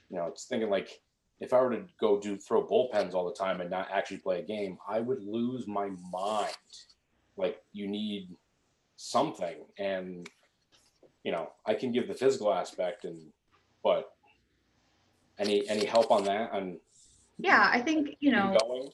You 0.10 0.17
know, 0.17 0.25
it's 0.25 0.45
thinking 0.45 0.69
like 0.69 1.02
if 1.39 1.54
I 1.54 1.62
were 1.62 1.71
to 1.71 1.84
go 1.99 2.19
do 2.19 2.38
throw 2.38 2.65
bullpens 2.65 3.13
all 3.13 3.25
the 3.25 3.34
time 3.34 3.62
and 3.62 3.69
not 3.69 3.88
actually 3.91 4.17
play 4.17 4.39
a 4.39 4.43
game, 4.43 4.78
I 4.88 4.99
would 4.99 5.23
lose 5.23 5.67
my 5.67 5.89
mind. 6.12 6.54
Like 7.38 7.62
you 7.71 7.88
need 7.88 8.30
something. 8.97 9.56
And, 9.78 10.30
you 11.23 11.32
know, 11.32 11.52
I 11.65 11.73
can 11.73 11.91
give 11.91 12.08
the 12.08 12.13
physical 12.13 12.54
aspect 12.54 13.06
and 13.06 13.21
but 13.84 14.12
any 15.38 15.67
any 15.69 15.86
help 15.86 16.12
on 16.12 16.25
that 16.25 16.52
on 16.52 16.80
Yeah, 17.38 17.69
I 17.71 17.82
think, 17.82 18.17
you 18.19 18.32
know, 18.32 18.58
going? 18.60 18.89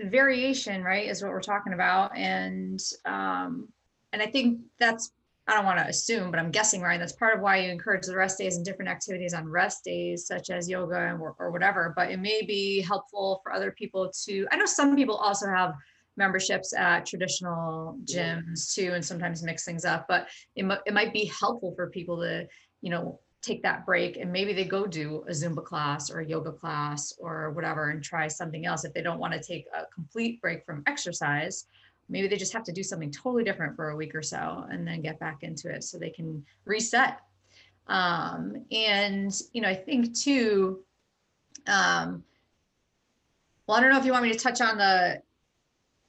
variation, 0.00 0.82
right, 0.82 1.08
is 1.08 1.22
what 1.22 1.30
we're 1.30 1.40
talking 1.40 1.72
about. 1.72 2.16
And 2.16 2.82
um, 3.04 3.68
and 4.12 4.20
I 4.20 4.26
think 4.26 4.60
that's 4.80 5.12
I 5.46 5.54
don't 5.54 5.66
want 5.66 5.78
to 5.78 5.86
assume, 5.86 6.30
but 6.30 6.40
I'm 6.40 6.50
guessing, 6.50 6.80
right? 6.80 6.98
That's 6.98 7.12
part 7.12 7.34
of 7.34 7.42
why 7.42 7.58
you 7.58 7.70
encourage 7.70 8.06
the 8.06 8.16
rest 8.16 8.38
days 8.38 8.56
and 8.56 8.64
different 8.64 8.90
activities 8.90 9.34
on 9.34 9.46
rest 9.46 9.84
days, 9.84 10.26
such 10.26 10.48
as 10.48 10.70
yoga 10.70 11.16
or, 11.20 11.34
or 11.38 11.50
whatever. 11.50 11.92
But 11.94 12.10
it 12.10 12.18
may 12.18 12.42
be 12.42 12.80
helpful 12.80 13.40
for 13.42 13.52
other 13.52 13.70
people 13.70 14.10
to. 14.24 14.46
I 14.50 14.56
know 14.56 14.64
some 14.64 14.96
people 14.96 15.16
also 15.16 15.46
have 15.48 15.74
memberships 16.16 16.72
at 16.72 17.04
traditional 17.04 17.98
gyms 18.04 18.72
too, 18.74 18.92
and 18.94 19.04
sometimes 19.04 19.42
mix 19.42 19.64
things 19.64 19.84
up. 19.84 20.06
But 20.08 20.28
it, 20.56 20.64
it 20.86 20.94
might 20.94 21.12
be 21.12 21.26
helpful 21.26 21.74
for 21.76 21.90
people 21.90 22.18
to, 22.22 22.48
you 22.80 22.90
know, 22.90 23.20
take 23.42 23.62
that 23.62 23.84
break 23.84 24.16
and 24.16 24.32
maybe 24.32 24.54
they 24.54 24.64
go 24.64 24.86
do 24.86 25.22
a 25.28 25.32
Zumba 25.32 25.62
class 25.62 26.10
or 26.10 26.20
a 26.20 26.26
yoga 26.26 26.50
class 26.50 27.12
or 27.18 27.50
whatever 27.50 27.90
and 27.90 28.02
try 28.02 28.26
something 28.26 28.64
else. 28.64 28.84
If 28.84 28.94
they 28.94 29.02
don't 29.02 29.18
want 29.18 29.34
to 29.34 29.40
take 29.40 29.66
a 29.76 29.84
complete 29.94 30.40
break 30.40 30.64
from 30.64 30.82
exercise, 30.86 31.66
maybe 32.08 32.28
they 32.28 32.36
just 32.36 32.52
have 32.52 32.64
to 32.64 32.72
do 32.72 32.82
something 32.82 33.10
totally 33.10 33.44
different 33.44 33.76
for 33.76 33.90
a 33.90 33.96
week 33.96 34.14
or 34.14 34.22
so 34.22 34.66
and 34.70 34.86
then 34.86 35.00
get 35.00 35.18
back 35.18 35.42
into 35.42 35.68
it 35.70 35.82
so 35.84 35.98
they 35.98 36.10
can 36.10 36.44
reset. 36.64 37.18
Um, 37.86 38.64
and, 38.70 39.32
you 39.52 39.60
know, 39.60 39.68
I 39.68 39.74
think 39.74 40.16
too, 40.16 40.80
um, 41.66 42.24
well, 43.66 43.78
I 43.78 43.80
don't 43.80 43.90
know 43.90 43.98
if 43.98 44.04
you 44.04 44.12
want 44.12 44.24
me 44.24 44.32
to 44.32 44.38
touch 44.38 44.60
on 44.60 44.78
the, 44.78 45.22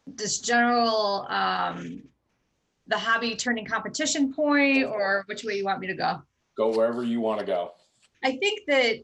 this 0.08 0.40
general, 0.40 1.26
um, 1.30 2.04
the 2.88 2.98
hobby 2.98 3.36
turning 3.36 3.66
competition 3.66 4.34
point 4.34 4.86
or 4.86 5.24
which 5.28 5.44
way 5.44 5.56
you 5.56 5.66
want 5.66 5.80
me 5.80 5.88
to 5.88 5.96
go? 5.96 6.22
Go 6.56 6.70
wherever 6.70 7.04
you 7.04 7.20
want 7.20 7.40
to 7.40 7.46
go. 7.46 7.72
I 8.24 8.38
think 8.38 8.62
that 8.68 9.04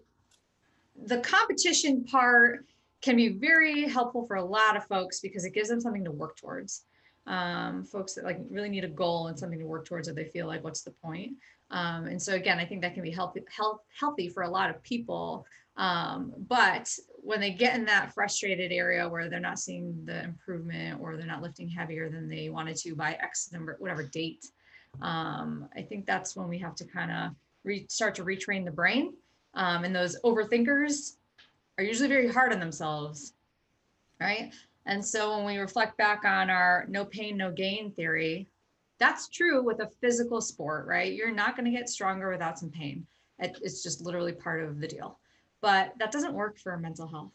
the 1.05 1.19
competition 1.19 2.03
part 2.03 2.65
can 3.01 3.15
be 3.15 3.29
very 3.29 3.87
helpful 3.87 4.25
for 4.27 4.35
a 4.35 4.43
lot 4.43 4.77
of 4.77 4.85
folks 4.85 5.19
because 5.19 5.45
it 5.45 5.53
gives 5.53 5.69
them 5.69 5.81
something 5.81 6.03
to 6.03 6.11
work 6.11 6.37
towards. 6.37 6.85
Um, 7.27 7.83
folks 7.83 8.15
that 8.15 8.25
like 8.25 8.39
really 8.49 8.69
need 8.69 8.83
a 8.83 8.89
goal 8.89 9.27
and 9.27 9.37
something 9.37 9.59
to 9.59 9.65
work 9.65 9.85
towards, 9.85 10.09
or 10.09 10.13
they 10.13 10.25
feel 10.25 10.47
like, 10.47 10.63
what's 10.63 10.81
the 10.81 10.91
point? 10.91 11.33
Um, 11.69 12.05
and 12.05 12.21
so 12.21 12.33
again, 12.33 12.59
I 12.59 12.65
think 12.65 12.81
that 12.81 12.93
can 12.93 13.03
be 13.03 13.11
healthy, 13.11 13.43
health, 13.55 13.79
healthy 13.97 14.27
for 14.27 14.43
a 14.43 14.49
lot 14.49 14.69
of 14.69 14.81
people. 14.83 15.45
Um, 15.77 16.33
but 16.49 16.93
when 17.23 17.39
they 17.39 17.51
get 17.51 17.75
in 17.75 17.85
that 17.85 18.13
frustrated 18.13 18.71
area 18.71 19.07
where 19.07 19.29
they're 19.29 19.39
not 19.39 19.59
seeing 19.59 20.03
the 20.05 20.23
improvement 20.23 20.99
or 20.99 21.15
they're 21.15 21.25
not 21.25 21.41
lifting 21.41 21.69
heavier 21.69 22.09
than 22.09 22.27
they 22.27 22.49
wanted 22.49 22.75
to 22.77 22.95
by 22.95 23.13
X 23.13 23.51
number, 23.53 23.77
whatever 23.79 24.03
date, 24.03 24.45
um, 25.01 25.69
I 25.75 25.81
think 25.81 26.05
that's 26.05 26.35
when 26.35 26.49
we 26.49 26.57
have 26.59 26.75
to 26.75 26.85
kind 26.85 27.11
of 27.11 27.31
re- 27.63 27.85
start 27.89 28.15
to 28.15 28.25
retrain 28.25 28.65
the 28.65 28.71
brain. 28.71 29.13
Um, 29.53 29.83
and 29.83 29.95
those 29.95 30.19
overthinkers 30.23 31.17
are 31.81 31.85
usually 31.85 32.09
very 32.09 32.27
hard 32.27 32.53
on 32.53 32.59
themselves, 32.59 33.33
right? 34.19 34.53
And 34.85 35.03
so 35.03 35.35
when 35.35 35.45
we 35.45 35.57
reflect 35.57 35.97
back 35.97 36.23
on 36.25 36.49
our 36.49 36.85
no 36.87 37.05
pain, 37.05 37.37
no 37.37 37.51
gain 37.51 37.91
theory, 37.91 38.47
that's 38.99 39.29
true 39.29 39.63
with 39.63 39.79
a 39.79 39.89
physical 39.99 40.41
sport, 40.41 40.85
right? 40.85 41.11
You're 41.11 41.33
not 41.33 41.55
going 41.55 41.65
to 41.65 41.75
get 41.75 41.89
stronger 41.89 42.29
without 42.29 42.59
some 42.59 42.69
pain. 42.69 43.07
It, 43.39 43.57
it's 43.63 43.81
just 43.81 44.01
literally 44.01 44.31
part 44.31 44.63
of 44.63 44.79
the 44.79 44.87
deal. 44.87 45.17
But 45.59 45.93
that 45.97 46.11
doesn't 46.11 46.35
work 46.35 46.59
for 46.59 46.77
mental 46.77 47.07
health. 47.07 47.33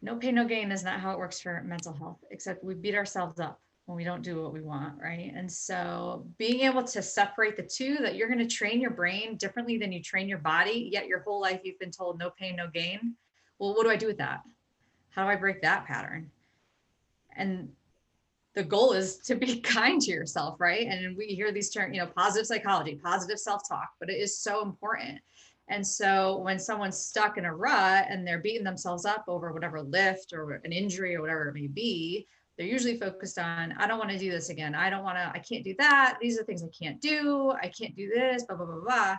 No 0.00 0.16
pain, 0.16 0.34
no 0.34 0.46
gain 0.46 0.72
is 0.72 0.82
not 0.82 1.00
how 1.00 1.12
it 1.12 1.18
works 1.18 1.40
for 1.40 1.62
mental 1.62 1.92
health, 1.92 2.24
except 2.30 2.64
we 2.64 2.74
beat 2.74 2.94
ourselves 2.94 3.38
up 3.38 3.60
when 3.86 3.96
we 3.96 4.04
don't 4.04 4.22
do 4.22 4.42
what 4.42 4.52
we 4.52 4.62
want, 4.62 4.94
right? 5.00 5.32
And 5.34 5.50
so 5.50 6.26
being 6.38 6.60
able 6.60 6.82
to 6.84 7.02
separate 7.02 7.56
the 7.56 7.62
two 7.62 7.98
that 8.00 8.14
you're 8.14 8.28
going 8.28 8.38
to 8.38 8.46
train 8.46 8.80
your 8.80 8.90
brain 8.90 9.36
differently 9.36 9.76
than 9.76 9.92
you 9.92 10.02
train 10.02 10.28
your 10.28 10.38
body, 10.38 10.88
yet 10.90 11.06
your 11.06 11.20
whole 11.20 11.40
life 11.40 11.60
you've 11.64 11.78
been 11.78 11.90
told 11.90 12.18
no 12.18 12.30
pain, 12.30 12.56
no 12.56 12.68
gain. 12.68 13.14
Well, 13.58 13.74
what 13.74 13.84
do 13.84 13.90
I 13.90 13.96
do 13.96 14.06
with 14.06 14.18
that? 14.18 14.40
How 15.10 15.24
do 15.24 15.30
I 15.30 15.36
break 15.36 15.60
that 15.62 15.86
pattern? 15.86 16.30
And 17.36 17.68
the 18.54 18.62
goal 18.62 18.92
is 18.92 19.18
to 19.18 19.34
be 19.34 19.60
kind 19.60 20.00
to 20.00 20.10
yourself, 20.10 20.60
right? 20.60 20.86
And 20.86 21.16
we 21.16 21.26
hear 21.26 21.52
these 21.52 21.70
terms, 21.70 21.94
you 21.94 22.00
know, 22.00 22.06
positive 22.08 22.46
psychology, 22.46 22.98
positive 23.02 23.38
self 23.38 23.68
talk, 23.68 23.90
but 24.00 24.08
it 24.08 24.16
is 24.16 24.38
so 24.38 24.62
important. 24.62 25.18
And 25.68 25.86
so 25.86 26.38
when 26.38 26.58
someone's 26.58 26.98
stuck 26.98 27.38
in 27.38 27.46
a 27.46 27.54
rut 27.54 28.06
and 28.08 28.26
they're 28.26 28.40
beating 28.40 28.64
themselves 28.64 29.04
up 29.04 29.24
over 29.28 29.52
whatever 29.52 29.82
lift 29.82 30.32
or 30.32 30.60
an 30.64 30.72
injury 30.72 31.16
or 31.16 31.22
whatever 31.22 31.48
it 31.48 31.54
may 31.54 31.66
be, 31.66 32.26
they're 32.56 32.66
usually 32.66 32.98
focused 32.98 33.38
on, 33.38 33.72
I 33.78 33.86
don't 33.86 33.98
want 33.98 34.10
to 34.10 34.18
do 34.18 34.30
this 34.30 34.48
again. 34.48 34.74
I 34.74 34.88
don't 34.88 35.02
want 35.02 35.16
to, 35.16 35.30
I 35.34 35.40
can't 35.40 35.64
do 35.64 35.74
that. 35.78 36.18
These 36.20 36.38
are 36.38 36.44
things 36.44 36.62
I 36.62 36.68
can't 36.68 37.00
do. 37.00 37.52
I 37.60 37.68
can't 37.68 37.96
do 37.96 38.08
this, 38.08 38.44
blah, 38.44 38.56
blah, 38.56 38.66
blah, 38.66 38.80
blah. 38.80 39.16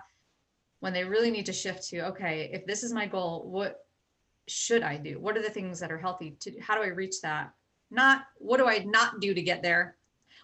When 0.79 0.93
they 0.93 1.03
really 1.03 1.31
need 1.31 1.45
to 1.47 1.53
shift 1.53 1.87
to, 1.89 2.07
okay, 2.07 2.49
if 2.53 2.65
this 2.65 2.83
is 2.83 2.93
my 2.93 3.07
goal, 3.07 3.49
what 3.49 3.85
should 4.47 4.83
I 4.83 4.97
do? 4.97 5.19
What 5.19 5.37
are 5.37 5.41
the 5.41 5.49
things 5.49 5.79
that 5.79 5.91
are 5.91 5.97
healthy 5.97 6.35
to 6.41 6.59
how 6.61 6.75
do 6.75 6.83
I 6.83 6.87
reach 6.87 7.21
that? 7.21 7.51
Not 7.91 8.23
what 8.37 8.57
do 8.57 8.67
I 8.67 8.79
not 8.79 9.19
do 9.19 9.33
to 9.33 9.41
get 9.41 9.61
there? 9.61 9.97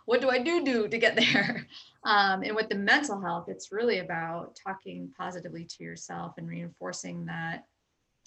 What 0.05 0.21
do 0.21 0.29
I 0.29 0.39
do 0.39 0.63
do 0.63 0.87
to 0.87 0.97
get 0.97 1.15
there? 1.33 1.67
Um, 2.03 2.41
and 2.43 2.55
with 2.55 2.69
the 2.69 2.75
mental 2.75 3.21
health, 3.21 3.45
it's 3.47 3.71
really 3.71 3.99
about 3.99 4.57
talking 4.61 5.11
positively 5.17 5.65
to 5.65 5.83
yourself 5.83 6.33
and 6.37 6.47
reinforcing 6.47 7.25
that, 7.25 7.65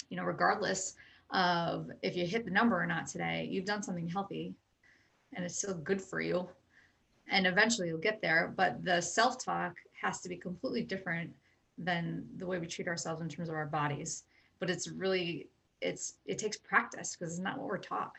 you 0.09 0.17
know, 0.17 0.25
regardless 0.25 0.95
of 1.31 1.91
if 2.03 2.17
you 2.17 2.27
hit 2.27 2.45
the 2.45 2.51
number 2.51 2.81
or 2.81 2.87
not 2.87 3.07
today, 3.07 3.49
you've 3.51 3.65
done 3.65 3.83
something 3.83 4.09
healthy 4.09 4.55
and 5.35 5.45
it's 5.45 5.59
still 5.59 5.75
good 5.75 6.01
for 6.01 6.21
you. 6.21 6.49
And 7.29 7.47
eventually 7.47 7.89
you'll 7.89 7.99
get 7.99 8.21
there. 8.21 8.53
But 8.57 8.85
the 8.85 9.01
self 9.01 9.43
talk 9.43 9.77
has 10.01 10.21
to 10.21 10.29
be 10.29 10.37
completely 10.37 10.83
different 10.83 11.33
than 11.79 12.27
the 12.37 12.47
way 12.47 12.59
we 12.59 12.67
treat 12.67 12.89
ourselves 12.89 13.23
in 13.23 13.29
terms 13.29 13.49
of 13.49 13.55
our 13.55 13.67
bodies. 13.67 14.25
But 14.61 14.71
it's 14.71 14.89
really, 14.89 15.49
it's, 15.81 16.15
it 16.27 16.39
takes 16.39 16.57
practice 16.57 17.17
because 17.17 17.35
it's 17.35 17.43
not 17.43 17.59
what 17.59 17.69
we're 17.69 17.79
taught. 17.79 18.13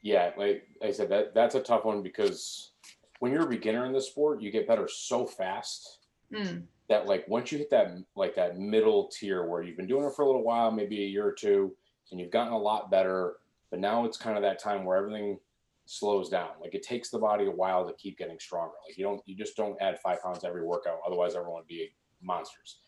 Yeah, 0.00 0.32
like 0.36 0.66
I 0.82 0.90
said, 0.90 1.10
that 1.10 1.32
that's 1.32 1.54
a 1.54 1.60
tough 1.60 1.84
one 1.84 2.02
because 2.02 2.72
when 3.20 3.30
you're 3.30 3.44
a 3.44 3.48
beginner 3.48 3.86
in 3.86 3.92
the 3.92 4.00
sport, 4.00 4.42
you 4.42 4.50
get 4.50 4.66
better 4.66 4.88
so 4.88 5.24
fast. 5.26 5.98
Mm 6.34 6.64
that 6.92 7.06
like 7.06 7.26
once 7.26 7.50
you 7.50 7.56
hit 7.56 7.70
that 7.70 7.90
like 8.14 8.34
that 8.34 8.58
middle 8.58 9.08
tier 9.08 9.46
where 9.46 9.62
you've 9.62 9.78
been 9.78 9.86
doing 9.86 10.04
it 10.04 10.12
for 10.14 10.22
a 10.22 10.26
little 10.26 10.44
while, 10.44 10.70
maybe 10.70 11.02
a 11.02 11.06
year 11.06 11.26
or 11.26 11.32
two, 11.32 11.74
and 12.10 12.20
you've 12.20 12.30
gotten 12.30 12.52
a 12.52 12.58
lot 12.58 12.90
better, 12.90 13.36
but 13.70 13.80
now 13.80 14.04
it's 14.04 14.18
kind 14.18 14.36
of 14.36 14.42
that 14.42 14.58
time 14.58 14.84
where 14.84 14.98
everything 14.98 15.38
slows 15.86 16.28
down. 16.28 16.50
Like 16.60 16.74
it 16.74 16.82
takes 16.82 17.08
the 17.08 17.18
body 17.18 17.46
a 17.46 17.50
while 17.50 17.86
to 17.86 17.94
keep 17.94 18.18
getting 18.18 18.38
stronger. 18.38 18.74
Like 18.86 18.98
you 18.98 19.04
don't 19.04 19.22
you 19.24 19.34
just 19.34 19.56
don't 19.56 19.80
add 19.80 20.00
five 20.00 20.22
pounds 20.22 20.44
every 20.44 20.62
workout, 20.62 20.98
otherwise 21.06 21.34
everyone 21.34 21.60
would 21.60 21.66
be 21.66 21.94
monsters. 22.20 22.80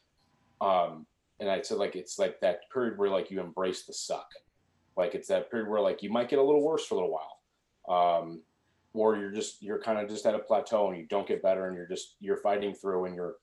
Um, 0.60 1.06
and 1.40 1.50
I 1.50 1.62
said 1.62 1.78
like 1.78 1.96
it's 1.96 2.18
like 2.18 2.40
that 2.40 2.70
period 2.70 2.98
where 2.98 3.08
like 3.08 3.30
you 3.30 3.40
embrace 3.40 3.86
the 3.86 3.94
suck. 3.94 4.28
Like 4.98 5.14
it's 5.14 5.28
that 5.28 5.50
period 5.50 5.70
where 5.70 5.80
like 5.80 6.02
you 6.02 6.10
might 6.10 6.28
get 6.28 6.38
a 6.38 6.42
little 6.42 6.62
worse 6.62 6.84
for 6.84 6.96
a 6.96 6.98
little 6.98 7.18
while. 7.18 8.20
Um, 8.20 8.42
or 8.92 9.16
you're 9.16 9.32
just 9.32 9.62
you're 9.62 9.80
kind 9.80 9.98
of 9.98 10.10
just 10.10 10.26
at 10.26 10.34
a 10.34 10.38
plateau 10.38 10.88
and 10.88 10.98
you 10.98 11.06
don't 11.06 11.26
get 11.26 11.42
better 11.42 11.68
and 11.68 11.74
you're 11.74 11.88
just 11.88 12.16
you're 12.20 12.36
fighting 12.36 12.74
through 12.74 13.06
and 13.06 13.14
you're 13.14 13.36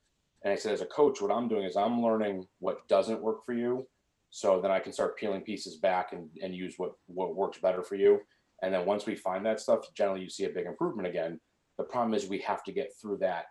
and 0.43 0.51
I 0.51 0.55
said, 0.55 0.73
as 0.73 0.81
a 0.81 0.87
coach, 0.87 1.21
what 1.21 1.31
I'm 1.31 1.47
doing 1.47 1.63
is 1.63 1.75
I'm 1.75 2.01
learning 2.01 2.47
what 2.59 2.87
doesn't 2.87 3.21
work 3.21 3.45
for 3.45 3.53
you. 3.53 3.87
So 4.31 4.59
then 4.61 4.71
I 4.71 4.79
can 4.79 4.93
start 4.93 5.17
peeling 5.17 5.41
pieces 5.41 5.77
back 5.77 6.13
and, 6.13 6.29
and 6.41 6.55
use 6.55 6.75
what, 6.77 6.93
what 7.07 7.35
works 7.35 7.59
better 7.59 7.83
for 7.83 7.95
you. 7.95 8.19
And 8.63 8.73
then 8.73 8.85
once 8.85 9.05
we 9.05 9.15
find 9.15 9.45
that 9.45 9.59
stuff, 9.59 9.93
generally 9.93 10.21
you 10.21 10.29
see 10.29 10.45
a 10.45 10.49
big 10.49 10.65
improvement 10.65 11.07
again. 11.07 11.39
The 11.77 11.83
problem 11.83 12.13
is 12.13 12.27
we 12.27 12.39
have 12.39 12.63
to 12.63 12.71
get 12.71 12.93
through 12.99 13.17
that 13.17 13.45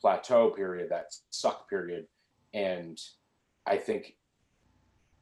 plateau 0.00 0.50
period, 0.50 0.90
that 0.90 1.06
suck 1.30 1.68
period. 1.68 2.06
And 2.54 2.98
I 3.66 3.76
think 3.76 4.16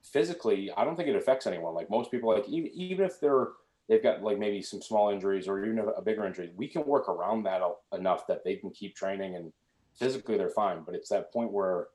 physically, 0.04 0.70
I 0.76 0.84
don't 0.84 0.96
think 0.96 1.08
it 1.08 1.16
affects 1.16 1.46
anyone. 1.46 1.74
Like 1.74 1.90
most 1.90 2.10
people, 2.10 2.32
like 2.32 2.48
even, 2.48 2.70
even 2.74 3.04
if 3.04 3.18
they're, 3.20 3.48
they've 3.88 4.02
got 4.02 4.22
like 4.22 4.38
maybe 4.38 4.62
some 4.62 4.82
small 4.82 5.10
injuries 5.10 5.48
or 5.48 5.64
even 5.64 5.78
a 5.96 6.02
bigger 6.02 6.26
injury, 6.26 6.52
we 6.56 6.68
can 6.68 6.84
work 6.84 7.08
around 7.08 7.44
that 7.44 7.62
enough 7.92 8.26
that 8.26 8.44
they 8.44 8.56
can 8.56 8.70
keep 8.70 8.94
training 8.94 9.34
and 9.34 9.52
physically 9.98 10.36
they're 10.36 10.50
fine, 10.50 10.82
but 10.84 10.94
it's 10.94 11.08
that 11.08 11.32
point 11.32 11.52
where, 11.52 11.88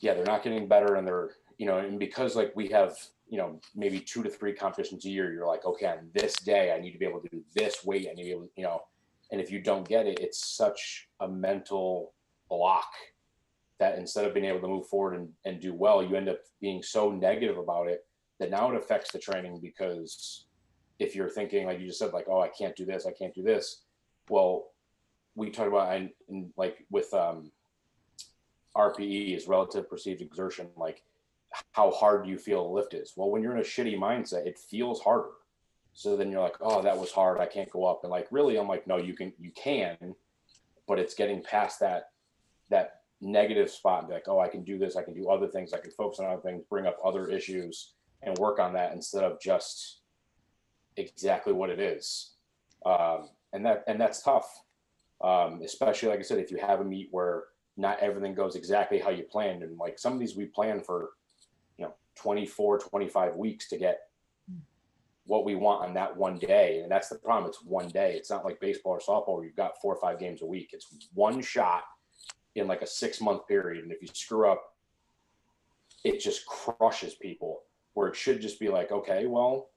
yeah, 0.00 0.14
they're 0.14 0.24
not 0.24 0.42
getting 0.42 0.68
better 0.68 0.96
and 0.96 1.06
they're, 1.06 1.30
you 1.58 1.66
know, 1.66 1.78
and 1.78 1.98
because 1.98 2.36
like 2.36 2.52
we 2.54 2.68
have, 2.68 2.96
you 3.28 3.38
know, 3.38 3.60
maybe 3.74 4.00
two 4.00 4.22
to 4.22 4.30
three 4.30 4.52
competitions 4.52 5.04
a 5.04 5.10
year, 5.10 5.32
you're 5.32 5.46
like, 5.46 5.64
okay, 5.64 5.86
on 5.86 6.08
this 6.14 6.34
day, 6.36 6.72
I 6.72 6.80
need 6.80 6.92
to 6.92 6.98
be 6.98 7.06
able 7.06 7.20
to 7.20 7.28
do 7.28 7.42
this 7.54 7.84
weight. 7.84 8.08
I 8.10 8.14
need 8.14 8.22
to 8.22 8.28
be 8.28 8.30
able, 8.30 8.48
you 8.56 8.64
know, 8.64 8.82
and 9.30 9.40
if 9.40 9.50
you 9.50 9.60
don't 9.60 9.86
get 9.86 10.06
it, 10.06 10.18
it's 10.20 10.56
such 10.56 11.08
a 11.20 11.28
mental 11.28 12.14
block 12.48 12.90
that 13.78 13.98
instead 13.98 14.24
of 14.24 14.34
being 14.34 14.46
able 14.46 14.60
to 14.60 14.68
move 14.68 14.86
forward 14.86 15.14
and, 15.14 15.28
and 15.44 15.60
do 15.60 15.74
well, 15.74 16.02
you 16.02 16.16
end 16.16 16.28
up 16.28 16.40
being 16.60 16.82
so 16.82 17.10
negative 17.10 17.58
about 17.58 17.88
it 17.88 18.06
that 18.40 18.50
now 18.50 18.70
it 18.70 18.76
affects 18.76 19.12
the 19.12 19.18
training 19.18 19.58
because 19.62 20.46
if 20.98 21.14
you're 21.14 21.28
thinking, 21.28 21.66
like 21.66 21.78
you 21.78 21.86
just 21.86 21.98
said, 21.98 22.12
like, 22.12 22.26
oh, 22.28 22.40
I 22.40 22.48
can't 22.48 22.74
do 22.74 22.84
this, 22.84 23.06
I 23.06 23.12
can't 23.12 23.34
do 23.34 23.42
this. 23.42 23.82
Well, 24.28 24.68
we 25.38 25.50
talked 25.50 25.68
about 25.68 25.96
in, 25.96 26.10
in 26.28 26.52
like 26.56 26.84
with 26.90 27.14
um, 27.14 27.52
RPE 28.76 29.36
is 29.36 29.46
relative 29.46 29.88
perceived 29.88 30.20
exertion, 30.20 30.68
like 30.76 31.04
how 31.72 31.92
hard 31.92 32.24
do 32.24 32.30
you 32.30 32.38
feel 32.38 32.66
a 32.66 32.74
lift 32.74 32.92
is? 32.92 33.12
Well, 33.16 33.30
when 33.30 33.42
you're 33.42 33.54
in 33.54 33.60
a 33.60 33.64
shitty 33.64 33.96
mindset, 33.96 34.46
it 34.46 34.58
feels 34.58 35.00
harder. 35.00 35.30
So 35.94 36.16
then 36.16 36.30
you're 36.30 36.42
like, 36.42 36.56
oh, 36.60 36.82
that 36.82 36.98
was 36.98 37.12
hard. 37.12 37.40
I 37.40 37.46
can't 37.46 37.70
go 37.70 37.84
up. 37.84 38.00
And 38.02 38.10
like, 38.10 38.26
really, 38.32 38.58
I'm 38.58 38.68
like, 38.68 38.86
no, 38.86 38.96
you 38.96 39.14
can, 39.14 39.32
you 39.38 39.52
can, 39.52 39.96
but 40.86 40.98
it's 40.98 41.14
getting 41.14 41.42
past 41.42 41.80
that, 41.80 42.10
that 42.70 43.02
negative 43.20 43.70
spot 43.70 44.10
like, 44.10 44.26
oh, 44.26 44.40
I 44.40 44.48
can 44.48 44.64
do 44.64 44.76
this. 44.76 44.96
I 44.96 45.02
can 45.02 45.14
do 45.14 45.28
other 45.28 45.46
things. 45.46 45.72
I 45.72 45.78
can 45.78 45.92
focus 45.92 46.18
on 46.18 46.26
other 46.26 46.42
things, 46.42 46.64
bring 46.68 46.86
up 46.86 46.98
other 47.04 47.28
issues 47.28 47.92
and 48.22 48.36
work 48.38 48.58
on 48.58 48.72
that 48.74 48.92
instead 48.92 49.22
of 49.22 49.40
just 49.40 50.00
exactly 50.96 51.52
what 51.52 51.70
it 51.70 51.78
is. 51.78 52.32
Um, 52.84 53.28
and 53.52 53.64
that, 53.64 53.84
and 53.86 54.00
that's 54.00 54.22
tough 54.22 54.62
um, 55.22 55.60
especially 55.64 56.08
like 56.08 56.20
I 56.20 56.22
said, 56.22 56.38
if 56.38 56.50
you 56.50 56.58
have 56.58 56.80
a 56.80 56.84
meet 56.84 57.08
where 57.10 57.44
not 57.78 58.00
everything 58.00 58.34
goes 58.34 58.56
exactly 58.56 58.98
how 58.98 59.10
you 59.10 59.22
planned. 59.22 59.62
And 59.62 59.78
like 59.78 59.98
some 59.98 60.12
of 60.12 60.18
these 60.18 60.36
we 60.36 60.46
plan 60.46 60.80
for, 60.80 61.10
you 61.78 61.84
know, 61.84 61.94
24, 62.16 62.80
25 62.80 63.36
weeks 63.36 63.68
to 63.68 63.78
get 63.78 64.00
what 65.26 65.44
we 65.44 65.54
want 65.54 65.86
on 65.86 65.94
that 65.94 66.16
one 66.16 66.38
day. 66.38 66.80
And 66.80 66.90
that's 66.90 67.08
the 67.08 67.16
problem. 67.16 67.48
It's 67.48 67.62
one 67.62 67.88
day. 67.88 68.14
It's 68.16 68.30
not 68.30 68.44
like 68.44 68.60
baseball 68.60 68.92
or 68.92 68.98
softball 68.98 69.36
where 69.36 69.44
you've 69.44 69.56
got 69.56 69.80
four 69.80 69.94
or 69.94 70.00
five 70.00 70.18
games 70.18 70.42
a 70.42 70.46
week. 70.46 70.70
It's 70.72 71.08
one 71.14 71.40
shot 71.40 71.84
in 72.56 72.66
like 72.66 72.82
a 72.82 72.86
six 72.86 73.20
month 73.20 73.46
period. 73.46 73.84
And 73.84 73.92
if 73.92 74.02
you 74.02 74.08
screw 74.12 74.50
up, 74.50 74.74
it 76.04 76.18
just 76.18 76.46
crushes 76.46 77.14
people 77.14 77.62
where 77.94 78.08
it 78.08 78.16
should 78.16 78.40
just 78.40 78.58
be 78.58 78.68
like, 78.68 78.90
okay, 78.90 79.26
well, 79.26 79.68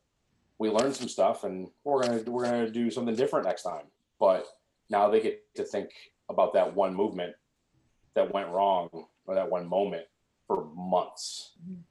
we 0.57 0.69
learned 0.69 0.95
some 0.95 1.09
stuff 1.09 1.43
and 1.43 1.67
we're 1.83 2.03
gonna 2.03 2.21
we're 2.27 2.45
gonna 2.45 2.69
do 2.69 2.89
something 2.89 3.15
different 3.15 3.45
next 3.45 3.63
time. 3.63 3.85
But 4.19 4.45
now 4.91 5.09
they 5.09 5.21
get 5.21 5.41
to 5.55 5.63
think 5.63 5.89
about 6.29 6.53
that 6.53 6.75
one 6.75 6.93
movement 6.93 7.33
that 8.13 8.33
went 8.33 8.49
wrong 8.49 8.89
or 9.25 9.35
that 9.35 9.49
one 9.49 9.67
moment 9.67 10.05
for 10.45 10.65
months. 10.75 11.53
Mm-hmm. 11.63 11.81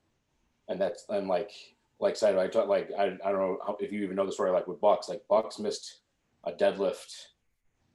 And 0.69 0.81
that's 0.81 1.05
and 1.09 1.27
like 1.27 1.51
like 1.99 2.17
said, 2.17 2.37
I 2.37 2.49
thought 2.49 2.69
like 2.69 2.91
I, 2.97 3.17
I 3.25 3.33
don't 3.33 3.41
know 3.41 3.59
how, 3.67 3.77
if 3.81 3.91
you 3.91 4.03
even 4.03 4.17
know 4.17 4.27
the 4.27 4.33
story 4.33 4.51
like 4.51 4.69
with 4.69 4.81
Bucks, 4.81 5.09
like 5.09 5.23
Bucks 5.29 5.59
missed 5.59 6.01
a 6.45 6.53
deadlift 6.53 7.27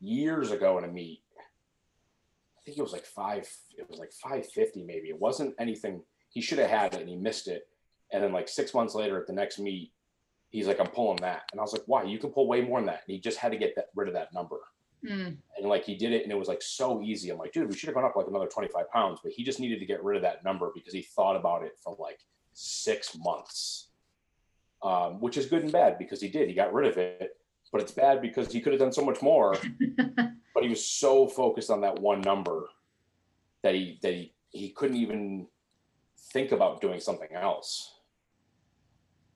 years 0.01 0.51
ago 0.51 0.77
in 0.77 0.83
a 0.83 0.87
meet. 0.87 1.21
I 1.37 2.61
think 2.65 2.77
it 2.77 2.81
was 2.81 2.93
like 2.93 3.05
five, 3.05 3.47
it 3.77 3.89
was 3.89 3.99
like 3.99 4.11
550 4.11 4.83
maybe. 4.83 5.09
It 5.09 5.19
wasn't 5.19 5.55
anything 5.59 6.01
he 6.29 6.41
should 6.41 6.59
have 6.59 6.69
had 6.69 6.93
it 6.93 7.01
and 7.01 7.09
he 7.09 7.15
missed 7.15 7.47
it. 7.47 7.67
And 8.11 8.23
then 8.23 8.33
like 8.33 8.47
six 8.47 8.73
months 8.73 8.95
later 8.95 9.19
at 9.19 9.27
the 9.27 9.33
next 9.33 9.59
meet, 9.59 9.91
he's 10.49 10.67
like, 10.67 10.79
I'm 10.79 10.87
pulling 10.87 11.17
that. 11.17 11.43
And 11.51 11.59
I 11.59 11.63
was 11.63 11.73
like, 11.73 11.83
why? 11.85 12.03
You 12.03 12.17
can 12.17 12.31
pull 12.31 12.47
way 12.47 12.61
more 12.61 12.79
than 12.79 12.87
that. 12.87 13.03
And 13.07 13.13
he 13.13 13.19
just 13.19 13.37
had 13.37 13.51
to 13.51 13.57
get 13.57 13.75
that, 13.75 13.89
rid 13.95 14.07
of 14.07 14.13
that 14.13 14.33
number. 14.33 14.57
Mm. 15.05 15.37
And 15.57 15.65
like 15.67 15.85
he 15.85 15.95
did 15.95 16.11
it 16.11 16.23
and 16.23 16.31
it 16.31 16.37
was 16.37 16.47
like 16.47 16.61
so 16.61 17.01
easy. 17.01 17.29
I'm 17.29 17.37
like, 17.37 17.51
dude, 17.51 17.69
we 17.69 17.75
should 17.75 17.87
have 17.87 17.95
gone 17.95 18.05
up 18.05 18.15
like 18.15 18.27
another 18.27 18.47
25 18.47 18.89
pounds, 18.91 19.19
but 19.23 19.31
he 19.31 19.43
just 19.43 19.59
needed 19.59 19.79
to 19.79 19.85
get 19.85 20.03
rid 20.03 20.15
of 20.15 20.23
that 20.23 20.43
number 20.43 20.71
because 20.73 20.93
he 20.93 21.01
thought 21.01 21.35
about 21.35 21.63
it 21.63 21.77
for 21.83 21.95
like 21.99 22.19
six 22.53 23.17
months. 23.17 23.89
Um, 24.83 25.19
which 25.19 25.35
is 25.37 25.47
good 25.47 25.63
and 25.63 25.71
bad 25.71 25.97
because 25.97 26.21
he 26.21 26.27
did. 26.27 26.47
He 26.47 26.53
got 26.53 26.71
rid 26.71 26.87
of 26.87 26.97
it, 26.97 27.37
but 27.71 27.81
it's 27.81 27.91
bad 27.91 28.21
because 28.21 28.51
he 28.51 28.61
could 28.61 28.71
have 28.71 28.79
done 28.79 28.91
so 28.91 29.03
much 29.03 29.19
more. 29.21 29.57
but 30.53 30.63
he 30.63 30.69
was 30.69 30.85
so 30.85 31.27
focused 31.27 31.71
on 31.71 31.81
that 31.81 31.99
one 31.99 32.21
number 32.21 32.69
that 33.63 33.73
he 33.73 33.97
that 34.03 34.13
he, 34.13 34.33
he 34.51 34.69
couldn't 34.69 34.97
even 34.97 35.47
think 36.31 36.51
about 36.51 36.81
doing 36.81 36.99
something 36.99 37.29
else. 37.33 37.99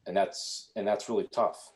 And 0.05 0.15
that's 0.15 0.71
and 0.75 0.87
that's 0.87 1.09
really 1.09 1.27
tough. 1.31 1.71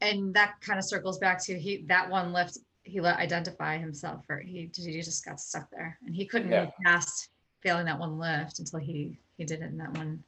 And 0.00 0.32
that 0.34 0.60
kind 0.62 0.78
of 0.78 0.84
circles 0.84 1.18
back 1.18 1.42
to 1.44 1.58
he 1.58 1.84
that 1.88 2.08
one 2.08 2.32
lift 2.32 2.58
he 2.82 3.00
let 3.00 3.18
identify 3.18 3.78
himself 3.78 4.24
or 4.28 4.38
he, 4.38 4.70
he 4.74 5.02
just 5.02 5.24
got 5.24 5.40
stuck 5.40 5.68
there 5.70 5.98
and 6.06 6.14
he 6.14 6.24
couldn't 6.24 6.50
yeah. 6.50 6.64
move 6.64 6.72
past 6.84 7.28
failing 7.60 7.84
that 7.84 7.98
one 7.98 8.18
lift 8.18 8.58
until 8.58 8.78
he 8.78 9.18
he 9.36 9.44
did 9.44 9.60
it 9.60 9.70
in 9.70 9.78
that 9.78 9.96
one 9.96 10.22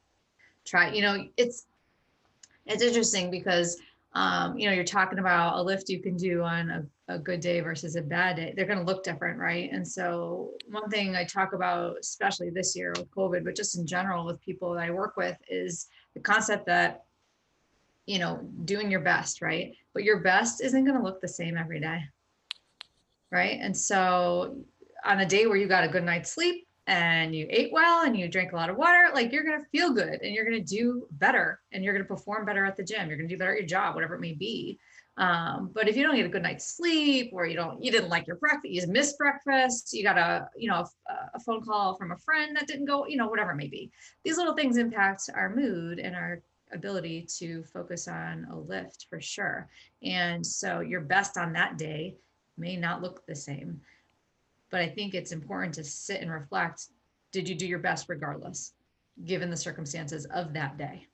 try 0.65 0.91
you 0.91 1.01
know 1.01 1.25
it's 1.37 1.65
it's 2.65 2.83
interesting 2.83 3.31
because 3.31 3.81
um, 4.15 4.57
you 4.57 4.67
know, 4.67 4.75
you're 4.75 4.83
talking 4.83 5.19
about 5.19 5.57
a 5.57 5.61
lift 5.61 5.89
you 5.89 5.99
can 5.99 6.15
do 6.15 6.43
on 6.43 6.69
a, 6.69 7.15
a 7.15 7.17
good 7.17 7.39
day 7.39 7.61
versus 7.61 7.95
a 7.95 8.01
bad 8.01 8.35
day. 8.35 8.53
They're 8.55 8.67
going 8.67 8.79
to 8.79 8.85
look 8.85 9.03
different, 9.03 9.39
right? 9.39 9.71
And 9.71 9.87
so, 9.87 10.51
one 10.69 10.89
thing 10.89 11.15
I 11.15 11.23
talk 11.23 11.53
about, 11.53 11.97
especially 11.99 12.51
this 12.51 12.75
year 12.75 12.93
with 12.95 13.09
COVID, 13.11 13.43
but 13.43 13.55
just 13.55 13.75
in 13.75 13.87
general 13.87 14.25
with 14.25 14.39
people 14.41 14.73
that 14.73 14.83
I 14.83 14.91
work 14.91 15.17
with, 15.17 15.37
is 15.49 15.87
the 16.13 16.19
concept 16.19 16.67
that, 16.67 17.05
you 18.05 18.19
know, 18.19 18.37
doing 18.65 18.91
your 18.91 18.99
best, 18.99 19.41
right? 19.41 19.75
But 19.93 20.03
your 20.03 20.19
best 20.19 20.61
isn't 20.61 20.85
going 20.85 20.97
to 20.97 21.03
look 21.03 21.19
the 21.19 21.27
same 21.27 21.57
every 21.57 21.79
day, 21.79 22.03
right? 23.33 23.59
And 23.59 23.75
so, 23.75 24.55
on 25.03 25.19
a 25.19 25.25
day 25.25 25.47
where 25.47 25.57
you 25.57 25.67
got 25.67 25.83
a 25.83 25.89
good 25.89 26.05
night's 26.05 26.31
sleep, 26.31 26.65
and 26.85 27.33
you 27.33 27.47
ate 27.49 27.71
well 27.71 28.05
and 28.05 28.17
you 28.17 28.27
drank 28.27 28.51
a 28.51 28.55
lot 28.55 28.69
of 28.69 28.75
water, 28.75 29.09
like 29.13 29.31
you're 29.31 29.43
going 29.43 29.59
to 29.59 29.65
feel 29.69 29.93
good 29.93 30.21
and 30.21 30.33
you're 30.33 30.45
going 30.45 30.63
to 30.63 30.75
do 30.75 31.07
better 31.11 31.61
and 31.71 31.83
you're 31.83 31.93
going 31.93 32.05
to 32.05 32.13
perform 32.13 32.45
better 32.45 32.65
at 32.65 32.75
the 32.75 32.83
gym. 32.83 33.07
You're 33.07 33.17
going 33.17 33.29
to 33.29 33.33
do 33.33 33.39
better 33.39 33.53
at 33.53 33.59
your 33.59 33.67
job, 33.67 33.95
whatever 33.95 34.15
it 34.15 34.21
may 34.21 34.33
be. 34.33 34.79
Um, 35.15 35.71
but 35.73 35.87
if 35.87 35.95
you 35.95 36.03
don't 36.03 36.15
get 36.15 36.25
a 36.25 36.29
good 36.29 36.41
night's 36.41 36.75
sleep 36.75 37.29
or 37.31 37.45
you 37.45 37.55
don't, 37.55 37.81
you 37.81 37.91
didn't 37.91 38.09
like 38.09 38.27
your 38.27 38.35
breakfast, 38.35 38.73
you 38.73 38.85
missed 38.87 39.17
breakfast, 39.17 39.93
you 39.93 40.03
got 40.03 40.17
a, 40.17 40.47
you 40.57 40.67
know, 40.67 40.85
a, 41.07 41.13
a 41.35 41.39
phone 41.39 41.63
call 41.63 41.95
from 41.95 42.11
a 42.11 42.17
friend 42.17 42.55
that 42.57 42.67
didn't 42.67 42.85
go, 42.85 43.05
you 43.05 43.15
know, 43.15 43.27
whatever 43.27 43.51
it 43.51 43.57
may 43.57 43.67
be. 43.67 43.91
These 44.25 44.37
little 44.37 44.55
things 44.55 44.77
impact 44.77 45.29
our 45.33 45.55
mood 45.55 45.99
and 45.99 46.15
our 46.15 46.41
ability 46.73 47.27
to 47.37 47.63
focus 47.71 48.07
on 48.07 48.47
a 48.51 48.57
lift 48.57 49.05
for 49.09 49.21
sure. 49.21 49.69
And 50.01 50.45
so 50.45 50.81
you're 50.81 51.01
best 51.01 51.37
on 51.37 51.53
that 51.53 51.77
day 51.77 52.15
may 52.57 52.75
not 52.75 53.01
look 53.01 53.25
the 53.25 53.35
same 53.35 53.81
but 54.73 54.81
I 54.81 54.89
think 54.89 55.13
it's 55.13 55.31
important 55.31 55.71
to 55.75 55.83
sit 55.83 56.21
and 56.21 56.31
reflect 56.31 56.87
did 57.31 57.47
you 57.47 57.53
do 57.53 57.67
your 57.67 57.77
best 57.77 58.09
regardless, 58.09 58.73
given 59.23 59.51
the 59.51 59.55
circumstances 59.55 60.25
of 60.33 60.51
that 60.53 60.79
day? 60.79 61.05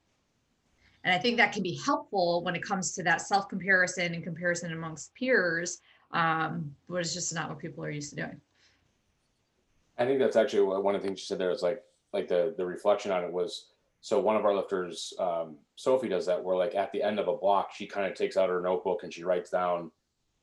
And 1.03 1.13
I 1.13 1.17
think 1.17 1.35
that 1.37 1.51
can 1.51 1.61
be 1.61 1.77
helpful 1.85 2.41
when 2.41 2.55
it 2.55 2.63
comes 2.63 2.93
to 2.93 3.03
that 3.03 3.19
self 3.19 3.49
comparison 3.49 4.13
and 4.13 4.23
comparison 4.23 4.71
amongst 4.71 5.13
peers, 5.13 5.81
um, 6.11 6.73
but 6.87 7.01
it's 7.01 7.13
just 7.13 7.35
not 7.35 7.49
what 7.49 7.59
people 7.59 7.83
are 7.83 7.91
used 7.91 8.11
to 8.11 8.15
doing. 8.15 8.39
I 9.97 10.05
think 10.05 10.19
that's 10.19 10.37
actually 10.37 10.61
one 10.61 10.95
of 10.95 11.01
the 11.01 11.07
things 11.07 11.19
you 11.19 11.25
said 11.25 11.37
there 11.37 11.51
is 11.51 11.61
like 11.61 11.83
like 12.13 12.29
the 12.29 12.53
the 12.55 12.65
reflection 12.65 13.11
on 13.11 13.25
it 13.25 13.31
was 13.31 13.65
so 13.99 14.21
one 14.21 14.37
of 14.37 14.45
our 14.45 14.55
lifters 14.55 15.13
um, 15.19 15.57
Sophie 15.75 16.07
does 16.07 16.25
that 16.27 16.41
where 16.41 16.55
like 16.55 16.75
at 16.75 16.93
the 16.93 17.03
end 17.03 17.19
of 17.19 17.27
a 17.27 17.35
block 17.35 17.71
she 17.75 17.85
kind 17.85 18.09
of 18.09 18.17
takes 18.17 18.37
out 18.37 18.47
her 18.47 18.61
notebook 18.61 19.03
and 19.03 19.13
she 19.13 19.25
writes 19.25 19.49
down 19.49 19.91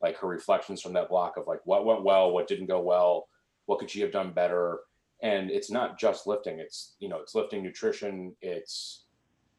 like 0.02 0.16
her 0.18 0.28
reflections 0.28 0.82
from 0.82 0.92
that 0.94 1.08
block 1.08 1.36
of 1.36 1.46
like 1.46 1.60
what 1.64 1.84
went 1.84 2.04
well, 2.04 2.30
what 2.30 2.48
didn't 2.48 2.66
go 2.66 2.80
well, 2.80 3.28
what 3.66 3.78
could 3.78 3.90
she 3.90 4.00
have 4.00 4.12
done 4.12 4.32
better. 4.32 4.80
And 5.22 5.50
it's 5.50 5.70
not 5.70 5.98
just 5.98 6.26
lifting; 6.26 6.58
it's 6.58 6.94
you 6.98 7.08
know, 7.08 7.18
it's 7.20 7.34
lifting, 7.34 7.62
nutrition, 7.62 8.36
it's 8.42 9.04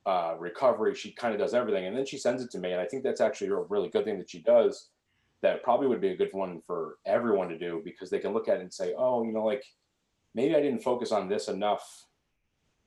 uh, 0.06 0.36
recovery. 0.38 0.94
She 0.94 1.12
kind 1.12 1.34
of 1.34 1.40
does 1.40 1.54
everything, 1.54 1.86
and 1.86 1.98
then 1.98 2.06
she 2.06 2.18
sends 2.18 2.44
it 2.44 2.52
to 2.52 2.60
me. 2.60 2.72
And 2.72 2.82
I 2.82 2.86
think 2.86 3.04
that's 3.04 3.22
actually 3.22 3.48
a 3.48 3.56
really 3.56 3.90
good 3.90 4.06
thing 4.06 4.20
that 4.20 4.30
she 4.30 4.42
does. 4.42 4.90
That 5.42 5.64
probably 5.64 5.88
would 5.88 6.02
be 6.02 6.10
a 6.10 6.18
good 6.18 6.34
one 6.34 6.62
for 6.66 6.98
everyone 7.06 7.50
to 7.50 7.58
do 7.60 7.82
because 7.84 8.10
they 8.10 8.20
can 8.20 8.34
look 8.34 8.48
at 8.48 8.58
it 8.58 8.62
and 8.62 8.74
say, 8.74 8.94
oh, 8.98 9.24
you 9.24 9.32
know, 9.32 9.44
like 9.44 9.64
maybe 10.34 10.56
I 10.56 10.62
didn't 10.62 10.82
focus 10.84 11.12
on 11.12 11.28
this 11.28 11.48
enough 11.48 12.06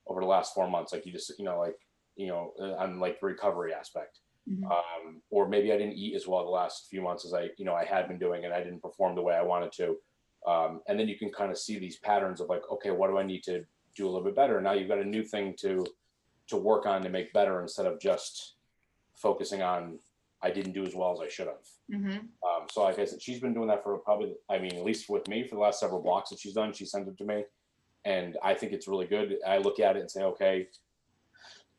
over 0.07 0.20
the 0.20 0.26
last 0.26 0.55
four 0.55 0.68
months. 0.68 0.92
Like 0.92 1.07
you 1.07 1.12
just, 1.12 1.38
you 1.38 1.44
know, 1.44 1.59
like 1.59 1.76
you 2.16 2.28
know, 2.28 2.53
uh, 2.61 2.74
on 2.74 3.01
like 3.01 3.20
the 3.20 3.26
recovery 3.26 3.74
aspect 3.74 4.18
Mm-hmm. 4.49 4.64
Um, 4.64 5.22
or 5.30 5.49
maybe 5.49 5.72
I 5.72 5.76
didn't 5.76 5.95
eat 5.95 6.14
as 6.14 6.26
well 6.26 6.45
the 6.45 6.51
last 6.51 6.88
few 6.88 7.03
months 7.03 7.24
as 7.24 7.34
I, 7.34 7.51
you 7.57 7.64
know, 7.64 7.74
I 7.74 7.84
had 7.84 8.09
been 8.09 8.18
doing, 8.18 8.45
and 8.45 8.55
I 8.55 8.62
didn't 8.62 8.80
perform 8.80 9.14
the 9.14 9.22
way 9.22 9.34
I 9.34 9.43
wanted 9.43 9.72
to. 9.72 9.97
Um, 10.47 10.80
and 10.88 10.99
then 10.99 11.09
you 11.09 11.18
can 11.18 11.30
kind 11.30 11.51
of 11.51 11.59
see 11.59 11.78
these 11.78 11.99
patterns 11.99 12.41
of 12.41 12.49
like, 12.49 12.62
okay, 12.72 12.91
what 12.91 13.11
do 13.11 13.18
I 13.18 13.22
need 13.22 13.43
to 13.45 13.64
do 13.95 14.07
a 14.07 14.11
little 14.11 14.24
bit 14.24 14.34
better? 14.34 14.61
Now 14.61 14.72
you've 14.72 14.88
got 14.88 14.99
a 14.99 15.05
new 15.05 15.22
thing 15.22 15.55
to 15.61 15.84
to 16.49 16.57
work 16.57 16.84
on 16.84 17.03
to 17.03 17.09
make 17.09 17.32
better 17.32 17.61
instead 17.61 17.86
of 17.86 18.01
just 18.01 18.55
focusing 19.14 19.62
on 19.62 19.99
I 20.43 20.51
didn't 20.51 20.72
do 20.72 20.84
as 20.84 20.95
well 20.95 21.12
as 21.12 21.20
I 21.20 21.28
should 21.28 21.47
have. 21.47 21.66
Mm-hmm. 21.93 22.11
Um, 22.11 22.66
so 22.70 22.82
like 22.82 22.99
I 22.99 23.05
said, 23.05 23.22
she's 23.22 23.41
been 23.41 23.55
doing 23.55 23.68
that 23.68 23.82
for 23.82 23.97
probably, 23.99 24.34
I 24.49 24.59
mean, 24.59 24.74
at 24.74 24.84
least 24.84 25.09
with 25.11 25.28
me 25.28 25.47
for 25.47 25.55
the 25.55 25.61
last 25.61 25.78
several 25.80 26.03
blocks 26.03 26.30
that 26.30 26.41
she's 26.41 26.55
done. 26.55 26.72
She 26.72 26.86
sent 26.86 27.09
it 27.09 27.18
to 27.18 27.24
me, 27.24 27.45
and 28.05 28.36
I 28.43 28.55
think 28.55 28.72
it's 28.72 28.88
really 28.88 29.07
good. 29.07 29.36
I 29.47 29.59
look 29.59 29.80
at 29.80 29.97
it 29.97 30.01
and 30.01 30.11
say, 30.11 30.22
okay, 30.22 30.68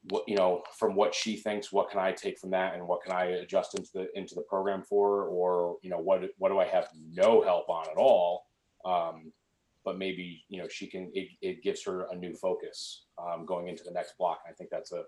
what 0.09 0.23
you 0.27 0.35
know 0.35 0.63
from 0.77 0.95
what 0.95 1.13
she 1.13 1.35
thinks 1.37 1.71
what 1.71 1.89
can 1.91 1.99
i 1.99 2.11
take 2.11 2.39
from 2.39 2.49
that 2.49 2.73
and 2.73 2.87
what 2.87 3.03
can 3.03 3.11
i 3.11 3.25
adjust 3.25 3.77
into 3.77 3.89
the 3.93 4.07
into 4.15 4.33
the 4.35 4.41
program 4.41 4.81
for? 4.81 5.25
Or 5.25 5.77
you 5.81 5.89
know 5.89 5.99
what 5.99 6.23
what 6.37 6.49
do 6.49 6.59
i 6.59 6.65
have 6.65 6.87
no 7.13 7.41
help 7.41 7.69
on 7.69 7.85
at 7.89 7.97
all? 7.97 8.47
Um, 8.83 9.31
but 9.83 9.97
maybe 9.97 10.43
you 10.49 10.61
know 10.61 10.67
she 10.67 10.87
can 10.87 11.11
it, 11.13 11.29
it 11.41 11.63
gives 11.63 11.83
her 11.85 12.07
a 12.11 12.15
new 12.15 12.33
focus 12.33 13.03
um, 13.17 13.45
going 13.45 13.67
into 13.67 13.83
the 13.83 13.91
next 13.91 14.17
block. 14.17 14.41
I 14.47 14.53
think 14.53 14.69
that's 14.69 14.91
a 14.91 15.03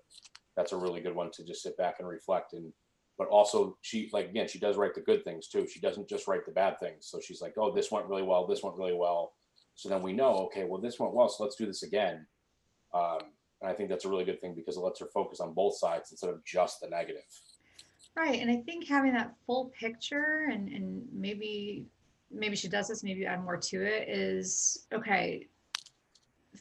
that's 0.55 0.71
a 0.71 0.77
really 0.77 1.01
good 1.01 1.15
one 1.15 1.31
to 1.31 1.43
just 1.43 1.63
sit 1.63 1.77
back 1.77 1.95
and 1.99 2.07
reflect. 2.07 2.53
And 2.53 2.71
but 3.17 3.27
also 3.27 3.77
she 3.81 4.09
like 4.13 4.29
again 4.29 4.47
she 4.47 4.59
does 4.59 4.77
write 4.77 4.95
the 4.95 5.01
good 5.01 5.23
things 5.23 5.47
too. 5.47 5.67
She 5.67 5.79
doesn't 5.79 6.09
just 6.09 6.27
write 6.27 6.45
the 6.45 6.51
bad 6.51 6.79
things. 6.79 7.07
So 7.07 7.19
she's 7.19 7.41
like 7.41 7.53
oh 7.57 7.73
this 7.73 7.91
went 7.91 8.07
really 8.07 8.23
well. 8.23 8.47
This 8.47 8.63
went 8.63 8.77
really 8.77 8.95
well. 8.95 9.33
So 9.75 9.89
then 9.89 10.01
we 10.01 10.13
know 10.13 10.45
okay 10.45 10.65
well 10.65 10.81
this 10.81 10.99
went 10.99 11.13
well. 11.13 11.29
So 11.29 11.43
let's 11.43 11.55
do 11.55 11.65
this 11.65 11.83
again. 11.83 12.25
Um, 12.93 13.19
and 13.64 13.72
I 13.72 13.74
think 13.74 13.89
that's 13.89 14.03
a 14.03 14.09
really 14.09 14.26
good 14.26 14.41
thing 14.41 14.53
because 14.53 14.76
it 14.76 14.82
lets 14.82 14.99
her 14.99 15.07
focus 15.14 15.39
on 15.39 15.53
both 15.53 15.78
sides 15.78 16.11
instead 16.11 16.30
of 16.30 16.43
just 16.43 16.82
the 16.82 16.89
negative. 16.89 17.24
Right. 18.16 18.41
And 18.41 18.51
I 18.51 18.57
think 18.57 18.86
having 18.88 19.14
that 19.14 19.34
full 19.47 19.72
picture 19.80 20.49
and, 20.51 20.68
and 20.68 21.01
maybe 21.14 21.86
maybe 22.30 22.55
she 22.55 22.68
does 22.68 22.89
this, 22.89 23.03
maybe 23.03 23.26
add 23.26 23.43
more 23.43 23.57
to 23.57 23.82
it 23.82 24.09
is 24.09 24.86
okay, 24.93 25.47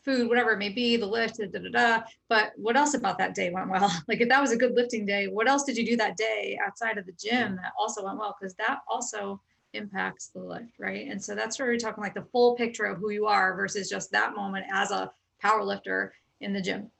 food, 0.04 0.28
whatever 0.28 0.52
it 0.52 0.58
may 0.58 0.68
be, 0.68 0.96
the 0.96 1.06
lift, 1.06 1.38
da, 1.38 1.46
da, 1.46 1.58
da, 1.58 1.70
da, 1.70 2.02
but 2.28 2.52
what 2.56 2.76
else 2.76 2.94
about 2.94 3.18
that 3.18 3.34
day 3.34 3.50
went 3.50 3.68
well? 3.68 3.90
Like 4.08 4.20
if 4.20 4.28
that 4.28 4.40
was 4.40 4.52
a 4.52 4.56
good 4.56 4.74
lifting 4.74 5.04
day, 5.04 5.26
what 5.26 5.48
else 5.48 5.64
did 5.64 5.76
you 5.76 5.84
do 5.84 5.96
that 5.96 6.16
day 6.16 6.58
outside 6.64 6.98
of 6.98 7.06
the 7.06 7.12
gym 7.12 7.34
mm-hmm. 7.34 7.56
that 7.56 7.72
also 7.78 8.04
went 8.04 8.18
well? 8.18 8.36
Because 8.38 8.54
that 8.54 8.78
also 8.88 9.40
impacts 9.72 10.28
the 10.28 10.40
lift, 10.40 10.78
right? 10.78 11.08
And 11.08 11.22
so 11.22 11.34
that's 11.34 11.58
where 11.58 11.68
we're 11.68 11.78
talking 11.78 12.04
like 12.04 12.14
the 12.14 12.26
full 12.32 12.54
picture 12.54 12.84
of 12.84 12.98
who 12.98 13.10
you 13.10 13.26
are 13.26 13.56
versus 13.56 13.88
just 13.88 14.12
that 14.12 14.36
moment 14.36 14.66
as 14.72 14.90
a 14.92 15.10
power 15.40 15.64
lifter 15.64 16.12
in 16.42 16.52
the 16.52 16.60
gym, 16.60 16.90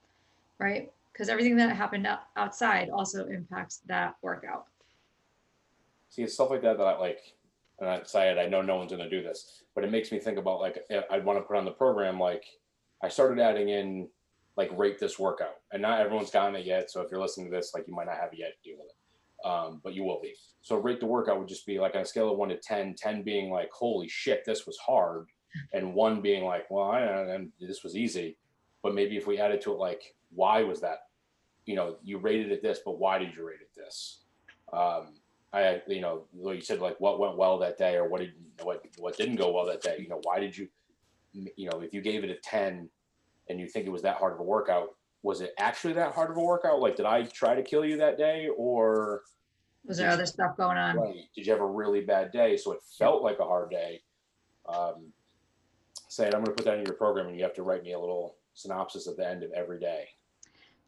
right? 0.58 0.90
Because 1.12 1.28
everything 1.28 1.56
that 1.56 1.76
happened 1.76 2.08
outside 2.36 2.88
also 2.90 3.26
impacts 3.26 3.82
that 3.86 4.14
workout. 4.22 4.66
See, 6.08 6.22
it's 6.22 6.34
stuff 6.34 6.50
like 6.50 6.62
that 6.62 6.78
that 6.78 6.84
I 6.84 6.98
like, 6.98 7.20
and 7.80 7.88
I 7.88 8.02
say 8.04 8.30
it, 8.30 8.38
I 8.38 8.46
know 8.46 8.62
no 8.62 8.76
one's 8.76 8.92
going 8.92 9.02
to 9.02 9.10
do 9.10 9.22
this, 9.22 9.64
but 9.74 9.84
it 9.84 9.90
makes 9.90 10.12
me 10.12 10.18
think 10.18 10.38
about 10.38 10.60
like, 10.60 10.78
I'd 11.10 11.24
want 11.24 11.38
to 11.38 11.42
put 11.42 11.56
on 11.56 11.64
the 11.64 11.70
program, 11.70 12.18
like, 12.18 12.44
I 13.02 13.08
started 13.08 13.40
adding 13.40 13.68
in 13.68 14.08
like 14.56 14.70
rate 14.76 14.98
this 14.98 15.18
workout, 15.18 15.56
and 15.72 15.82
not 15.82 16.00
everyone's 16.00 16.30
gotten 16.30 16.54
it 16.56 16.66
yet. 16.66 16.90
So 16.90 17.00
if 17.00 17.10
you're 17.10 17.20
listening 17.20 17.50
to 17.50 17.56
this, 17.56 17.72
like, 17.74 17.86
you 17.88 17.94
might 17.94 18.06
not 18.06 18.18
have 18.18 18.32
it 18.32 18.38
yet, 18.38 18.52
deal 18.62 18.76
with 18.78 18.86
it. 18.86 19.48
Um, 19.48 19.80
but 19.82 19.94
you 19.94 20.04
will 20.04 20.20
be. 20.20 20.34
So 20.60 20.76
rate 20.76 21.00
the 21.00 21.06
workout 21.06 21.38
would 21.38 21.48
just 21.48 21.66
be 21.66 21.80
like 21.80 21.96
on 21.96 22.02
a 22.02 22.06
scale 22.06 22.30
of 22.30 22.38
one 22.38 22.50
to 22.50 22.56
10, 22.58 22.94
10 22.96 23.22
being 23.22 23.50
like, 23.50 23.70
holy 23.72 24.06
shit, 24.06 24.44
this 24.44 24.66
was 24.66 24.78
hard. 24.78 25.26
And 25.72 25.94
one 25.94 26.20
being 26.20 26.44
like, 26.44 26.70
well, 26.70 26.84
I, 26.84 27.00
I, 27.00 27.46
this 27.60 27.82
was 27.82 27.96
easy 27.96 28.36
but 28.82 28.94
maybe 28.94 29.16
if 29.16 29.26
we 29.26 29.38
added 29.38 29.60
to 29.62 29.72
it 29.72 29.78
like 29.78 30.14
why 30.34 30.62
was 30.62 30.80
that? 30.80 31.06
You 31.66 31.76
know 31.76 31.96
you 32.02 32.18
rated 32.18 32.50
it 32.50 32.62
this 32.62 32.80
but 32.84 32.98
why 32.98 33.18
did 33.18 33.34
you 33.34 33.46
rate 33.46 33.60
it 33.60 33.70
this? 33.76 34.22
Um 34.72 35.14
i 35.54 35.82
you 35.86 36.00
know 36.00 36.24
like 36.34 36.56
you 36.56 36.62
said 36.62 36.80
like 36.80 36.98
what 36.98 37.20
went 37.20 37.36
well 37.36 37.58
that 37.58 37.76
day 37.76 37.96
or 37.96 38.08
what 38.08 38.20
did 38.20 38.32
what 38.62 38.82
what 38.98 39.16
didn't 39.16 39.36
go 39.36 39.52
well 39.52 39.66
that 39.66 39.82
day? 39.82 39.96
You 39.98 40.08
know 40.08 40.20
why 40.22 40.40
did 40.40 40.56
you 40.56 40.68
you 41.32 41.70
know 41.70 41.80
if 41.80 41.94
you 41.94 42.00
gave 42.00 42.24
it 42.24 42.30
a 42.30 42.36
10 42.42 42.88
and 43.48 43.60
you 43.60 43.66
think 43.66 43.86
it 43.86 43.90
was 43.90 44.02
that 44.02 44.16
hard 44.16 44.32
of 44.32 44.40
a 44.40 44.44
workout 44.44 44.88
was 45.22 45.40
it 45.40 45.54
actually 45.58 45.92
that 45.92 46.12
hard 46.12 46.30
of 46.30 46.36
a 46.36 46.40
workout? 46.40 46.80
Like 46.80 46.96
did 46.96 47.06
i 47.06 47.22
try 47.22 47.54
to 47.54 47.62
kill 47.62 47.84
you 47.84 47.96
that 47.98 48.18
day 48.18 48.48
or 48.56 49.22
was 49.84 49.98
there 49.98 50.10
other 50.10 50.26
stuff 50.26 50.56
going 50.56 50.78
on? 50.78 50.96
Right, 50.96 51.24
did 51.34 51.44
you 51.44 51.52
have 51.52 51.60
a 51.60 51.66
really 51.66 52.02
bad 52.02 52.30
day? 52.30 52.56
So 52.56 52.70
it 52.70 52.80
felt 52.98 53.22
like 53.22 53.40
a 53.40 53.44
hard 53.44 53.70
day. 53.70 54.00
Um 54.66 55.12
saying 56.12 56.34
i'm 56.34 56.44
going 56.44 56.54
to 56.54 56.62
put 56.62 56.66
that 56.66 56.78
in 56.78 56.84
your 56.84 56.94
program 56.94 57.26
and 57.26 57.36
you 57.36 57.42
have 57.42 57.54
to 57.54 57.62
write 57.62 57.82
me 57.82 57.94
a 57.94 57.98
little 57.98 58.36
synopsis 58.54 59.08
at 59.08 59.16
the 59.16 59.28
end 59.28 59.42
of 59.42 59.52
every 59.52 59.78
day. 59.78 60.08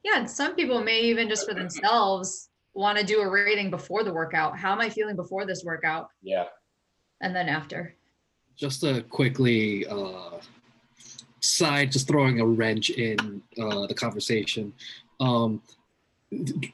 Yeah, 0.04 0.18
and 0.18 0.30
some 0.30 0.54
people 0.54 0.82
may 0.82 1.00
even 1.00 1.28
just 1.28 1.48
for 1.48 1.54
themselves 1.54 2.50
want 2.74 2.98
to 2.98 3.04
do 3.04 3.20
a 3.20 3.28
rating 3.28 3.70
before 3.70 4.04
the 4.04 4.12
workout. 4.12 4.58
How 4.58 4.72
am 4.72 4.80
I 4.80 4.90
feeling 4.90 5.16
before 5.16 5.46
this 5.46 5.64
workout? 5.64 6.08
Yeah. 6.22 6.46
And 7.20 7.34
then 7.34 7.48
after. 7.48 7.94
Just 8.56 8.82
to 8.82 9.02
quickly 9.02 9.86
uh, 9.86 10.40
side, 11.40 11.92
just 11.92 12.08
throwing 12.08 12.40
a 12.40 12.46
wrench 12.46 12.90
in 12.90 13.42
uh, 13.60 13.86
the 13.86 13.94
conversation. 13.94 14.72
Um, 15.20 15.62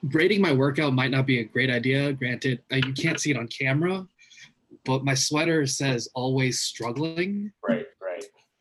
rating 0.02 0.40
my 0.40 0.52
workout 0.52 0.92
might 0.92 1.10
not 1.10 1.26
be 1.26 1.40
a 1.40 1.44
great 1.44 1.70
idea. 1.70 2.12
Granted, 2.12 2.62
uh, 2.72 2.76
you 2.76 2.92
can't 2.92 3.20
see 3.20 3.30
it 3.30 3.36
on 3.36 3.46
camera, 3.48 4.06
but 4.84 5.04
my 5.04 5.14
sweater 5.14 5.66
says 5.66 6.08
always 6.14 6.60
struggling. 6.60 7.52
Right. 7.66 7.86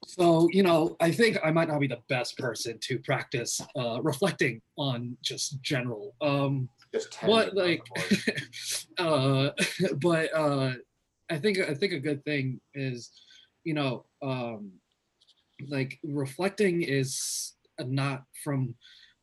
So, 0.10 0.50
you 0.52 0.64
know, 0.64 0.96
I 1.00 1.12
think 1.12 1.38
I 1.44 1.52
might 1.52 1.68
not 1.68 1.80
be 1.80 1.86
the 1.86 2.02
best 2.10 2.36
person 2.36 2.80
to 2.82 2.98
practice 2.98 3.62
uh, 3.78 4.02
reflecting 4.02 4.60
on 4.76 5.16
just 5.22 5.62
general. 5.62 6.16
Um, 6.20 6.68
just 6.92 7.14
what 7.22 7.56
like, 7.56 7.84
uh, 8.98 9.52
but 10.02 10.34
uh, 10.34 10.74
I 11.30 11.38
think 11.38 11.60
I 11.60 11.76
think 11.76 11.94
a 11.94 12.00
good 12.00 12.26
thing 12.26 12.60
is, 12.74 13.12
you 13.64 13.76
know, 13.76 14.08
um, 14.24 14.72
like 15.68 16.00
reflecting 16.04 16.82
is 16.82 17.54
not 17.80 18.24
from 18.44 18.74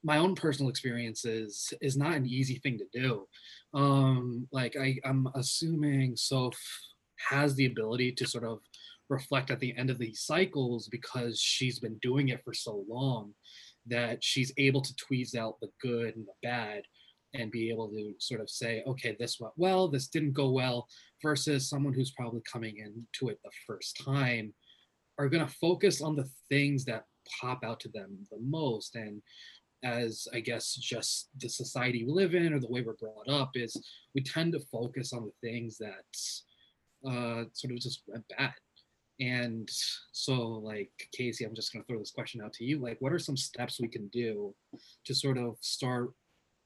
my 0.04 0.18
own 0.18 0.36
personal 0.36 0.70
experiences 0.70 1.74
is 1.80 1.96
not 1.96 2.14
an 2.14 2.26
easy 2.26 2.60
thing 2.62 2.78
to 2.78 2.86
do. 2.94 3.26
Um, 3.74 4.46
like 4.52 4.76
I, 4.76 4.98
I'm 5.04 5.26
assuming 5.34 6.14
Soph 6.14 6.56
has 7.28 7.56
the 7.56 7.66
ability 7.66 8.12
to 8.12 8.26
sort 8.26 8.44
of 8.44 8.60
reflect 9.08 9.50
at 9.50 9.60
the 9.60 9.76
end 9.76 9.90
of 9.90 9.98
these 9.98 10.20
cycles 10.20 10.88
because 10.88 11.40
she's 11.40 11.78
been 11.78 11.98
doing 12.02 12.28
it 12.28 12.42
for 12.44 12.52
so 12.52 12.84
long 12.88 13.32
that 13.86 14.22
she's 14.22 14.52
able 14.58 14.80
to 14.80 14.94
tweeze 14.94 15.36
out 15.36 15.60
the 15.60 15.70
good 15.80 16.16
and 16.16 16.26
the 16.26 16.32
bad 16.42 16.82
and 17.34 17.50
be 17.50 17.70
able 17.70 17.88
to 17.88 18.14
sort 18.18 18.40
of 18.40 18.50
say, 18.50 18.82
okay, 18.86 19.16
this 19.18 19.38
went 19.38 19.52
well, 19.56 19.88
this 19.88 20.08
didn't 20.08 20.32
go 20.32 20.50
well, 20.50 20.88
versus 21.22 21.68
someone 21.68 21.92
who's 21.92 22.12
probably 22.12 22.42
coming 22.50 22.78
into 22.78 23.30
it 23.30 23.38
the 23.44 23.50
first 23.66 24.00
time 24.04 24.52
are 25.18 25.28
going 25.28 25.46
to 25.46 25.54
focus 25.54 26.02
on 26.02 26.16
the 26.16 26.28
things 26.48 26.84
that 26.84 27.04
pop 27.40 27.64
out 27.64 27.80
to 27.80 27.88
them 27.88 28.18
the 28.30 28.38
most. 28.40 28.96
And 28.96 29.22
as 29.84 30.26
I 30.32 30.40
guess 30.40 30.74
just 30.74 31.28
the 31.38 31.48
society 31.48 32.04
we 32.04 32.12
live 32.12 32.34
in 32.34 32.52
or 32.52 32.60
the 32.60 32.68
way 32.68 32.82
we're 32.82 32.94
brought 32.94 33.28
up 33.28 33.50
is 33.54 33.76
we 34.14 34.22
tend 34.22 34.52
to 34.52 34.60
focus 34.72 35.12
on 35.12 35.24
the 35.24 35.48
things 35.48 35.78
that 35.78 37.08
uh, 37.08 37.44
sort 37.52 37.72
of 37.72 37.78
just 37.78 38.02
went 38.06 38.24
bad. 38.36 38.54
And 39.18 39.68
so, 40.12 40.34
like 40.34 40.90
Kacy, 41.18 41.46
I'm 41.46 41.54
just 41.54 41.72
going 41.72 41.82
to 41.82 41.86
throw 41.86 41.98
this 41.98 42.10
question 42.10 42.42
out 42.42 42.52
to 42.54 42.64
you. 42.64 42.78
Like, 42.78 42.98
what 43.00 43.12
are 43.12 43.18
some 43.18 43.36
steps 43.36 43.80
we 43.80 43.88
can 43.88 44.08
do 44.08 44.54
to 45.04 45.14
sort 45.14 45.38
of 45.38 45.56
start 45.60 46.10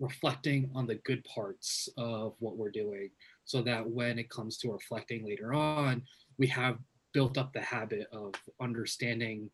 reflecting 0.01 0.71
on 0.75 0.87
the 0.87 0.97
good 0.97 1.23
parts 1.25 1.89
of 1.97 2.35
what 2.39 2.57
we're 2.57 2.71
doing 2.71 3.11
so 3.45 3.63
that 3.63 3.89
when 3.89 4.19
it 4.19 4.31
comes 4.31 4.57
to 4.59 4.73
reflecting 4.73 5.25
later 5.25 5.53
on, 5.53 6.03
we 6.39 6.47
have 6.47 6.79
built 7.13 7.39
up 7.39 7.53
the 7.53 7.61
habit 7.61 8.07
of 8.13 8.35
understanding, 8.61 9.51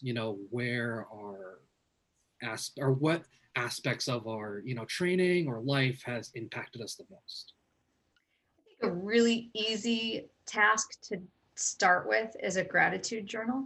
you 0.00 0.14
know, 0.14 0.38
where 0.50 1.06
our 1.12 1.58
as 2.42 2.70
or 2.78 2.92
what 2.92 3.24
aspects 3.56 4.08
of 4.08 4.28
our, 4.28 4.62
you 4.64 4.74
know, 4.74 4.84
training 4.84 5.48
or 5.48 5.60
life 5.60 6.00
has 6.04 6.30
impacted 6.34 6.80
us 6.80 6.94
the 6.94 7.04
most. 7.10 7.54
I 8.58 8.62
think 8.64 8.92
a 8.92 8.96
really 8.96 9.50
easy 9.54 10.28
task 10.46 11.00
to 11.08 11.20
start 11.58 12.08
with 12.08 12.34
is 12.42 12.56
a 12.56 12.64
gratitude 12.64 13.26
journal. 13.26 13.64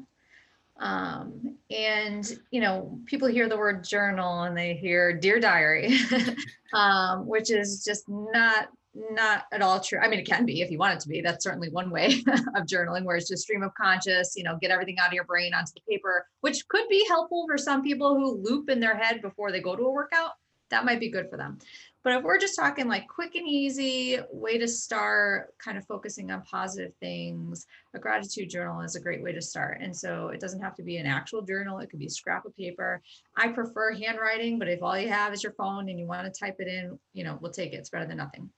Um, 0.78 1.56
and 1.70 2.38
you 2.50 2.60
know, 2.60 2.98
people 3.06 3.28
hear 3.28 3.48
the 3.48 3.56
word 3.56 3.84
journal 3.84 4.42
and 4.42 4.56
they 4.56 4.74
hear 4.74 5.12
dear 5.12 5.38
diary, 5.38 5.96
um, 6.74 7.26
which 7.26 7.50
is 7.50 7.84
just 7.84 8.08
not 8.08 8.68
not 8.94 9.44
at 9.52 9.62
all 9.62 9.80
true. 9.80 9.98
I 9.98 10.08
mean, 10.08 10.20
it 10.20 10.26
can 10.26 10.44
be 10.44 10.60
if 10.60 10.70
you 10.70 10.78
want 10.78 10.94
it 10.94 11.00
to 11.00 11.08
be. 11.08 11.20
That's 11.20 11.44
certainly 11.44 11.70
one 11.70 11.90
way 11.90 12.22
of 12.56 12.66
journaling, 12.66 13.04
where 13.04 13.16
it's 13.16 13.28
just 13.28 13.44
stream 13.44 13.62
of 13.62 13.72
conscious, 13.74 14.34
you 14.36 14.44
know, 14.44 14.58
get 14.60 14.70
everything 14.70 14.98
out 14.98 15.08
of 15.08 15.14
your 15.14 15.24
brain 15.24 15.54
onto 15.54 15.72
the 15.74 15.80
paper, 15.88 16.26
which 16.40 16.66
could 16.68 16.88
be 16.88 17.06
helpful 17.08 17.46
for 17.46 17.56
some 17.56 17.82
people 17.82 18.16
who 18.16 18.42
loop 18.42 18.68
in 18.68 18.80
their 18.80 18.96
head 18.96 19.22
before 19.22 19.50
they 19.50 19.60
go 19.60 19.76
to 19.76 19.82
a 19.82 19.90
workout. 19.90 20.32
That 20.70 20.84
might 20.84 21.00
be 21.00 21.10
good 21.10 21.28
for 21.30 21.36
them. 21.36 21.58
But 22.04 22.14
if 22.14 22.24
we're 22.24 22.38
just 22.38 22.56
talking 22.56 22.88
like 22.88 23.06
quick 23.06 23.36
and 23.36 23.46
easy 23.46 24.18
way 24.32 24.58
to 24.58 24.66
start 24.66 25.54
kind 25.58 25.78
of 25.78 25.86
focusing 25.86 26.32
on 26.32 26.42
positive 26.42 26.92
things, 26.98 27.66
a 27.94 27.98
gratitude 27.98 28.50
journal 28.50 28.80
is 28.80 28.96
a 28.96 29.00
great 29.00 29.22
way 29.22 29.32
to 29.32 29.40
start. 29.40 29.78
And 29.80 29.96
so 29.96 30.28
it 30.28 30.40
doesn't 30.40 30.62
have 30.62 30.74
to 30.76 30.82
be 30.82 30.96
an 30.96 31.06
actual 31.06 31.42
journal, 31.42 31.78
it 31.78 31.90
could 31.90 32.00
be 32.00 32.06
a 32.06 32.10
scrap 32.10 32.44
of 32.44 32.56
paper. 32.56 33.00
I 33.36 33.48
prefer 33.48 33.92
handwriting, 33.92 34.58
but 34.58 34.68
if 34.68 34.82
all 34.82 34.98
you 34.98 35.08
have 35.10 35.32
is 35.32 35.44
your 35.44 35.52
phone 35.52 35.88
and 35.88 35.98
you 35.98 36.06
want 36.06 36.32
to 36.32 36.40
type 36.40 36.56
it 36.58 36.66
in, 36.66 36.98
you 37.12 37.22
know, 37.22 37.38
we'll 37.40 37.52
take 37.52 37.72
it. 37.72 37.76
It's 37.76 37.90
better 37.90 38.06
than 38.06 38.16
nothing. 38.16 38.50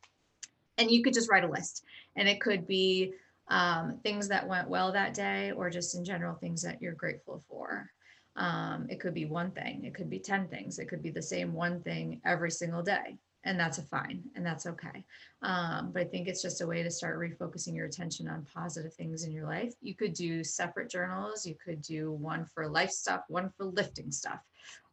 And 0.79 0.91
you 0.91 1.03
could 1.03 1.15
just 1.15 1.31
write 1.31 1.45
a 1.45 1.49
list, 1.49 1.85
and 2.17 2.29
it 2.29 2.41
could 2.41 2.67
be 2.67 3.13
um, 3.49 4.01
things 4.03 4.27
that 4.29 4.49
went 4.49 4.69
well 4.69 4.91
that 4.91 5.15
day, 5.15 5.53
or 5.53 5.71
just 5.71 5.95
in 5.95 6.05
general 6.05 6.35
things 6.35 6.63
that 6.63 6.83
you're 6.83 6.95
grateful 6.95 7.45
for. 7.49 7.89
Um, 8.37 8.87
it 8.89 8.99
could 8.99 9.15
be 9.15 9.27
one 9.27 9.53
thing, 9.53 9.85
it 9.85 9.95
could 9.95 10.11
be 10.11 10.19
10 10.19 10.49
things, 10.49 10.81
it 10.81 10.87
could 10.87 11.03
be 11.03 11.11
the 11.11 11.23
same 11.23 11.53
one 11.53 11.81
thing 11.83 12.21
every 12.25 12.51
single 12.51 12.83
day 12.83 13.19
and 13.45 13.59
that's 13.59 13.79
a 13.79 13.83
fine 13.83 14.23
and 14.35 14.45
that's 14.45 14.67
okay. 14.67 15.05
Um, 15.43 15.91
but 15.93 16.03
i 16.03 16.05
think 16.05 16.27
it's 16.27 16.43
just 16.43 16.63
a 16.63 16.67
way 16.67 16.83
to 16.83 16.91
start 16.91 17.19
refocusing 17.19 17.75
your 17.75 17.87
attention 17.87 18.29
on 18.29 18.47
positive 18.55 18.95
things 18.95 19.25
in 19.25 19.33
your 19.33 19.47
life. 19.47 19.75
You 19.81 19.95
could 19.95 20.15
do 20.15 20.43
separate 20.43 20.91
journals 20.91 21.47
you 21.47 21.57
could 21.63 21.83
do 21.83 22.13
one 22.13 22.47
for 22.47 22.69
life 22.69 22.91
stuff 22.91 23.23
one 23.29 23.51
for 23.57 23.67
lifting 23.67 24.11
stuff 24.11 24.41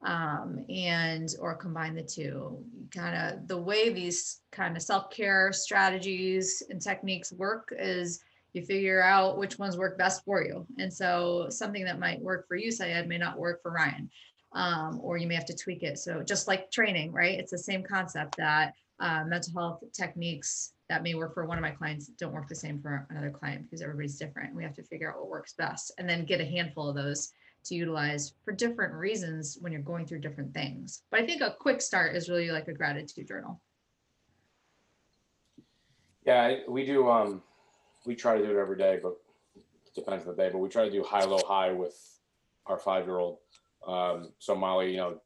um, 0.03 0.65
and 0.69 1.29
or 1.39 1.55
combine 1.55 1.95
the 1.95 2.03
two. 2.03 2.63
Kind 2.93 3.15
of 3.15 3.47
the 3.47 3.57
way 3.57 3.91
these 3.91 4.41
kind 4.51 4.75
of 4.75 4.83
self-care 4.83 5.53
strategies 5.53 6.63
and 6.69 6.81
techniques 6.81 7.31
work 7.31 7.73
is 7.77 8.21
you 8.53 8.65
figure 8.65 9.01
out 9.01 9.37
which 9.37 9.57
ones 9.59 9.77
work 9.77 9.97
best 9.97 10.25
for 10.25 10.43
you. 10.43 10.65
And 10.77 10.91
so 10.91 11.47
something 11.49 11.85
that 11.85 11.99
might 11.99 12.21
work 12.21 12.47
for 12.47 12.55
you 12.55 12.71
Syed 12.71 13.07
may 13.07 13.17
not 13.17 13.37
work 13.37 13.61
for 13.61 13.71
ryan 13.71 14.09
um, 14.53 14.99
or 15.01 15.17
you 15.17 15.27
may 15.27 15.35
have 15.35 15.45
to 15.45 15.55
tweak 15.55 15.83
it. 15.83 15.97
So 15.97 16.23
just 16.23 16.47
like 16.47 16.71
training, 16.71 17.11
right? 17.11 17.39
It's 17.39 17.51
the 17.51 17.57
same 17.57 17.83
concept 17.83 18.37
that 18.37 18.73
uh, 18.99 19.23
mental 19.25 19.53
health 19.53 19.83
techniques 19.93 20.73
that 20.89 21.03
may 21.03 21.15
work 21.15 21.33
for 21.33 21.45
one 21.45 21.57
of 21.57 21.61
my 21.61 21.71
clients 21.71 22.07
don't 22.07 22.33
work 22.33 22.47
the 22.47 22.55
same 22.55 22.79
for 22.81 23.07
another 23.09 23.31
client 23.31 23.63
because 23.63 23.81
everybody's 23.81 24.17
different. 24.17 24.53
We 24.53 24.63
have 24.63 24.75
to 24.75 24.83
figure 24.83 25.09
out 25.09 25.19
what 25.19 25.29
works 25.29 25.53
best 25.53 25.91
and 25.97 26.07
then 26.07 26.25
get 26.25 26.41
a 26.41 26.45
handful 26.45 26.89
of 26.89 26.95
those 26.95 27.31
to 27.63 27.75
utilize 27.75 28.33
for 28.43 28.51
different 28.51 28.93
reasons 28.93 29.57
when 29.61 29.71
you're 29.71 29.81
going 29.81 30.05
through 30.05 30.19
different 30.19 30.53
things. 30.53 31.03
But 31.11 31.21
I 31.21 31.25
think 31.25 31.41
a 31.41 31.55
quick 31.59 31.81
start 31.81 32.15
is 32.15 32.29
really 32.29 32.51
like 32.51 32.67
a 32.67 32.73
gratitude 32.73 33.27
journal. 33.27 33.61
Yeah, 36.25 36.57
we 36.67 36.85
do. 36.85 37.09
Um, 37.09 37.41
we 38.05 38.15
try 38.15 38.37
to 38.37 38.45
do 38.45 38.51
it 38.51 38.59
every 38.59 38.77
day, 38.77 38.99
but 39.01 39.15
it 39.55 39.63
depends 39.95 40.25
on 40.25 40.35
the 40.35 40.43
day. 40.43 40.49
But 40.51 40.59
we 40.59 40.69
try 40.69 40.85
to 40.85 40.91
do 40.91 41.03
high, 41.03 41.23
low, 41.23 41.41
high 41.47 41.71
with 41.71 41.97
our 42.65 42.77
five-year-old 42.77 43.37
um, 43.87 44.29
so 44.39 44.55
Molly, 44.55 44.91
you 44.91 44.97
know, 44.97 45.21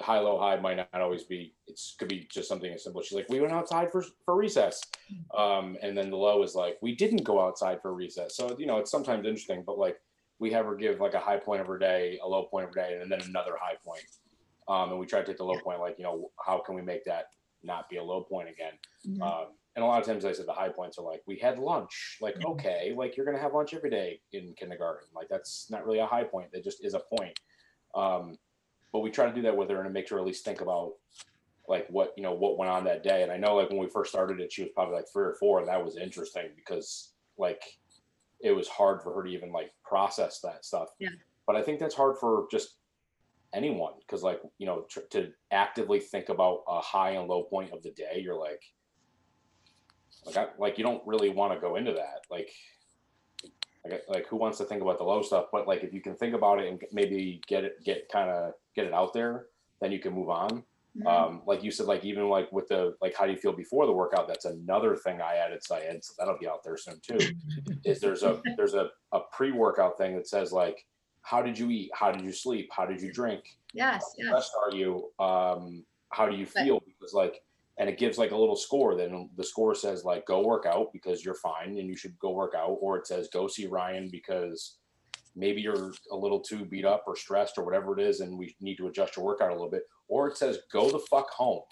high, 0.00 0.20
low, 0.20 0.38
high 0.38 0.56
might 0.56 0.76
not 0.76 0.88
always 0.94 1.24
be. 1.24 1.54
It's 1.66 1.96
could 1.98 2.08
be 2.08 2.26
just 2.30 2.48
something 2.48 2.72
as 2.72 2.84
simple. 2.84 3.02
She's 3.02 3.16
like, 3.16 3.28
we 3.28 3.40
went 3.40 3.52
outside 3.52 3.90
for 3.90 4.04
for 4.24 4.36
recess, 4.36 4.80
um, 5.36 5.76
and 5.82 5.96
then 5.96 6.10
the 6.10 6.16
low 6.16 6.42
is 6.42 6.54
like, 6.54 6.78
we 6.82 6.94
didn't 6.94 7.24
go 7.24 7.40
outside 7.40 7.80
for 7.82 7.94
recess. 7.94 8.36
So 8.36 8.56
you 8.58 8.66
know, 8.66 8.78
it's 8.78 8.90
sometimes 8.90 9.26
interesting, 9.26 9.64
but 9.66 9.78
like 9.78 9.98
we 10.38 10.50
have 10.52 10.66
her 10.66 10.74
give 10.74 11.00
like 11.00 11.14
a 11.14 11.20
high 11.20 11.38
point 11.38 11.60
of 11.60 11.66
her 11.66 11.78
day, 11.78 12.18
a 12.22 12.28
low 12.28 12.44
point 12.44 12.68
of 12.68 12.74
her 12.74 12.80
day, 12.80 12.98
and 13.00 13.10
then 13.10 13.20
another 13.22 13.52
high 13.60 13.76
point. 13.84 14.04
Um, 14.66 14.90
and 14.90 14.98
we 14.98 15.06
try 15.06 15.20
to 15.20 15.26
take 15.26 15.36
the 15.36 15.44
low 15.44 15.58
point, 15.58 15.80
like 15.80 15.96
you 15.98 16.04
know, 16.04 16.30
how 16.44 16.58
can 16.58 16.74
we 16.74 16.82
make 16.82 17.04
that 17.04 17.26
not 17.62 17.88
be 17.88 17.96
a 17.96 18.02
low 18.02 18.22
point 18.22 18.48
again? 18.48 18.74
Mm-hmm. 19.06 19.22
Um, 19.22 19.46
and 19.76 19.84
a 19.84 19.86
lot 19.86 20.00
of 20.00 20.06
times 20.06 20.24
I 20.24 20.32
said 20.32 20.46
the 20.46 20.52
high 20.52 20.68
points 20.68 20.98
are 20.98 21.04
like 21.04 21.22
we 21.26 21.36
had 21.36 21.58
lunch, 21.58 22.18
like 22.20 22.36
mm-hmm. 22.36 22.52
okay, 22.52 22.94
like 22.96 23.16
you're 23.16 23.26
gonna 23.26 23.40
have 23.40 23.54
lunch 23.54 23.74
every 23.74 23.90
day 23.90 24.20
in 24.32 24.54
kindergarten, 24.56 25.08
like 25.14 25.28
that's 25.28 25.66
not 25.70 25.84
really 25.84 25.98
a 25.98 26.06
high 26.06 26.24
point. 26.24 26.52
That 26.52 26.64
just 26.64 26.84
is 26.84 26.94
a 26.94 27.00
point. 27.00 27.38
Um, 27.94 28.38
but 28.92 29.00
we 29.00 29.10
try 29.10 29.26
to 29.26 29.34
do 29.34 29.42
that 29.42 29.56
with 29.56 29.70
her 29.70 29.78
and 29.78 29.86
it 29.86 29.92
makes 29.92 30.10
her 30.10 30.18
at 30.18 30.24
least 30.24 30.44
think 30.44 30.60
about 30.60 30.92
like 31.68 31.86
what 31.88 32.12
you 32.16 32.22
know 32.22 32.34
what 32.34 32.58
went 32.58 32.70
on 32.70 32.84
that 32.84 33.02
day. 33.02 33.22
And 33.22 33.32
I 33.32 33.36
know 33.36 33.56
like 33.56 33.70
when 33.70 33.78
we 33.78 33.88
first 33.88 34.10
started 34.12 34.40
it, 34.40 34.52
she 34.52 34.62
was 34.62 34.72
probably 34.74 34.96
like 34.96 35.06
three 35.12 35.24
or 35.24 35.34
four, 35.34 35.60
and 35.60 35.68
that 35.68 35.84
was 35.84 35.96
interesting 35.96 36.50
because 36.56 37.12
like 37.38 37.62
it 38.40 38.52
was 38.52 38.68
hard 38.68 39.02
for 39.02 39.14
her 39.14 39.22
to 39.22 39.30
even 39.30 39.50
like 39.50 39.72
process 39.82 40.40
that 40.40 40.64
stuff. 40.64 40.90
Yeah. 40.98 41.08
But 41.46 41.56
I 41.56 41.62
think 41.62 41.80
that's 41.80 41.94
hard 41.94 42.18
for 42.18 42.46
just 42.50 42.76
anyone 43.54 43.94
because 44.00 44.22
like 44.22 44.40
you 44.58 44.66
know 44.66 44.84
tr- 44.88 45.00
to 45.10 45.30
actively 45.50 46.00
think 46.00 46.28
about 46.28 46.64
a 46.68 46.80
high 46.80 47.10
and 47.10 47.28
low 47.28 47.44
point 47.44 47.72
of 47.72 47.82
the 47.82 47.90
day, 47.92 48.20
you're 48.22 48.38
like 48.38 48.62
like 50.26 50.36
I, 50.36 50.46
like 50.58 50.78
you 50.78 50.84
don't 50.84 51.06
really 51.06 51.30
want 51.30 51.52
to 51.52 51.60
go 51.60 51.76
into 51.76 51.92
that 51.92 52.24
like 52.30 52.50
like, 53.88 54.02
like 54.08 54.26
who 54.28 54.36
wants 54.36 54.58
to 54.58 54.64
think 54.64 54.82
about 54.82 54.98
the 54.98 55.04
low 55.04 55.22
stuff? 55.22 55.46
But 55.52 55.66
like 55.66 55.82
if 55.82 55.92
you 55.92 56.00
can 56.00 56.14
think 56.14 56.34
about 56.34 56.60
it 56.60 56.68
and 56.68 56.80
maybe 56.92 57.40
get 57.46 57.64
it 57.64 57.84
get 57.84 58.08
kind 58.10 58.30
of 58.30 58.52
get 58.74 58.86
it 58.86 58.92
out 58.92 59.12
there 59.12 59.46
then 59.80 59.92
you 59.92 59.98
can 59.98 60.12
move 60.12 60.30
on. 60.30 60.64
Mm-hmm. 60.96 61.08
um 61.08 61.42
like 61.44 61.64
you 61.64 61.72
said 61.72 61.86
like 61.86 62.04
even 62.04 62.28
like 62.28 62.52
with 62.52 62.68
the 62.68 62.94
like 63.02 63.16
how 63.16 63.26
do 63.26 63.32
you 63.32 63.38
feel 63.38 63.52
before 63.52 63.84
the 63.86 63.92
workout? 63.92 64.28
That's 64.28 64.44
another 64.44 64.94
thing 64.94 65.20
i 65.20 65.34
added 65.34 65.62
Syed, 65.62 66.04
so 66.04 66.14
that'll 66.16 66.38
be 66.38 66.46
out 66.46 66.62
there 66.62 66.76
soon 66.76 67.00
too. 67.00 67.18
Is 67.84 68.00
there's 68.00 68.22
a 68.22 68.40
there's 68.56 68.74
a, 68.74 68.90
a 69.12 69.20
pre-workout 69.32 69.98
thing 69.98 70.14
that 70.14 70.28
says 70.28 70.52
like 70.52 70.86
how 71.22 71.42
did 71.42 71.58
you 71.58 71.70
eat? 71.70 71.90
How 71.94 72.12
did 72.12 72.22
you 72.22 72.32
sleep? 72.32 72.68
How 72.70 72.86
did 72.86 73.00
you 73.00 73.12
drink? 73.12 73.42
Yes 73.72 74.04
how 74.24 74.36
yes. 74.36 74.50
are 74.62 74.76
you? 74.76 75.10
Um 75.18 75.84
how 76.10 76.28
do 76.28 76.36
you 76.36 76.46
feel? 76.46 76.80
Because 76.86 77.12
like 77.12 77.42
and 77.78 77.88
it 77.88 77.98
gives 77.98 78.18
like 78.18 78.30
a 78.30 78.36
little 78.36 78.56
score. 78.56 78.96
Then 78.96 79.30
the 79.36 79.44
score 79.44 79.74
says 79.74 80.04
like 80.04 80.26
go 80.26 80.42
work 80.42 80.66
out 80.66 80.92
because 80.92 81.24
you're 81.24 81.34
fine 81.34 81.78
and 81.78 81.88
you 81.88 81.96
should 81.96 82.18
go 82.18 82.30
work 82.30 82.54
out, 82.56 82.76
or 82.80 82.96
it 82.96 83.06
says 83.06 83.28
go 83.32 83.48
see 83.48 83.66
Ryan 83.66 84.08
because 84.10 84.78
maybe 85.36 85.60
you're 85.60 85.92
a 86.12 86.16
little 86.16 86.40
too 86.40 86.64
beat 86.64 86.84
up 86.84 87.04
or 87.06 87.16
stressed 87.16 87.58
or 87.58 87.64
whatever 87.64 87.98
it 87.98 88.02
is, 88.02 88.20
and 88.20 88.38
we 88.38 88.54
need 88.60 88.76
to 88.76 88.86
adjust 88.86 89.16
your 89.16 89.24
workout 89.24 89.50
a 89.50 89.54
little 89.54 89.70
bit, 89.70 89.82
or 90.08 90.28
it 90.28 90.36
says 90.36 90.58
go 90.72 90.90
the 90.90 91.00
fuck 91.10 91.30
home 91.30 91.62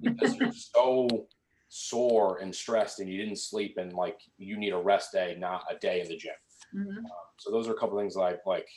because 0.00 0.36
you're 0.36 0.52
so 0.74 1.26
sore 1.68 2.38
and 2.38 2.54
stressed 2.54 3.00
and 3.00 3.10
you 3.10 3.18
didn't 3.18 3.38
sleep 3.38 3.74
and 3.76 3.92
like 3.92 4.18
you 4.38 4.56
need 4.56 4.72
a 4.72 4.78
rest 4.78 5.12
day, 5.12 5.36
not 5.38 5.64
a 5.70 5.78
day 5.78 6.00
in 6.00 6.08
the 6.08 6.16
gym. 6.16 6.32
Mm-hmm. 6.74 6.98
Um, 6.98 7.06
so 7.38 7.50
those 7.50 7.68
are 7.68 7.72
a 7.72 7.78
couple 7.78 7.98
things 7.98 8.14
that 8.14 8.22
I 8.22 8.34
like 8.46 8.68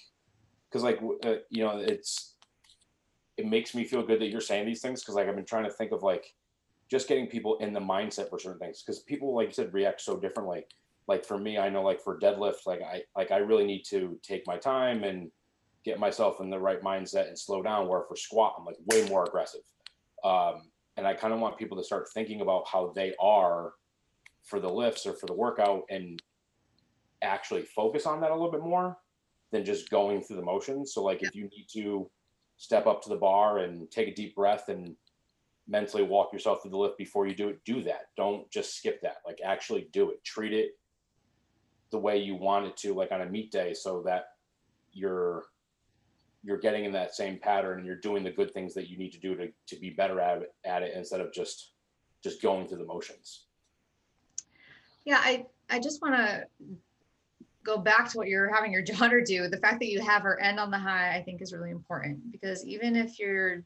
because 0.70 0.84
like 0.84 1.00
uh, 1.26 1.36
you 1.50 1.64
know 1.64 1.78
it's 1.80 2.36
it 3.38 3.46
makes 3.46 3.74
me 3.74 3.86
feel 3.86 4.06
good 4.06 4.20
that 4.20 4.30
you're 4.30 4.42
saying 4.42 4.66
these 4.66 4.82
things 4.82 5.02
because 5.02 5.16
like 5.16 5.28
I've 5.28 5.36
been 5.36 5.46
trying 5.46 5.64
to 5.64 5.72
think 5.72 5.92
of 5.92 6.04
like 6.04 6.26
just 6.90 7.08
getting 7.08 7.28
people 7.28 7.58
in 7.58 7.74
the 7.74 7.80
mindset 7.80 8.30
for 8.30 8.40
certain 8.40 8.60
things 8.60 8.82
because 8.82 9.02
people 9.02 9.36
like 9.36 9.48
you 9.48 9.54
said 9.54 9.74
react 9.74 10.02
so 10.02 10.18
differently 10.18 10.64
like 11.08 11.26
for 11.26 11.38
me 11.38 11.58
i 11.58 11.70
know 11.70 11.84
like 11.84 12.02
for 12.02 12.20
deadlift 12.20 12.66
like 12.66 12.82
i 12.82 13.02
like 13.16 13.32
i 13.32 13.38
really 13.38 13.66
need 13.66 13.84
to 13.84 14.20
take 14.24 14.46
my 14.48 14.58
time 14.58 15.04
and 15.04 15.30
get 15.86 16.00
myself 16.00 16.42
in 16.42 16.50
the 16.50 16.60
right 16.60 16.82
mindset 16.82 17.28
and 17.28 17.38
slow 17.38 17.62
down. 17.62 17.88
Where 17.88 18.04
for 18.08 18.16
squat, 18.16 18.56
I'm 18.58 18.66
like 18.66 18.78
way 18.86 19.08
more 19.08 19.24
aggressive. 19.24 19.62
Um, 20.24 20.70
and 20.98 21.08
I 21.08 21.14
kind 21.14 21.34
of 21.34 21.40
want 21.40 21.58
people 21.58 21.78
to 21.78 21.84
start 21.84 22.10
thinking 22.14 22.42
about 22.42 22.68
how 22.68 22.92
they 22.96 23.14
are 23.20 23.74
for 24.44 24.60
the 24.60 24.70
lifts 24.70 25.06
or 25.06 25.14
for 25.14 25.28
the 25.28 25.34
workout 25.34 25.84
and 25.90 26.22
actually 27.22 27.64
focus 27.64 28.06
on 28.06 28.22
that 28.22 28.32
a 28.32 28.34
little 28.34 28.52
bit 28.52 28.62
more 28.62 28.98
than 29.52 29.64
just 29.64 29.90
going 29.90 30.22
through 30.22 30.36
the 30.36 30.42
motions. 30.42 30.94
So 30.94 31.04
like 31.04 31.24
if 31.24 31.34
you 31.34 31.44
need 31.44 31.68
to 31.74 32.10
step 32.58 32.86
up 32.86 33.02
to 33.04 33.10
the 33.10 33.16
bar 33.16 33.60
and 33.60 33.90
take 33.90 34.10
a 34.10 34.14
deep 34.14 34.36
breath 34.36 34.68
and 34.68 34.96
mentally 35.70 36.04
walk 36.04 36.34
yourself 36.34 36.62
through 36.62 36.72
the 36.72 36.78
lift 36.78 36.98
before 36.98 37.28
you 37.28 37.36
do 37.36 37.50
it, 37.50 37.64
do 37.64 37.84
that. 37.84 38.08
Don't 38.18 38.50
just 38.50 38.76
skip 38.76 39.02
that. 39.02 39.18
Like 39.26 39.40
actually 39.44 39.88
do 39.94 40.10
it. 40.10 40.24
Treat 40.24 40.54
it 40.54 40.72
the 41.92 42.00
way 42.00 42.18
you 42.18 42.36
want 42.36 42.66
it 42.66 42.76
to, 42.78 42.94
like 42.94 43.12
on 43.12 43.22
a 43.22 43.26
meet 43.26 43.52
day, 43.52 43.74
so 43.74 44.02
that 44.06 44.26
you're 44.92 45.44
you're 46.44 46.58
getting 46.58 46.86
in 46.86 46.92
that 46.94 47.14
same 47.14 47.38
pattern 47.38 47.80
and 47.80 47.86
you're 47.86 47.98
doing 47.98 48.24
the 48.24 48.32
good 48.32 48.54
things 48.54 48.74
that 48.74 48.90
you 48.90 48.98
need 48.98 49.12
to 49.12 49.20
do 49.20 49.36
to, 49.36 49.50
to 49.68 49.76
be 49.80 49.90
better 49.90 50.20
at 50.20 50.42
at 50.66 50.84
it 50.84 50.94
instead 50.96 51.22
of 51.22 51.32
just 51.32 51.74
just 52.24 52.42
going 52.42 52.68
through 52.68 52.80
the 52.80 52.86
motions. 52.86 53.46
Yeah, 55.06 55.22
I 55.24 55.46
I 55.70 55.80
just 55.80 56.02
want 56.02 56.16
to 56.16 56.44
go 57.64 57.78
back 57.78 58.10
to 58.10 58.18
what 58.18 58.28
you're 58.28 58.54
having 58.54 58.72
your 58.72 58.82
daughter 58.94 59.22
do. 59.22 59.48
The 59.48 59.58
fact 59.58 59.80
that 59.80 59.90
you 59.90 60.02
have 60.02 60.24
her 60.24 60.40
end 60.40 60.60
on 60.60 60.72
the 60.72 60.80
high, 60.80 61.16
I 61.16 61.22
think, 61.24 61.42
is 61.42 61.54
really 61.54 61.72
important 61.72 62.32
because 62.32 62.66
even 62.66 62.96
if 62.96 63.20
you're 63.20 63.64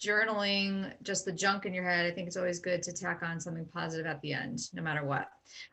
journaling 0.00 0.92
just 1.02 1.24
the 1.24 1.32
junk 1.32 1.66
in 1.66 1.74
your 1.74 1.84
head, 1.84 2.06
I 2.06 2.10
think 2.10 2.26
it's 2.26 2.36
always 2.36 2.58
good 2.58 2.82
to 2.84 2.92
tack 2.92 3.22
on 3.22 3.40
something 3.40 3.66
positive 3.72 4.06
at 4.06 4.20
the 4.20 4.32
end, 4.32 4.60
no 4.72 4.82
matter 4.82 5.04
what. 5.04 5.28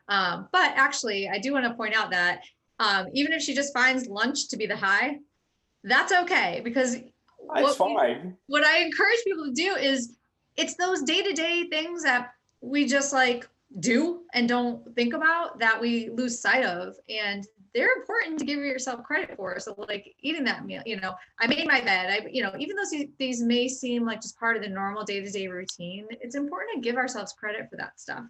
Um, 0.08 0.48
but 0.52 0.72
actually, 0.76 1.28
I 1.28 1.38
do 1.38 1.52
want 1.52 1.64
to 1.64 1.74
point 1.74 1.94
out 1.94 2.10
that 2.10 2.42
um, 2.78 3.06
even 3.12 3.32
if 3.32 3.42
she 3.42 3.54
just 3.54 3.72
finds 3.72 4.06
lunch 4.06 4.48
to 4.48 4.56
be 4.56 4.66
the 4.66 4.76
high, 4.76 5.18
that's 5.84 6.12
okay 6.12 6.60
because 6.64 6.96
what 7.38 7.64
we- 7.64 7.74
fine. 7.74 8.36
what 8.46 8.64
I 8.64 8.78
encourage 8.78 9.18
people 9.24 9.44
to 9.44 9.52
do 9.52 9.76
is 9.76 10.16
it's 10.56 10.74
those 10.74 11.02
day 11.02 11.22
to 11.22 11.32
day 11.32 11.68
things 11.70 12.02
that 12.02 12.30
we 12.60 12.86
just 12.86 13.12
like 13.12 13.48
do 13.80 14.22
and 14.32 14.48
don't 14.48 14.94
think 14.94 15.14
about 15.14 15.58
that 15.58 15.80
we 15.80 16.10
lose 16.10 16.40
sight 16.40 16.64
of. 16.64 16.94
And 17.08 17.46
they're 17.76 17.92
important 17.98 18.38
to 18.38 18.46
give 18.46 18.58
yourself 18.58 19.02
credit 19.02 19.36
for. 19.36 19.60
So, 19.60 19.74
like 19.86 20.14
eating 20.20 20.44
that 20.44 20.64
meal, 20.64 20.82
you 20.86 20.98
know, 20.98 21.14
I 21.38 21.46
made 21.46 21.66
my 21.66 21.82
bed. 21.82 22.10
I, 22.10 22.26
you 22.32 22.42
know, 22.42 22.54
even 22.58 22.74
though 22.74 22.86
these- 22.90 23.10
these 23.18 23.42
may 23.42 23.68
seem 23.68 24.06
like 24.06 24.22
just 24.22 24.38
part 24.38 24.56
of 24.56 24.62
the 24.62 24.68
normal 24.68 25.04
day 25.04 25.20
to 25.20 25.30
day 25.30 25.46
routine, 25.46 26.06
it's 26.22 26.34
important 26.34 26.76
to 26.76 26.80
give 26.80 26.96
ourselves 26.96 27.34
credit 27.34 27.68
for 27.68 27.76
that 27.76 28.00
stuff 28.00 28.24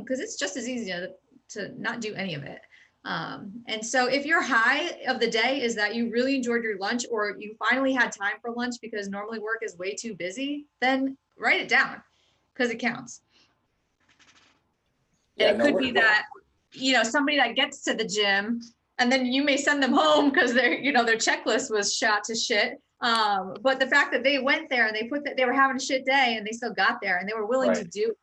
because 0.00 0.18
it's 0.18 0.36
just 0.36 0.56
as 0.56 0.68
easy 0.68 0.90
to, 0.90 1.14
to 1.50 1.80
not 1.80 2.00
do 2.00 2.14
any 2.14 2.34
of 2.34 2.42
it. 2.42 2.60
Um, 3.04 3.62
and 3.68 3.84
so 3.84 4.06
if 4.06 4.26
your 4.26 4.42
high 4.42 4.88
of 5.06 5.20
the 5.20 5.30
day 5.30 5.60
is 5.62 5.76
that 5.76 5.94
you 5.94 6.10
really 6.10 6.34
enjoyed 6.34 6.64
your 6.64 6.78
lunch 6.78 7.04
or 7.10 7.36
you 7.38 7.54
finally 7.68 7.92
had 7.92 8.10
time 8.10 8.36
for 8.40 8.50
lunch 8.50 8.76
because 8.80 9.08
normally 9.08 9.38
work 9.38 9.62
is 9.62 9.78
way 9.78 9.94
too 9.94 10.14
busy, 10.14 10.66
then 10.80 11.16
write 11.38 11.60
it 11.60 11.68
down 11.68 12.02
because 12.52 12.70
it 12.70 12.78
counts. 12.78 13.20
Yeah, 15.36 15.50
and 15.50 15.60
it 15.60 15.64
no, 15.64 15.70
could 15.70 15.78
be 15.78 15.90
that, 15.92 16.26
you 16.74 16.92
know, 16.92 17.02
somebody 17.02 17.36
that 17.38 17.54
gets 17.56 17.82
to 17.84 17.94
the 17.94 18.04
gym 18.04 18.60
and 18.98 19.10
then 19.10 19.26
you 19.26 19.42
may 19.42 19.56
send 19.56 19.82
them 19.82 19.92
home 19.92 20.30
because 20.30 20.54
their, 20.54 20.72
you 20.78 20.92
know, 20.92 21.04
their 21.04 21.16
checklist 21.16 21.70
was 21.70 21.96
shot 21.96 22.24
to 22.24 22.34
shit. 22.34 22.80
Um, 23.00 23.54
but 23.62 23.80
the 23.80 23.86
fact 23.86 24.12
that 24.12 24.22
they 24.22 24.38
went 24.38 24.70
there 24.70 24.86
and 24.86 24.94
they 24.96 25.08
put 25.08 25.24
that 25.24 25.36
they 25.36 25.44
were 25.44 25.52
having 25.52 25.76
a 25.76 25.80
shit 25.80 26.06
day 26.06 26.36
and 26.36 26.46
they 26.46 26.52
still 26.52 26.72
got 26.72 27.00
there 27.02 27.18
and 27.18 27.28
they 27.28 27.34
were 27.34 27.46
willing 27.46 27.74
to 27.74 27.84
do 27.84 28.10
it, 28.10 28.16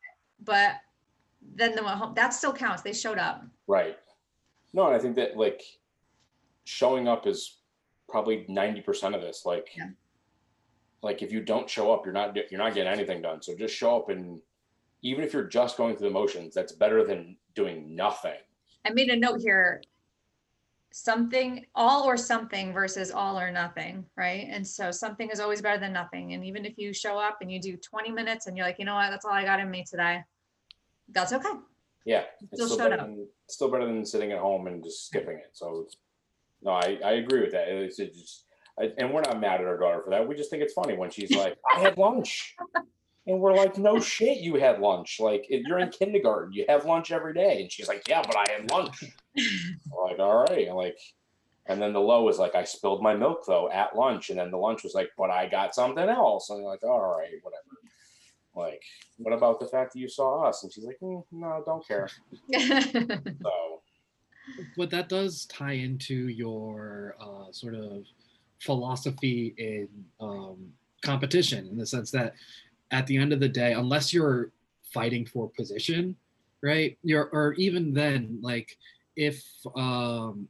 but 0.43 0.75
then 1.55 1.75
they 1.75 1.81
went 1.81 1.97
home. 1.97 2.13
That 2.15 2.33
still 2.33 2.53
counts. 2.53 2.81
They 2.81 2.93
showed 2.93 3.17
up. 3.17 3.43
Right. 3.67 3.97
No, 4.73 4.87
and 4.87 4.95
I 4.95 4.99
think 4.99 5.15
that 5.17 5.37
like 5.37 5.61
showing 6.63 7.07
up 7.07 7.27
is 7.27 7.57
probably 8.07 8.45
90% 8.49 9.13
of 9.13 9.21
this. 9.21 9.45
Like, 9.45 9.69
Yeah. 9.75 9.89
like 11.01 11.21
if 11.21 11.31
you 11.31 11.41
don't 11.41 11.69
show 11.69 11.91
up, 11.91 12.05
you're 12.05 12.13
not, 12.13 12.35
you're 12.49 12.57
not 12.57 12.73
getting 12.73 12.91
anything 12.91 13.21
done. 13.21 13.41
So 13.41 13.55
just 13.55 13.75
show 13.75 13.97
up 13.97 14.09
and 14.09 14.41
even 15.03 15.23
if 15.23 15.33
you're 15.33 15.43
just 15.43 15.77
going 15.77 15.95
through 15.95 16.07
the 16.09 16.13
motions, 16.13 16.53
that's 16.53 16.71
better 16.71 17.03
than 17.05 17.37
doing 17.55 17.95
nothing. 17.95 18.37
I 18.85 18.91
made 18.91 19.09
a 19.09 19.15
note 19.15 19.41
here. 19.41 19.81
Something, 20.93 21.65
all 21.73 22.03
or 22.03 22.17
something 22.17 22.73
versus 22.73 23.11
all 23.11 23.39
or 23.39 23.49
nothing, 23.49 24.05
right? 24.17 24.47
And 24.49 24.67
so 24.67 24.91
something 24.91 25.29
is 25.29 25.39
always 25.39 25.61
better 25.61 25.79
than 25.79 25.93
nothing. 25.93 26.33
And 26.33 26.43
even 26.43 26.65
if 26.65 26.77
you 26.77 26.91
show 26.93 27.17
up 27.17 27.37
and 27.39 27.49
you 27.49 27.61
do 27.61 27.77
20 27.77 28.11
minutes 28.11 28.47
and 28.47 28.57
you're 28.57 28.65
like, 28.65 28.77
you 28.77 28.83
know 28.83 28.95
what, 28.95 29.09
that's 29.09 29.23
all 29.23 29.31
I 29.31 29.45
got 29.45 29.61
in 29.61 29.71
me 29.71 29.85
today. 29.89 30.21
That's 31.07 31.31
okay. 31.31 31.47
Yeah. 32.03 32.23
It's 32.41 32.55
Still 32.55 32.67
still 32.67 32.77
better 32.89 32.99
up. 33.01 33.07
than, 33.07 33.25
still 33.47 33.71
better 33.71 33.85
than 33.85 34.05
sitting 34.05 34.33
at 34.33 34.39
home 34.39 34.67
and 34.67 34.83
just 34.83 35.07
skipping 35.07 35.37
it. 35.37 35.51
So 35.53 35.87
no, 36.61 36.71
I, 36.71 36.99
I 37.05 37.11
agree 37.13 37.39
with 37.39 37.53
that. 37.53 37.69
It's, 37.69 37.97
it's 37.99 38.19
just, 38.19 38.45
I, 38.77 38.89
and 38.97 39.13
we're 39.13 39.21
not 39.21 39.39
mad 39.39 39.61
at 39.61 39.67
our 39.67 39.77
daughter 39.77 40.01
for 40.03 40.09
that. 40.09 40.27
We 40.27 40.35
just 40.35 40.49
think 40.49 40.61
it's 40.61 40.73
funny 40.73 40.97
when 40.97 41.09
she's 41.09 41.31
like, 41.31 41.55
I 41.73 41.79
had 41.79 41.97
lunch. 41.97 42.53
And 43.28 43.39
we're 43.39 43.55
like, 43.55 43.78
no 43.78 43.99
shit, 43.99 44.39
you 44.39 44.55
had 44.55 44.80
lunch. 44.80 45.17
Like 45.19 45.45
you're 45.49 45.80
in 45.80 45.89
kindergarten, 45.89 46.53
you 46.53 46.65
have 46.67 46.86
lunch 46.86 47.11
every 47.11 47.34
day. 47.34 47.61
And 47.61 47.72
she's 47.72 47.88
like, 47.88 48.07
yeah, 48.07 48.22
but 48.26 48.36
I 48.36 48.51
had 48.51 48.72
lunch. 48.72 49.03
Like, 50.03 50.19
all 50.19 50.43
right. 50.43 50.67
And 50.67 50.76
like, 50.76 50.97
and 51.67 51.82
then 51.82 51.93
the 51.93 52.01
low 52.01 52.28
is 52.30 52.39
like, 52.39 52.55
I 52.55 52.63
spilled 52.63 53.03
my 53.03 53.15
milk 53.15 53.45
though 53.45 53.69
at 53.72 53.95
lunch. 53.95 54.30
And 54.30 54.39
then 54.39 54.49
the 54.49 54.57
lunch 54.57 54.84
was 54.84 54.95
like, 54.95 55.11
but 55.17 55.30
I 55.30 55.47
got 55.47 55.76
something 55.76 56.09
else. 56.09 56.49
And 56.49 56.59
you're 56.59 56.69
like, 56.69 56.84
all 56.84 57.17
right, 57.17 57.30
whatever. 57.43 57.63
Like, 58.55 58.82
what 59.17 59.34
about 59.34 59.59
the 59.59 59.67
fact 59.67 59.93
that 59.93 59.99
you 59.99 60.09
saw 60.09 60.43
us? 60.43 60.63
And 60.63 60.74
she's 60.74 60.84
like, 60.84 60.97
"Mm, 61.01 61.24
no, 61.32 61.63
don't 61.65 61.88
care. 61.88 62.09
So 62.51 63.82
but 64.78 64.89
that 64.91 65.09
does 65.09 65.45
tie 65.45 65.74
into 65.74 66.28
your 66.28 67.15
uh, 67.19 67.51
sort 67.51 67.76
of 67.76 68.05
philosophy 68.59 69.53
in 69.57 69.88
um, 70.19 70.72
competition 71.03 71.67
in 71.67 71.78
the 71.78 71.86
sense 71.86 72.11
that 72.11 72.34
at 72.91 73.07
the 73.07 73.17
end 73.17 73.33
of 73.33 73.39
the 73.39 73.49
day 73.49 73.73
unless 73.73 74.13
you're 74.13 74.51
fighting 74.93 75.25
for 75.25 75.49
position 75.57 76.15
right 76.61 76.97
you're 77.03 77.29
or 77.31 77.53
even 77.53 77.93
then 77.93 78.39
like 78.41 78.77
if 79.15 79.43
um, 79.75 80.47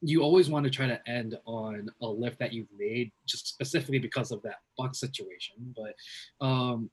you 0.00 0.22
always 0.22 0.48
want 0.48 0.64
to 0.64 0.70
try 0.70 0.86
to 0.86 1.08
end 1.08 1.36
on 1.44 1.88
a 2.02 2.06
lift 2.06 2.38
that 2.38 2.52
you've 2.52 2.68
made 2.76 3.10
just 3.26 3.46
specifically 3.46 3.98
because 3.98 4.30
of 4.30 4.42
that 4.42 4.60
buck 4.76 4.94
situation 4.94 5.56
but 5.76 6.46
um, 6.46 6.90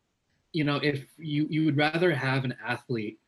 you 0.53 0.63
know 0.63 0.78
if 0.78 1.05
you 1.18 1.47
you 1.49 1.66
would 1.66 1.78
rather 1.78 2.13
have 2.13 2.45
an 2.45 2.55
athlete 2.66 3.20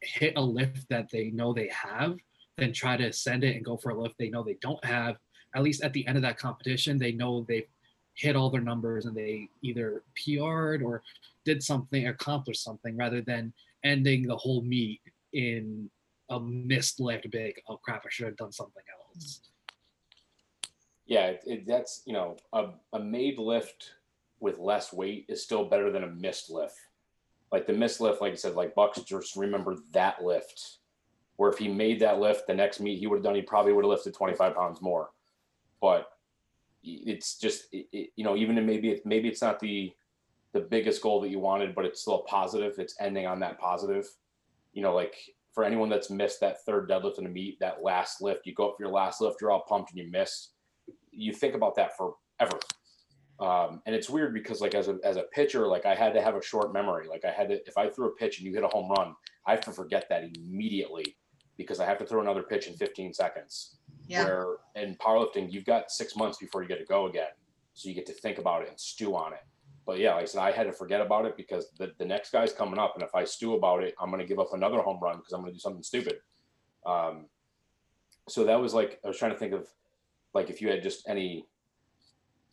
hit 0.00 0.34
a 0.36 0.40
lift 0.40 0.88
that 0.88 1.10
they 1.10 1.30
know 1.30 1.52
they 1.52 1.68
have 1.68 2.16
than 2.56 2.72
try 2.72 2.96
to 2.96 3.12
send 3.12 3.44
it 3.44 3.56
and 3.56 3.64
go 3.64 3.76
for 3.76 3.90
a 3.90 4.00
lift 4.00 4.16
they 4.18 4.28
know 4.28 4.42
they 4.42 4.58
don't 4.60 4.84
have. 4.84 5.16
At 5.54 5.62
least 5.62 5.82
at 5.82 5.92
the 5.92 6.06
end 6.06 6.16
of 6.16 6.22
that 6.22 6.38
competition, 6.38 6.98
they 6.98 7.12
know 7.12 7.44
they've 7.48 7.66
hit 8.18 8.34
all 8.34 8.50
their 8.50 8.60
numbers 8.60 9.06
and 9.06 9.16
they 9.16 9.48
either 9.62 10.02
PR'd 10.16 10.82
or 10.82 11.02
did 11.44 11.62
something, 11.62 12.08
accomplished 12.08 12.62
something, 12.62 12.96
rather 12.96 13.22
than 13.22 13.52
ending 13.84 14.26
the 14.26 14.36
whole 14.36 14.60
meet 14.60 15.00
in 15.32 15.88
a 16.30 16.40
missed 16.40 17.00
lift 17.00 17.30
big. 17.30 17.54
Oh 17.68 17.76
crap! 17.76 18.04
I 18.04 18.08
should 18.10 18.26
have 18.26 18.36
done 18.36 18.52
something 18.52 18.82
else. 19.14 19.40
yeah, 21.06 21.26
it, 21.26 21.42
it, 21.46 21.66
that's 21.66 22.02
you 22.06 22.12
know 22.12 22.36
a, 22.52 22.70
a 22.92 22.98
made 22.98 23.38
lift 23.38 23.92
with 24.40 24.58
less 24.58 24.92
weight 24.92 25.26
is 25.28 25.42
still 25.42 25.64
better 25.64 25.90
than 25.90 26.04
a 26.04 26.08
missed 26.08 26.50
lift. 26.50 26.76
Like 27.52 27.66
the 27.66 27.72
missed 27.72 28.00
lift, 28.00 28.20
like 28.20 28.32
I 28.32 28.36
said, 28.36 28.54
like 28.54 28.74
Bucks 28.74 29.00
just 29.02 29.36
remember 29.36 29.76
that 29.92 30.22
lift. 30.22 30.78
Where 31.36 31.50
if 31.50 31.58
he 31.58 31.68
made 31.68 32.00
that 32.00 32.18
lift 32.18 32.48
the 32.48 32.54
next 32.54 32.80
meet 32.80 32.98
he 32.98 33.06
would 33.06 33.18
have 33.18 33.24
done, 33.24 33.36
he 33.36 33.42
probably 33.42 33.72
would 33.72 33.84
have 33.84 33.90
lifted 33.90 34.12
25 34.12 34.56
pounds 34.56 34.82
more. 34.82 35.10
But 35.80 36.10
it's 37.06 37.38
just 37.38 37.66
it, 37.72 37.86
it, 37.92 38.10
you 38.16 38.24
know 38.24 38.36
even 38.36 38.54
maybe 38.66 38.90
it, 38.90 39.06
maybe 39.06 39.28
it's 39.28 39.42
not 39.42 39.60
the 39.60 39.92
the 40.52 40.60
biggest 40.60 41.02
goal 41.02 41.20
that 41.20 41.30
you 41.30 41.38
wanted, 41.38 41.74
but 41.74 41.84
it's 41.84 42.00
still 42.00 42.20
a 42.20 42.24
positive. 42.24 42.78
It's 42.78 42.94
ending 43.00 43.26
on 43.26 43.40
that 43.40 43.58
positive. 43.58 44.08
You 44.72 44.82
know, 44.82 44.94
like 44.94 45.14
for 45.52 45.64
anyone 45.64 45.88
that's 45.88 46.10
missed 46.10 46.40
that 46.40 46.64
third 46.64 46.88
deadlift 46.88 47.18
in 47.18 47.26
a 47.26 47.28
meet, 47.28 47.58
that 47.60 47.82
last 47.82 48.22
lift, 48.22 48.46
you 48.46 48.54
go 48.54 48.68
up 48.68 48.76
for 48.76 48.84
your 48.84 48.92
last 48.92 49.20
lift, 49.20 49.40
you're 49.40 49.50
all 49.50 49.64
pumped 49.68 49.90
and 49.90 49.98
you 49.98 50.10
miss. 50.10 50.50
You 51.10 51.32
think 51.32 51.54
about 51.54 51.74
that 51.76 51.96
forever. 51.96 52.58
Um, 53.40 53.82
and 53.86 53.94
it's 53.94 54.10
weird 54.10 54.34
because 54.34 54.60
like 54.60 54.74
as 54.74 54.88
a 54.88 54.98
as 55.04 55.16
a 55.16 55.24
pitcher, 55.32 55.66
like 55.66 55.86
I 55.86 55.94
had 55.94 56.12
to 56.14 56.22
have 56.22 56.34
a 56.34 56.42
short 56.42 56.72
memory. 56.72 57.06
Like 57.08 57.24
I 57.24 57.30
had 57.30 57.48
to 57.48 57.60
if 57.66 57.76
I 57.76 57.88
threw 57.88 58.08
a 58.08 58.14
pitch 58.14 58.38
and 58.38 58.46
you 58.46 58.54
hit 58.54 58.64
a 58.64 58.68
home 58.68 58.90
run, 58.90 59.14
I 59.46 59.52
have 59.52 59.60
to 59.62 59.72
forget 59.72 60.08
that 60.08 60.24
immediately 60.24 61.16
because 61.56 61.80
I 61.80 61.86
have 61.86 61.98
to 61.98 62.06
throw 62.06 62.20
another 62.20 62.42
pitch 62.42 62.66
in 62.66 62.74
15 62.74 63.12
seconds. 63.14 63.77
Yeah. 64.08 64.24
Where 64.24 64.56
in 64.74 64.96
powerlifting, 64.96 65.52
you've 65.52 65.66
got 65.66 65.90
six 65.90 66.16
months 66.16 66.38
before 66.38 66.62
you 66.62 66.68
get 66.68 66.78
to 66.78 66.84
go 66.84 67.06
again. 67.06 67.28
So 67.74 67.88
you 67.88 67.94
get 67.94 68.06
to 68.06 68.12
think 68.12 68.38
about 68.38 68.62
it 68.62 68.70
and 68.70 68.80
stew 68.80 69.14
on 69.14 69.32
it. 69.34 69.44
But 69.86 69.98
yeah, 69.98 70.14
like 70.14 70.22
I 70.22 70.26
said, 70.26 70.40
I 70.40 70.50
had 70.50 70.64
to 70.64 70.72
forget 70.72 71.00
about 71.00 71.26
it 71.26 71.36
because 71.36 71.70
the, 71.78 71.92
the 71.98 72.04
next 72.04 72.32
guy's 72.32 72.52
coming 72.52 72.78
up. 72.78 72.94
And 72.94 73.02
if 73.02 73.14
I 73.14 73.24
stew 73.24 73.54
about 73.54 73.84
it, 73.84 73.94
I'm 74.00 74.10
going 74.10 74.20
to 74.20 74.26
give 74.26 74.38
up 74.38 74.52
another 74.52 74.80
home 74.80 74.98
run 75.00 75.18
because 75.18 75.32
I'm 75.32 75.40
going 75.40 75.52
to 75.52 75.56
do 75.56 75.60
something 75.60 75.82
stupid. 75.82 76.16
Um, 76.84 77.26
so 78.28 78.44
that 78.44 78.60
was 78.60 78.74
like, 78.74 78.98
I 79.04 79.08
was 79.08 79.18
trying 79.18 79.32
to 79.32 79.38
think 79.38 79.52
of 79.52 79.68
like 80.34 80.50
if 80.50 80.60
you 80.60 80.68
had 80.68 80.82
just 80.82 81.08
any 81.08 81.46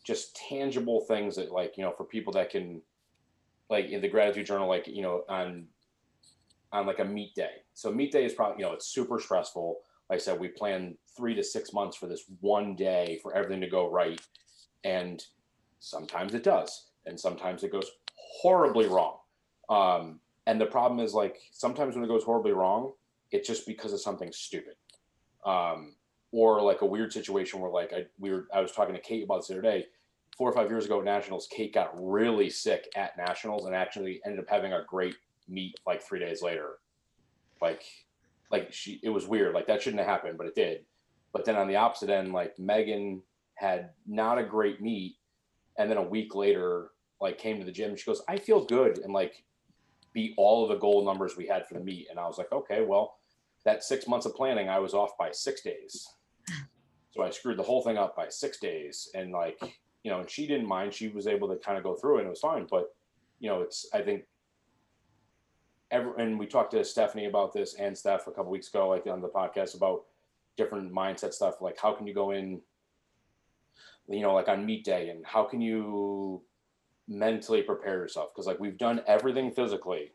just 0.05 0.35
tangible 0.35 1.01
things 1.01 1.35
that 1.35 1.51
like, 1.51 1.77
you 1.77 1.83
know, 1.83 1.91
for 1.91 2.05
people 2.05 2.31
that 2.33 2.49
can 2.49 2.81
like 3.69 3.87
in 3.87 4.01
the 4.01 4.07
gratitude 4.07 4.45
journal, 4.45 4.69
like, 4.69 4.87
you 4.87 5.01
know, 5.01 5.23
on 5.27 5.67
on 6.71 6.85
like 6.85 6.99
a 6.99 7.05
meet 7.05 7.33
day. 7.35 7.63
So 7.73 7.91
meet 7.91 8.11
day 8.11 8.25
is 8.25 8.33
probably, 8.33 8.61
you 8.63 8.69
know, 8.69 8.73
it's 8.73 8.87
super 8.87 9.19
stressful. 9.19 9.79
Like 10.09 10.17
I 10.17 10.19
said, 10.19 10.39
we 10.39 10.49
plan 10.49 10.97
three 11.15 11.33
to 11.35 11.43
six 11.43 11.73
months 11.73 11.97
for 11.97 12.07
this 12.07 12.25
one 12.41 12.75
day 12.75 13.19
for 13.23 13.35
everything 13.35 13.61
to 13.61 13.69
go 13.69 13.89
right. 13.89 14.21
And 14.83 15.23
sometimes 15.79 16.33
it 16.33 16.43
does, 16.43 16.87
and 17.05 17.19
sometimes 17.19 17.63
it 17.63 17.71
goes 17.71 17.89
horribly 18.41 18.87
wrong. 18.87 19.17
Um, 19.69 20.19
and 20.45 20.61
the 20.61 20.65
problem 20.65 20.99
is 20.99 21.13
like 21.13 21.37
sometimes 21.51 21.95
when 21.95 22.03
it 22.03 22.07
goes 22.07 22.23
horribly 22.23 22.51
wrong, 22.51 22.93
it's 23.31 23.47
just 23.47 23.65
because 23.65 23.93
of 23.93 24.01
something 24.01 24.31
stupid. 24.31 24.75
Um, 25.43 25.95
or 26.31 26.61
like 26.61 26.81
a 26.81 26.85
weird 26.85 27.13
situation 27.13 27.59
where 27.59 27.71
like 27.71 27.93
I 27.93 28.05
we 28.19 28.31
were 28.31 28.47
I 28.53 28.61
was 28.61 28.71
talking 28.71 28.93
to 28.93 29.01
Kate 29.01 29.23
about 29.23 29.37
this 29.37 29.47
the 29.47 29.53
other 29.53 29.61
day. 29.61 29.85
Four 30.37 30.49
or 30.49 30.53
five 30.53 30.69
years 30.69 30.83
ago 30.83 30.99
at 30.99 31.05
Nationals, 31.05 31.47
Kate 31.49 31.73
got 31.73 31.91
really 31.95 32.49
sick 32.49 32.89
at 32.97 33.17
Nationals 33.17 33.65
and 33.65 33.73
actually 33.73 34.19
ended 34.25 34.41
up 34.41 34.49
having 34.49 34.73
a 34.73 34.83
great 34.85 35.15
meet 35.47 35.79
like 35.87 36.01
three 36.01 36.19
days 36.19 36.41
later. 36.41 36.79
Like 37.61 37.83
like 38.51 38.71
she 38.71 38.99
it 39.03 39.09
was 39.09 39.27
weird. 39.27 39.53
Like 39.53 39.67
that 39.67 39.81
shouldn't 39.81 40.01
have 40.01 40.09
happened, 40.09 40.37
but 40.37 40.47
it 40.47 40.55
did. 40.55 40.85
But 41.33 41.45
then 41.45 41.55
on 41.55 41.67
the 41.67 41.75
opposite 41.75 42.09
end, 42.09 42.33
like 42.33 42.57
Megan 42.57 43.21
had 43.55 43.91
not 44.07 44.37
a 44.37 44.43
great 44.43 44.81
meet, 44.81 45.15
and 45.77 45.89
then 45.89 45.97
a 45.97 46.03
week 46.03 46.35
later, 46.35 46.91
like 47.19 47.37
came 47.37 47.59
to 47.59 47.65
the 47.65 47.71
gym. 47.71 47.95
She 47.95 48.05
goes, 48.05 48.21
"I 48.27 48.37
feel 48.37 48.65
good," 48.65 48.99
and 48.99 49.13
like 49.13 49.43
beat 50.13 50.33
all 50.37 50.63
of 50.63 50.69
the 50.69 50.77
goal 50.77 51.03
numbers 51.05 51.35
we 51.35 51.47
had 51.47 51.67
for 51.67 51.73
the 51.73 51.81
meet. 51.81 52.07
And 52.09 52.19
I 52.19 52.27
was 52.27 52.37
like, 52.37 52.51
"Okay, 52.51 52.83
well, 52.83 53.19
that 53.65 53.83
six 53.83 54.07
months 54.07 54.25
of 54.25 54.35
planning, 54.35 54.69
I 54.69 54.79
was 54.79 54.93
off 54.93 55.17
by 55.17 55.31
six 55.31 55.61
days." 55.61 56.07
So 57.11 57.23
I 57.23 57.29
screwed 57.29 57.57
the 57.57 57.63
whole 57.63 57.81
thing 57.81 57.97
up 57.97 58.15
by 58.15 58.29
six 58.29 58.59
days, 58.59 59.09
and 59.15 59.31
like 59.31 59.59
you 60.03 60.11
know, 60.11 60.19
and 60.19 60.29
she 60.29 60.45
didn't 60.45 60.67
mind. 60.67 60.93
She 60.93 61.07
was 61.07 61.27
able 61.27 61.47
to 61.47 61.55
kind 61.57 61.77
of 61.77 61.83
go 61.83 61.95
through 61.95 62.17
it, 62.17 62.19
and 62.19 62.27
it 62.27 62.29
was 62.29 62.39
fine. 62.39 62.67
But 62.69 62.93
you 63.39 63.49
know, 63.49 63.61
it's 63.61 63.87
I 63.93 64.01
think 64.01 64.23
and 65.91 66.39
we 66.39 66.45
talked 66.45 66.71
to 66.71 66.83
Stephanie 66.83 67.25
about 67.25 67.53
this 67.53 67.75
and 67.75 67.97
Steph 67.97 68.27
a 68.27 68.31
couple 68.31 68.51
weeks 68.51 68.69
ago, 68.69 68.89
like 68.89 69.05
on 69.07 69.21
the 69.21 69.29
podcast 69.29 69.75
about 69.75 70.03
different 70.57 70.91
mindset 70.91 71.33
stuff. 71.33 71.61
Like 71.61 71.77
how 71.79 71.93
can 71.93 72.07
you 72.07 72.13
go 72.13 72.31
in, 72.31 72.61
you 74.07 74.21
know, 74.21 74.33
like 74.33 74.47
on 74.47 74.65
meet 74.65 74.83
day, 74.83 75.09
and 75.09 75.25
how 75.25 75.43
can 75.43 75.61
you 75.61 76.41
mentally 77.07 77.61
prepare 77.61 77.95
yourself? 77.95 78.29
Because 78.33 78.47
like 78.47 78.59
we've 78.59 78.77
done 78.77 79.01
everything 79.07 79.51
physically 79.51 80.11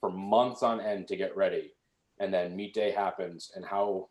for 0.00 0.10
months 0.10 0.62
on 0.62 0.80
end 0.80 1.08
to 1.08 1.16
get 1.16 1.36
ready, 1.36 1.74
and 2.18 2.32
then 2.32 2.56
meet 2.56 2.74
day 2.74 2.90
happens, 2.90 3.52
and 3.54 3.64
how. 3.64 4.08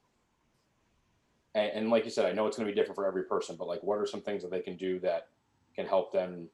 And, 1.53 1.71
and 1.73 1.89
like 1.89 2.05
you 2.05 2.11
said, 2.11 2.25
I 2.25 2.31
know 2.31 2.47
it's 2.47 2.55
going 2.55 2.65
to 2.65 2.73
be 2.73 2.79
different 2.79 2.95
for 2.95 3.05
every 3.05 3.23
person, 3.25 3.57
but 3.59 3.67
like, 3.67 3.83
what 3.83 3.97
are 3.97 4.05
some 4.05 4.21
things 4.21 4.41
that 4.41 4.51
they 4.51 4.61
can 4.61 4.77
do 4.77 5.01
that 5.01 5.27
can 5.75 5.85
help 5.85 6.13
them 6.13 6.47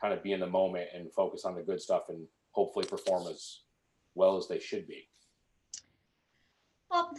kind 0.00 0.14
of 0.14 0.22
be 0.22 0.32
in 0.32 0.38
the 0.38 0.46
moment 0.46 0.88
and 0.94 1.12
focus 1.12 1.44
on 1.44 1.56
the 1.56 1.62
good 1.62 1.80
stuff 1.80 2.04
and 2.08 2.24
hopefully 2.52 2.86
perform 2.86 3.26
as 3.26 3.63
well 4.14 4.36
as 4.36 4.48
they 4.48 4.58
should 4.58 4.86
be. 4.86 5.08
Well, 6.90 7.12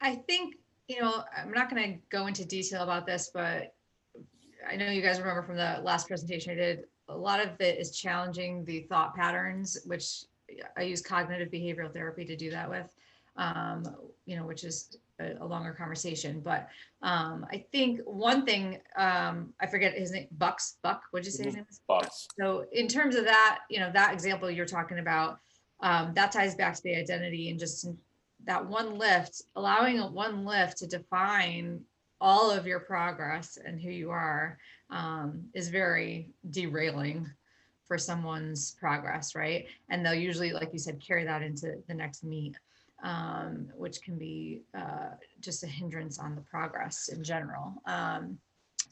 I 0.00 0.16
think, 0.16 0.56
you 0.88 1.00
know, 1.00 1.24
I'm 1.36 1.52
not 1.52 1.70
going 1.70 1.92
to 1.92 1.98
go 2.10 2.26
into 2.26 2.44
detail 2.44 2.82
about 2.82 3.06
this, 3.06 3.30
but 3.32 3.74
I 4.68 4.76
know 4.76 4.90
you 4.90 5.02
guys 5.02 5.18
remember 5.18 5.42
from 5.42 5.56
the 5.56 5.80
last 5.82 6.08
presentation 6.08 6.52
I 6.52 6.56
did, 6.56 6.84
a 7.08 7.16
lot 7.16 7.40
of 7.40 7.60
it 7.60 7.78
is 7.78 7.96
challenging 7.96 8.64
the 8.64 8.80
thought 8.82 9.14
patterns, 9.14 9.78
which 9.86 10.24
I 10.76 10.82
use 10.82 11.00
cognitive 11.02 11.50
behavioral 11.50 11.92
therapy 11.92 12.24
to 12.24 12.36
do 12.36 12.50
that 12.50 12.68
with, 12.68 12.92
um, 13.36 13.84
you 14.24 14.36
know, 14.36 14.44
which 14.44 14.64
is 14.64 14.98
a, 15.20 15.34
a 15.40 15.46
longer 15.46 15.72
conversation. 15.72 16.40
But 16.40 16.68
um, 17.02 17.46
I 17.52 17.64
think 17.70 18.00
one 18.04 18.44
thing, 18.44 18.80
um, 18.96 19.52
I 19.60 19.66
forget 19.66 19.94
his 19.94 20.10
name, 20.10 20.26
Bucks, 20.32 20.78
Buck, 20.82 21.02
what'd 21.10 21.26
you 21.26 21.32
say 21.32 21.44
his 21.44 21.54
name 21.54 21.66
is? 21.70 21.80
Bucks. 21.86 22.26
So 22.38 22.64
in 22.72 22.88
terms 22.88 23.14
of 23.14 23.24
that, 23.24 23.60
you 23.70 23.78
know, 23.78 23.90
that 23.92 24.12
example 24.12 24.50
you're 24.50 24.66
talking 24.66 24.98
about, 24.98 25.38
um, 25.80 26.12
that 26.14 26.32
ties 26.32 26.54
back 26.54 26.74
to 26.74 26.82
the 26.82 26.96
identity 26.96 27.50
and 27.50 27.58
just 27.58 27.86
that 28.44 28.64
one 28.64 28.98
lift, 28.98 29.42
allowing 29.56 29.98
one 30.12 30.44
lift 30.44 30.78
to 30.78 30.86
define 30.86 31.80
all 32.20 32.50
of 32.50 32.66
your 32.66 32.80
progress 32.80 33.58
and 33.62 33.80
who 33.80 33.90
you 33.90 34.10
are 34.10 34.58
um, 34.90 35.44
is 35.54 35.68
very 35.68 36.30
derailing 36.50 37.28
for 37.86 37.98
someone's 37.98 38.72
progress, 38.80 39.34
right? 39.34 39.66
And 39.90 40.04
they'll 40.04 40.14
usually, 40.14 40.52
like 40.52 40.72
you 40.72 40.78
said, 40.78 41.00
carry 41.04 41.24
that 41.24 41.42
into 41.42 41.76
the 41.86 41.94
next 41.94 42.24
meet, 42.24 42.56
um, 43.02 43.68
which 43.76 44.02
can 44.02 44.18
be 44.18 44.62
uh, 44.76 45.10
just 45.40 45.62
a 45.62 45.66
hindrance 45.66 46.18
on 46.18 46.34
the 46.34 46.40
progress 46.40 47.08
in 47.08 47.22
general. 47.22 47.74
Um, 47.86 48.38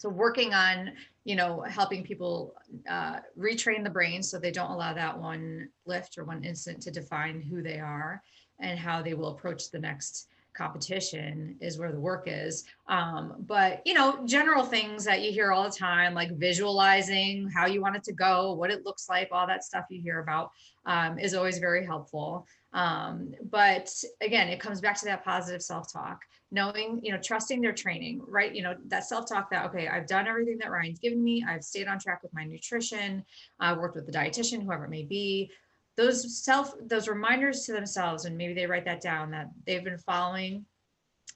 so 0.04 0.10
working 0.10 0.52
on 0.52 0.92
you 1.24 1.34
know 1.34 1.62
helping 1.62 2.04
people 2.04 2.54
uh, 2.90 3.20
retrain 3.38 3.82
the 3.82 3.88
brain 3.88 4.22
so 4.22 4.38
they 4.38 4.50
don't 4.50 4.70
allow 4.70 4.92
that 4.92 5.18
one 5.18 5.66
lift 5.86 6.18
or 6.18 6.24
one 6.24 6.44
incident 6.44 6.82
to 6.82 6.90
define 6.90 7.40
who 7.40 7.62
they 7.62 7.80
are 7.80 8.22
and 8.60 8.78
how 8.78 9.00
they 9.00 9.14
will 9.14 9.28
approach 9.28 9.70
the 9.70 9.78
next 9.78 10.28
competition 10.54 11.56
is 11.60 11.78
where 11.78 11.90
the 11.90 11.98
work 11.98 12.24
is. 12.26 12.64
Um, 12.88 13.44
but 13.46 13.80
you 13.86 13.94
know 13.94 14.26
general 14.26 14.62
things 14.62 15.04
that 15.04 15.22
you 15.22 15.32
hear 15.32 15.52
all 15.52 15.64
the 15.64 15.76
time 15.76 16.12
like 16.12 16.36
visualizing 16.36 17.48
how 17.48 17.64
you 17.64 17.80
want 17.80 17.96
it 17.96 18.04
to 18.04 18.12
go 18.12 18.52
what 18.52 18.70
it 18.70 18.84
looks 18.84 19.08
like 19.08 19.28
all 19.32 19.46
that 19.46 19.64
stuff 19.64 19.86
you 19.88 20.02
hear 20.02 20.20
about 20.20 20.50
um, 20.84 21.18
is 21.18 21.32
always 21.32 21.58
very 21.58 21.84
helpful 21.84 22.46
um, 22.74 23.32
but 23.50 23.88
again 24.20 24.48
it 24.48 24.60
comes 24.60 24.80
back 24.80 24.98
to 24.98 25.06
that 25.06 25.24
positive 25.24 25.62
self-talk 25.62 26.20
knowing 26.50 27.00
you 27.02 27.12
know 27.12 27.18
trusting 27.18 27.60
their 27.60 27.72
training 27.72 28.20
right? 28.28 28.54
You 28.54 28.62
know 28.62 28.74
that 28.88 29.04
self-talk 29.04 29.50
that 29.50 29.66
okay 29.66 29.88
i've 29.88 30.06
done 30.06 30.26
everything 30.26 30.58
that 30.58 30.70
ryan's 30.70 30.98
given 30.98 31.22
me. 31.22 31.44
I've 31.48 31.64
stayed 31.64 31.88
on 31.88 31.98
track 31.98 32.22
with 32.22 32.34
my 32.34 32.44
nutrition. 32.44 33.24
I 33.58 33.72
worked 33.72 33.96
with 33.96 34.06
the 34.06 34.12
dietitian 34.12 34.62
whoever 34.62 34.84
it 34.84 34.90
may 34.90 35.04
be. 35.04 35.50
Those 35.96 36.44
self 36.44 36.74
those 36.86 37.08
reminders 37.08 37.62
to 37.64 37.72
themselves 37.72 38.24
and 38.24 38.36
maybe 38.36 38.54
they 38.54 38.66
write 38.66 38.84
that 38.84 39.00
down 39.00 39.30
that 39.30 39.48
they've 39.66 39.84
been 39.84 39.98
following 39.98 40.66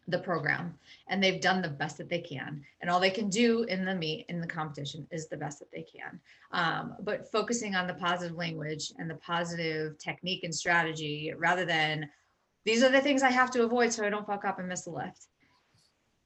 the 0.08 0.18
program 0.18 0.74
and 1.08 1.22
they've 1.22 1.40
done 1.40 1.60
the 1.60 1.68
best 1.68 1.98
that 1.98 2.08
they 2.08 2.18
can 2.18 2.62
and 2.80 2.90
all 2.90 2.98
they 2.98 3.10
can 3.10 3.28
do 3.28 3.64
in 3.64 3.84
the 3.84 3.94
meet 3.94 4.24
in 4.28 4.40
the 4.40 4.46
competition 4.46 5.06
is 5.10 5.28
the 5.28 5.36
best 5.36 5.58
that 5.58 5.70
they 5.70 5.82
can 5.82 6.18
um, 6.52 6.94
but 7.00 7.30
focusing 7.30 7.74
on 7.74 7.86
the 7.86 7.94
positive 7.94 8.36
language 8.36 8.92
and 8.98 9.08
the 9.08 9.16
positive 9.16 9.98
technique 9.98 10.44
and 10.44 10.54
strategy 10.54 11.32
rather 11.36 11.66
than 11.66 12.08
these 12.64 12.82
are 12.82 12.90
the 12.90 13.00
things 13.00 13.22
i 13.22 13.30
have 13.30 13.50
to 13.50 13.64
avoid 13.64 13.92
so 13.92 14.04
i 14.04 14.10
don't 14.10 14.26
fuck 14.26 14.46
up 14.46 14.58
and 14.58 14.68
miss 14.68 14.82
the 14.82 14.90
lift 14.90 15.26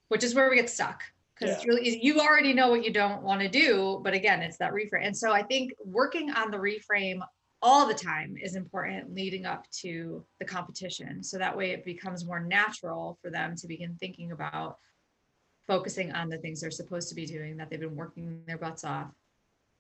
which 0.09 0.23
is 0.23 0.35
where 0.35 0.49
we 0.49 0.57
get 0.57 0.71
stuck 0.71 1.03
because 1.35 1.51
yeah. 1.51 1.57
it's 1.57 1.67
really 1.67 1.83
easy. 1.83 1.99
you 2.03 2.21
already 2.21 2.53
know 2.53 2.69
what 2.69 2.85
you 2.85 2.93
don't 2.93 3.23
want 3.23 3.41
to 3.41 3.49
do 3.49 4.01
but 4.05 4.15
again 4.15 4.43
it's 4.43 4.59
that 4.59 4.73
reframe 4.73 5.07
and 5.07 5.17
so 5.17 5.33
i 5.33 5.43
think 5.43 5.73
working 5.85 6.31
on 6.31 6.53
the 6.53 6.57
reframe 6.57 7.21
all 7.63 7.87
the 7.87 7.95
time 7.95 8.37
is 8.43 8.57
important 8.57 9.15
leading 9.15 9.47
up 9.47 9.71
to 9.71 10.25
the 10.41 10.45
competition. 10.45 11.23
So 11.23 11.39
that 11.39 11.57
way 11.57 11.71
it 11.71 11.85
becomes 11.85 12.27
more 12.27 12.41
natural 12.41 13.19
for 13.23 13.31
them 13.31 13.55
to 13.57 13.69
begin 13.69 13.97
thinking 14.01 14.33
about 14.33 14.79
focusing 15.67 16.13
on 16.13 16.29
the 16.29 16.39
things 16.39 16.61
they're 16.61 16.73
supposed 16.73 17.09
to 17.09 17.15
be 17.15 17.25
doing 17.25 17.57
that 17.57 17.71
they've 17.71 17.81
been 17.81 17.97
working 17.97 18.43
their 18.47 18.59
butts 18.59 18.85
off. 18.85 19.09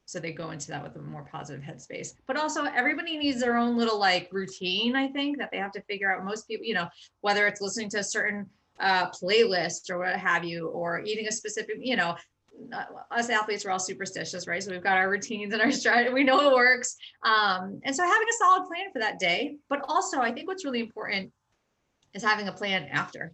So 0.04 0.20
they 0.20 0.32
go 0.32 0.50
into 0.50 0.68
that 0.68 0.82
with 0.82 0.96
a 0.96 1.00
more 1.00 1.26
positive 1.30 1.62
headspace. 1.62 2.14
But 2.26 2.36
also, 2.36 2.64
everybody 2.64 3.16
needs 3.16 3.40
their 3.40 3.56
own 3.56 3.76
little 3.76 3.98
like 3.98 4.28
routine, 4.32 4.96
I 4.96 5.08
think, 5.08 5.38
that 5.38 5.50
they 5.50 5.58
have 5.58 5.72
to 5.72 5.82
figure 5.82 6.12
out. 6.12 6.24
Most 6.24 6.46
people, 6.48 6.66
you 6.66 6.74
know, 6.74 6.88
whether 7.20 7.46
it's 7.46 7.60
listening 7.60 7.88
to 7.90 7.98
a 7.98 8.04
certain 8.04 8.46
uh, 8.80 9.10
playlist 9.10 9.90
or 9.90 9.98
what 9.98 10.16
have 10.16 10.44
you, 10.44 10.68
or 10.68 11.00
eating 11.00 11.28
a 11.28 11.32
specific, 11.32 11.76
you 11.80 11.96
know, 11.96 12.16
us 13.10 13.28
athletes 13.28 13.64
are 13.64 13.70
all 13.70 13.78
superstitious, 13.78 14.46
right? 14.46 14.62
So 14.62 14.70
we've 14.70 14.82
got 14.82 14.96
our 14.96 15.10
routines 15.10 15.52
and 15.52 15.62
our 15.62 15.70
strategy. 15.70 16.12
We 16.12 16.24
know 16.24 16.50
it 16.50 16.54
works. 16.54 16.96
Um, 17.22 17.80
and 17.84 17.94
so 17.94 18.02
having 18.04 18.28
a 18.28 18.38
solid 18.38 18.66
plan 18.66 18.92
for 18.92 18.98
that 19.00 19.18
day, 19.18 19.56
but 19.68 19.82
also 19.88 20.20
I 20.20 20.32
think 20.32 20.48
what's 20.48 20.64
really 20.64 20.80
important 20.80 21.32
is 22.14 22.22
having 22.22 22.48
a 22.48 22.52
plan 22.52 22.88
after. 22.90 23.32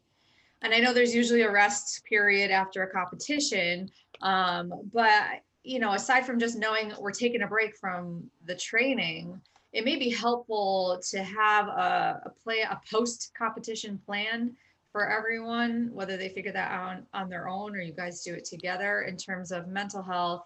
And 0.63 0.75
I 0.75 0.79
know 0.79 0.93
there's 0.93 1.15
usually 1.15 1.43
a 1.43 1.53
rest 1.53 2.03
period 2.05 2.51
after 2.51 2.83
a 2.83 2.91
competition, 2.91 3.89
um, 4.23 4.73
but 4.93 5.41
you 5.63 5.79
know, 5.79 5.93
aside 5.93 6.25
from 6.25 6.39
just 6.39 6.59
knowing 6.59 6.93
we're 6.99 7.13
taking 7.13 7.43
a 7.43 7.47
break 7.47 7.77
from 7.77 8.31
the 8.47 8.55
training, 8.55 9.41
it 9.73 9.85
may 9.85 9.97
be 9.97 10.09
helpful 10.09 11.01
to 11.11 11.23
have 11.23 11.69
a, 11.69 12.23
a 12.25 12.31
play 12.43 12.61
a 12.61 12.81
post 12.91 13.33
competition 13.37 14.01
plan 14.07 14.57
for 14.93 15.09
everyone, 15.09 15.91
whether 15.93 16.17
they 16.17 16.29
figure 16.29 16.53
that 16.53 16.71
out 16.71 17.03
on, 17.13 17.29
their 17.29 17.49
own 17.49 17.77
or 17.77 17.81
you 17.81 17.93
guys 17.93 18.23
do 18.23 18.35
it 18.35 18.45
together 18.45 19.03
in 19.03 19.17
terms 19.17 19.53
of 19.53 19.69
mental 19.69 20.03
health 20.03 20.45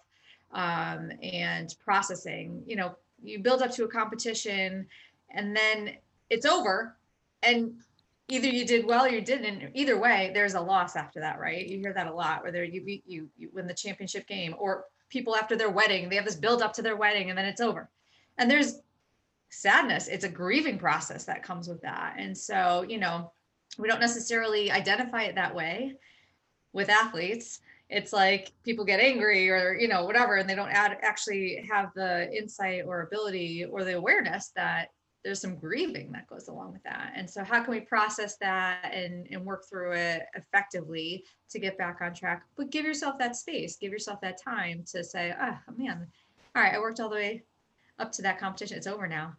um, 0.53 1.13
and 1.23 1.75
processing. 1.85 2.63
You 2.67 2.77
know, 2.77 2.97
you 3.23 3.39
build 3.39 3.63
up 3.63 3.71
to 3.73 3.85
a 3.85 3.89
competition 3.89 4.87
and 5.31 5.57
then 5.57 5.95
it's 6.29 6.47
over 6.47 6.97
and 7.43 7.75
either 8.29 8.49
you 8.49 8.67
did 8.67 8.87
well 8.87 9.05
or 9.05 9.09
you 9.09 9.21
didn't. 9.21 9.71
Either 9.75 9.99
way 9.99 10.33
there's 10.35 10.55
a 10.55 10.61
loss 10.61 10.97
after 10.97 11.21
that 11.21 11.39
right? 11.39 11.67
You 11.67 11.79
hear 11.79 11.93
that 11.93 12.09
a 12.09 12.15
lot 12.15 12.43
whether 12.43 12.65
you 12.65 12.83
beat 12.83 13.05
you, 13.07 13.29
you 13.39 13.49
win 13.53 13.67
the 13.67 13.75
championship 13.75 14.27
game 14.27 14.55
or 14.59 14.85
people 15.09 15.37
after 15.37 15.57
their 15.57 15.71
wedding 15.71 16.09
they 16.09 16.17
have 16.17 16.25
this 16.25 16.37
build 16.37 16.63
up 16.63 16.73
to 16.73 16.83
their 16.83 16.97
wedding 16.97 17.29
and 17.31 17.39
then 17.39 17.45
it's 17.45 17.61
over. 17.61 17.89
And 18.39 18.51
there's 18.51 18.81
sadness. 19.51 20.09
It's 20.09 20.25
a 20.25 20.29
grieving 20.29 20.79
process 20.79 21.25
that 21.27 21.43
comes 21.43 21.69
with 21.69 21.83
that. 21.83 22.17
And 22.19 22.37
so 22.37 22.85
you 22.89 22.99
know 22.99 23.31
we 23.79 23.89
don't 23.89 24.01
necessarily 24.01 24.71
identify 24.71 25.23
it 25.23 25.35
that 25.35 25.55
way 25.55 25.95
with 26.73 26.89
athletes 26.89 27.61
it's 27.93 28.13
like 28.13 28.53
people 28.65 28.85
get 28.85 29.01
angry 29.01 29.51
or 29.51 29.77
you 29.79 29.87
know 29.87 30.05
whatever 30.05 30.37
and 30.37 30.49
they 30.49 30.55
don't 30.55 30.71
add, 30.71 30.97
actually 31.03 31.65
have 31.71 31.93
the 31.95 32.33
insight 32.35 32.85
or 32.87 33.03
ability 33.03 33.67
or 33.67 33.85
the 33.85 33.97
awareness 33.97 34.49
that 34.57 34.89
there's 35.23 35.41
some 35.41 35.57
grieving 35.57 36.11
that 36.13 36.27
goes 36.27 36.49
along 36.49 36.73
with 36.73 36.83
that. 36.83 37.13
And 37.15 37.31
so 37.31 37.45
how 37.45 37.63
can 37.63 37.71
we 37.71 37.81
process 37.81 38.37
that 38.39 38.91
and, 38.93 39.29
and 39.31 39.45
work 39.45 39.65
through 39.69 39.93
it 39.93 40.25
effectively 40.35 41.25
to 41.51 41.61
get 41.61 41.79
back 41.79 42.01
on 42.01 42.13
track? 42.13 42.43
But 42.57 42.71
give 42.71 42.85
yourself 42.85 43.19
that 43.19 43.37
space, 43.37 43.77
give 43.77 43.93
yourself 43.93 44.21
that 44.23 44.43
time 44.43 44.85
to 44.91 45.05
say, 45.05 45.33
oh 45.41 45.59
man, 45.77 46.09
all 46.57 46.63
right, 46.63 46.75
I 46.75 46.81
worked 46.81 46.99
all 46.99 47.09
the 47.09 47.17
way 47.17 47.43
up 48.01 48.11
to 48.13 48.23
that 48.23 48.41
competition. 48.41 48.77
It's 48.77 48.89
over 48.89 49.07
now. 49.07 49.37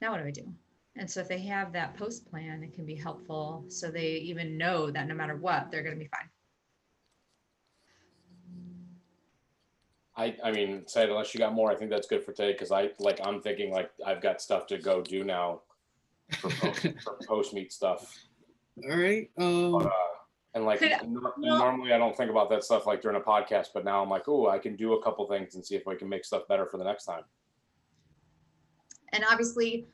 Now 0.00 0.12
what 0.12 0.20
do 0.20 0.28
I 0.28 0.30
do? 0.30 0.52
And 0.98 1.10
so 1.10 1.20
if 1.20 1.28
they 1.28 1.40
have 1.40 1.72
that 1.74 1.96
post 1.96 2.28
plan, 2.30 2.62
it 2.62 2.72
can 2.74 2.86
be 2.86 2.94
helpful. 2.94 3.64
So 3.68 3.90
they 3.90 4.12
even 4.12 4.56
know 4.56 4.90
that 4.90 5.06
no 5.06 5.14
matter 5.14 5.36
what, 5.36 5.70
they're 5.70 5.82
going 5.82 5.94
to 5.94 6.00
be 6.02 6.08
fine. 6.08 6.30
I, 10.16 10.34
I 10.42 10.50
mean, 10.50 10.84
said 10.86 11.10
unless 11.10 11.34
you 11.34 11.38
got 11.38 11.52
more, 11.52 11.70
I 11.70 11.74
think 11.76 11.90
that's 11.90 12.06
good 12.06 12.24
for 12.24 12.32
today 12.32 12.52
because 12.52 12.72
I 12.72 12.90
like 12.98 13.20
I'm 13.22 13.42
thinking 13.42 13.70
like 13.70 13.90
I've 14.04 14.22
got 14.22 14.40
stuff 14.40 14.66
to 14.68 14.78
go 14.78 15.02
do 15.02 15.24
now 15.24 15.60
for 16.38 16.48
post, 16.50 16.80
for 17.04 17.18
post 17.28 17.52
meet 17.52 17.70
stuff. 17.70 18.14
All 18.90 18.96
right. 18.96 19.30
Um, 19.38 19.72
But, 19.72 19.86
uh, 19.86 19.90
and 20.54 20.64
like 20.64 20.78
Could- 20.78 20.92
nor- 21.06 21.34
well- 21.36 21.58
normally 21.58 21.92
I 21.92 21.98
don't 21.98 22.16
think 22.16 22.30
about 22.30 22.48
that 22.48 22.64
stuff 22.64 22.86
like 22.86 23.02
during 23.02 23.18
a 23.18 23.20
podcast, 23.20 23.68
but 23.74 23.84
now 23.84 24.02
I'm 24.02 24.08
like, 24.08 24.26
oh, 24.26 24.48
I 24.48 24.58
can 24.58 24.74
do 24.74 24.94
a 24.94 25.02
couple 25.02 25.26
things 25.28 25.54
and 25.54 25.64
see 25.64 25.76
if 25.76 25.86
I 25.86 25.94
can 25.94 26.08
make 26.08 26.24
stuff 26.24 26.48
better 26.48 26.64
for 26.64 26.78
the 26.78 26.84
next 26.84 27.04
time. 27.04 27.24
And 29.12 29.22
obviously, 29.30 29.86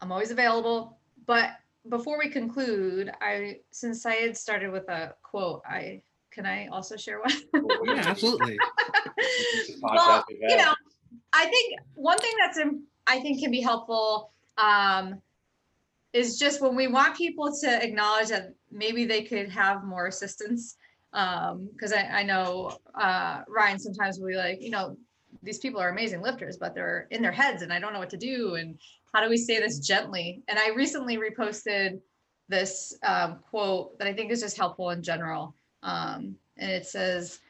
I'm 0.00 0.12
always 0.12 0.30
available. 0.30 0.98
But 1.26 1.50
before 1.88 2.18
we 2.18 2.28
conclude, 2.28 3.10
I 3.20 3.58
since 3.70 4.06
I 4.06 4.14
had 4.14 4.36
started 4.36 4.70
with 4.70 4.88
a 4.88 5.14
quote, 5.22 5.62
I 5.66 6.02
can 6.30 6.46
I 6.46 6.68
also 6.68 6.96
share 6.96 7.20
one? 7.20 7.32
yeah, 7.84 8.04
absolutely. 8.06 8.58
well, 9.82 10.24
you 10.28 10.56
know, 10.56 10.74
I 11.32 11.46
think 11.46 11.78
one 11.94 12.18
thing 12.18 12.32
that's 12.38 12.58
I 13.06 13.20
think 13.20 13.40
can 13.40 13.50
be 13.50 13.60
helpful 13.60 14.30
um, 14.58 15.20
is 16.12 16.38
just 16.38 16.60
when 16.60 16.76
we 16.76 16.86
want 16.86 17.16
people 17.16 17.54
to 17.60 17.82
acknowledge 17.82 18.28
that 18.28 18.54
maybe 18.70 19.04
they 19.04 19.22
could 19.22 19.48
have 19.50 19.84
more 19.84 20.06
assistance. 20.06 20.76
Because 21.12 21.92
I, 21.92 22.02
I 22.02 22.22
know 22.22 22.78
uh, 22.94 23.42
Ryan 23.48 23.78
sometimes 23.80 24.18
will 24.18 24.28
be 24.28 24.36
like, 24.36 24.62
you 24.62 24.70
know, 24.70 24.96
these 25.42 25.58
people 25.58 25.80
are 25.80 25.88
amazing 25.88 26.22
lifters, 26.22 26.56
but 26.56 26.74
they're 26.74 27.08
in 27.10 27.22
their 27.22 27.32
heads 27.32 27.62
and 27.62 27.72
I 27.72 27.80
don't 27.80 27.92
know 27.92 27.98
what 27.98 28.10
to 28.10 28.16
do. 28.16 28.54
And 28.56 28.78
how 29.12 29.22
do 29.22 29.28
we 29.28 29.36
say 29.36 29.58
this 29.58 29.78
gently? 29.78 30.42
And 30.48 30.58
I 30.58 30.70
recently 30.70 31.18
reposted 31.18 32.00
this 32.48 32.96
um, 33.02 33.38
quote 33.50 33.98
that 33.98 34.08
I 34.08 34.12
think 34.12 34.30
is 34.30 34.40
just 34.40 34.56
helpful 34.56 34.90
in 34.90 35.02
general. 35.02 35.54
Um, 35.82 36.36
and 36.56 36.70
it 36.70 36.86
says, 36.86 37.40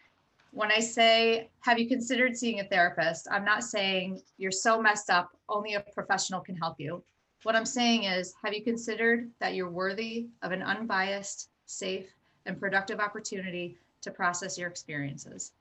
when 0.52 0.72
I 0.72 0.80
say, 0.80 1.48
have 1.60 1.78
you 1.78 1.88
considered 1.88 2.36
seeing 2.36 2.60
a 2.60 2.64
therapist? 2.64 3.28
I'm 3.30 3.44
not 3.44 3.62
saying 3.62 4.22
you're 4.36 4.50
so 4.50 4.80
messed 4.80 5.10
up, 5.10 5.30
only 5.48 5.74
a 5.74 5.80
professional 5.80 6.40
can 6.40 6.56
help 6.56 6.78
you. 6.78 7.02
What 7.44 7.56
I'm 7.56 7.66
saying 7.66 8.04
is, 8.04 8.34
have 8.44 8.52
you 8.52 8.62
considered 8.62 9.30
that 9.38 9.54
you're 9.54 9.70
worthy 9.70 10.26
of 10.42 10.52
an 10.52 10.62
unbiased, 10.62 11.48
safe, 11.66 12.12
and 12.46 12.58
productive 12.58 13.00
opportunity 13.00 13.78
to 14.02 14.10
process 14.10 14.58
your 14.58 14.68
experiences? 14.68 15.52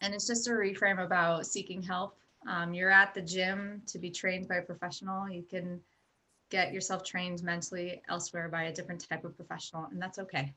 And 0.00 0.14
it's 0.14 0.26
just 0.26 0.48
a 0.48 0.52
reframe 0.52 1.04
about 1.04 1.46
seeking 1.46 1.82
help. 1.82 2.16
Um, 2.46 2.74
you're 2.74 2.90
at 2.90 3.14
the 3.14 3.20
gym 3.20 3.82
to 3.86 3.98
be 3.98 4.10
trained 4.10 4.48
by 4.48 4.56
a 4.56 4.62
professional. 4.62 5.28
You 5.28 5.42
can 5.42 5.80
get 6.50 6.72
yourself 6.72 7.04
trained 7.04 7.42
mentally 7.42 8.02
elsewhere 8.08 8.48
by 8.48 8.64
a 8.64 8.72
different 8.72 9.06
type 9.08 9.24
of 9.24 9.36
professional, 9.36 9.86
and 9.90 10.00
that's 10.00 10.18
okay. 10.18 10.52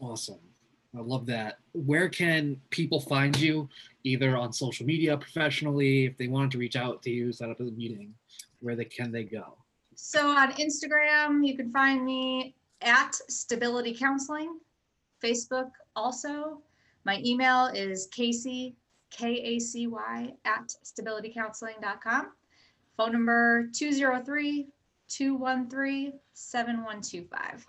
Awesome. 0.00 0.38
I 0.96 1.00
love 1.00 1.26
that. 1.26 1.58
Where 1.72 2.08
can 2.08 2.60
people 2.70 3.00
find 3.00 3.38
you, 3.38 3.68
either 4.04 4.36
on 4.36 4.52
social 4.52 4.86
media, 4.86 5.16
professionally, 5.16 6.06
if 6.06 6.16
they 6.16 6.28
wanted 6.28 6.50
to 6.52 6.58
reach 6.58 6.76
out 6.76 7.02
to 7.02 7.10
you, 7.10 7.32
set 7.32 7.50
up 7.50 7.60
a 7.60 7.64
meeting? 7.64 8.14
Where 8.60 8.74
they 8.74 8.86
can 8.86 9.12
they 9.12 9.24
go? 9.24 9.58
So 9.94 10.30
on 10.30 10.52
Instagram, 10.52 11.46
you 11.46 11.56
can 11.56 11.70
find 11.72 12.04
me 12.04 12.54
at 12.80 13.14
Stability 13.28 13.94
Counseling. 13.94 14.58
Facebook 15.22 15.70
also. 15.96 16.62
My 17.04 17.20
email 17.24 17.66
is 17.66 18.08
Kacy, 18.08 18.74
K 19.10 19.34
A 19.34 19.58
C 19.58 19.86
Y, 19.86 20.32
at 20.44 20.72
stabilitycounseling.com. 20.84 22.32
Phone 22.96 23.12
number 23.12 23.68
203 23.72 24.66
213 25.08 26.12
7125. 26.32 27.66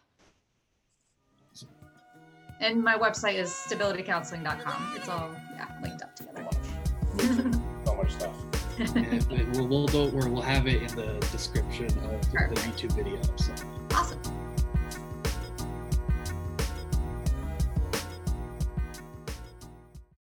And 2.61 2.83
my 2.83 2.97
website 2.97 3.35
is 3.35 3.49
stabilitycounseling.com. 3.51 4.93
It's 4.95 5.07
all 5.07 5.31
yeah, 5.55 5.67
linked 5.81 6.01
up 6.01 6.17
So 6.17 6.25
together. 6.25 6.43
much, 6.43 7.55
so 7.85 7.95
much 7.95 8.11
stuff. 8.11 8.35
and 8.95 9.23
uh, 9.23 9.45
we'll, 9.53 9.67
we'll, 9.67 9.85
do, 9.87 10.09
or 10.17 10.29
we'll 10.29 10.41
have 10.41 10.67
it 10.67 10.81
in 10.81 10.95
the 10.95 11.19
description 11.31 11.85
of 11.85 12.31
the 12.31 12.55
YouTube 12.61 12.93
video. 12.93 13.21
So 13.37 13.53
awesome. 13.93 14.38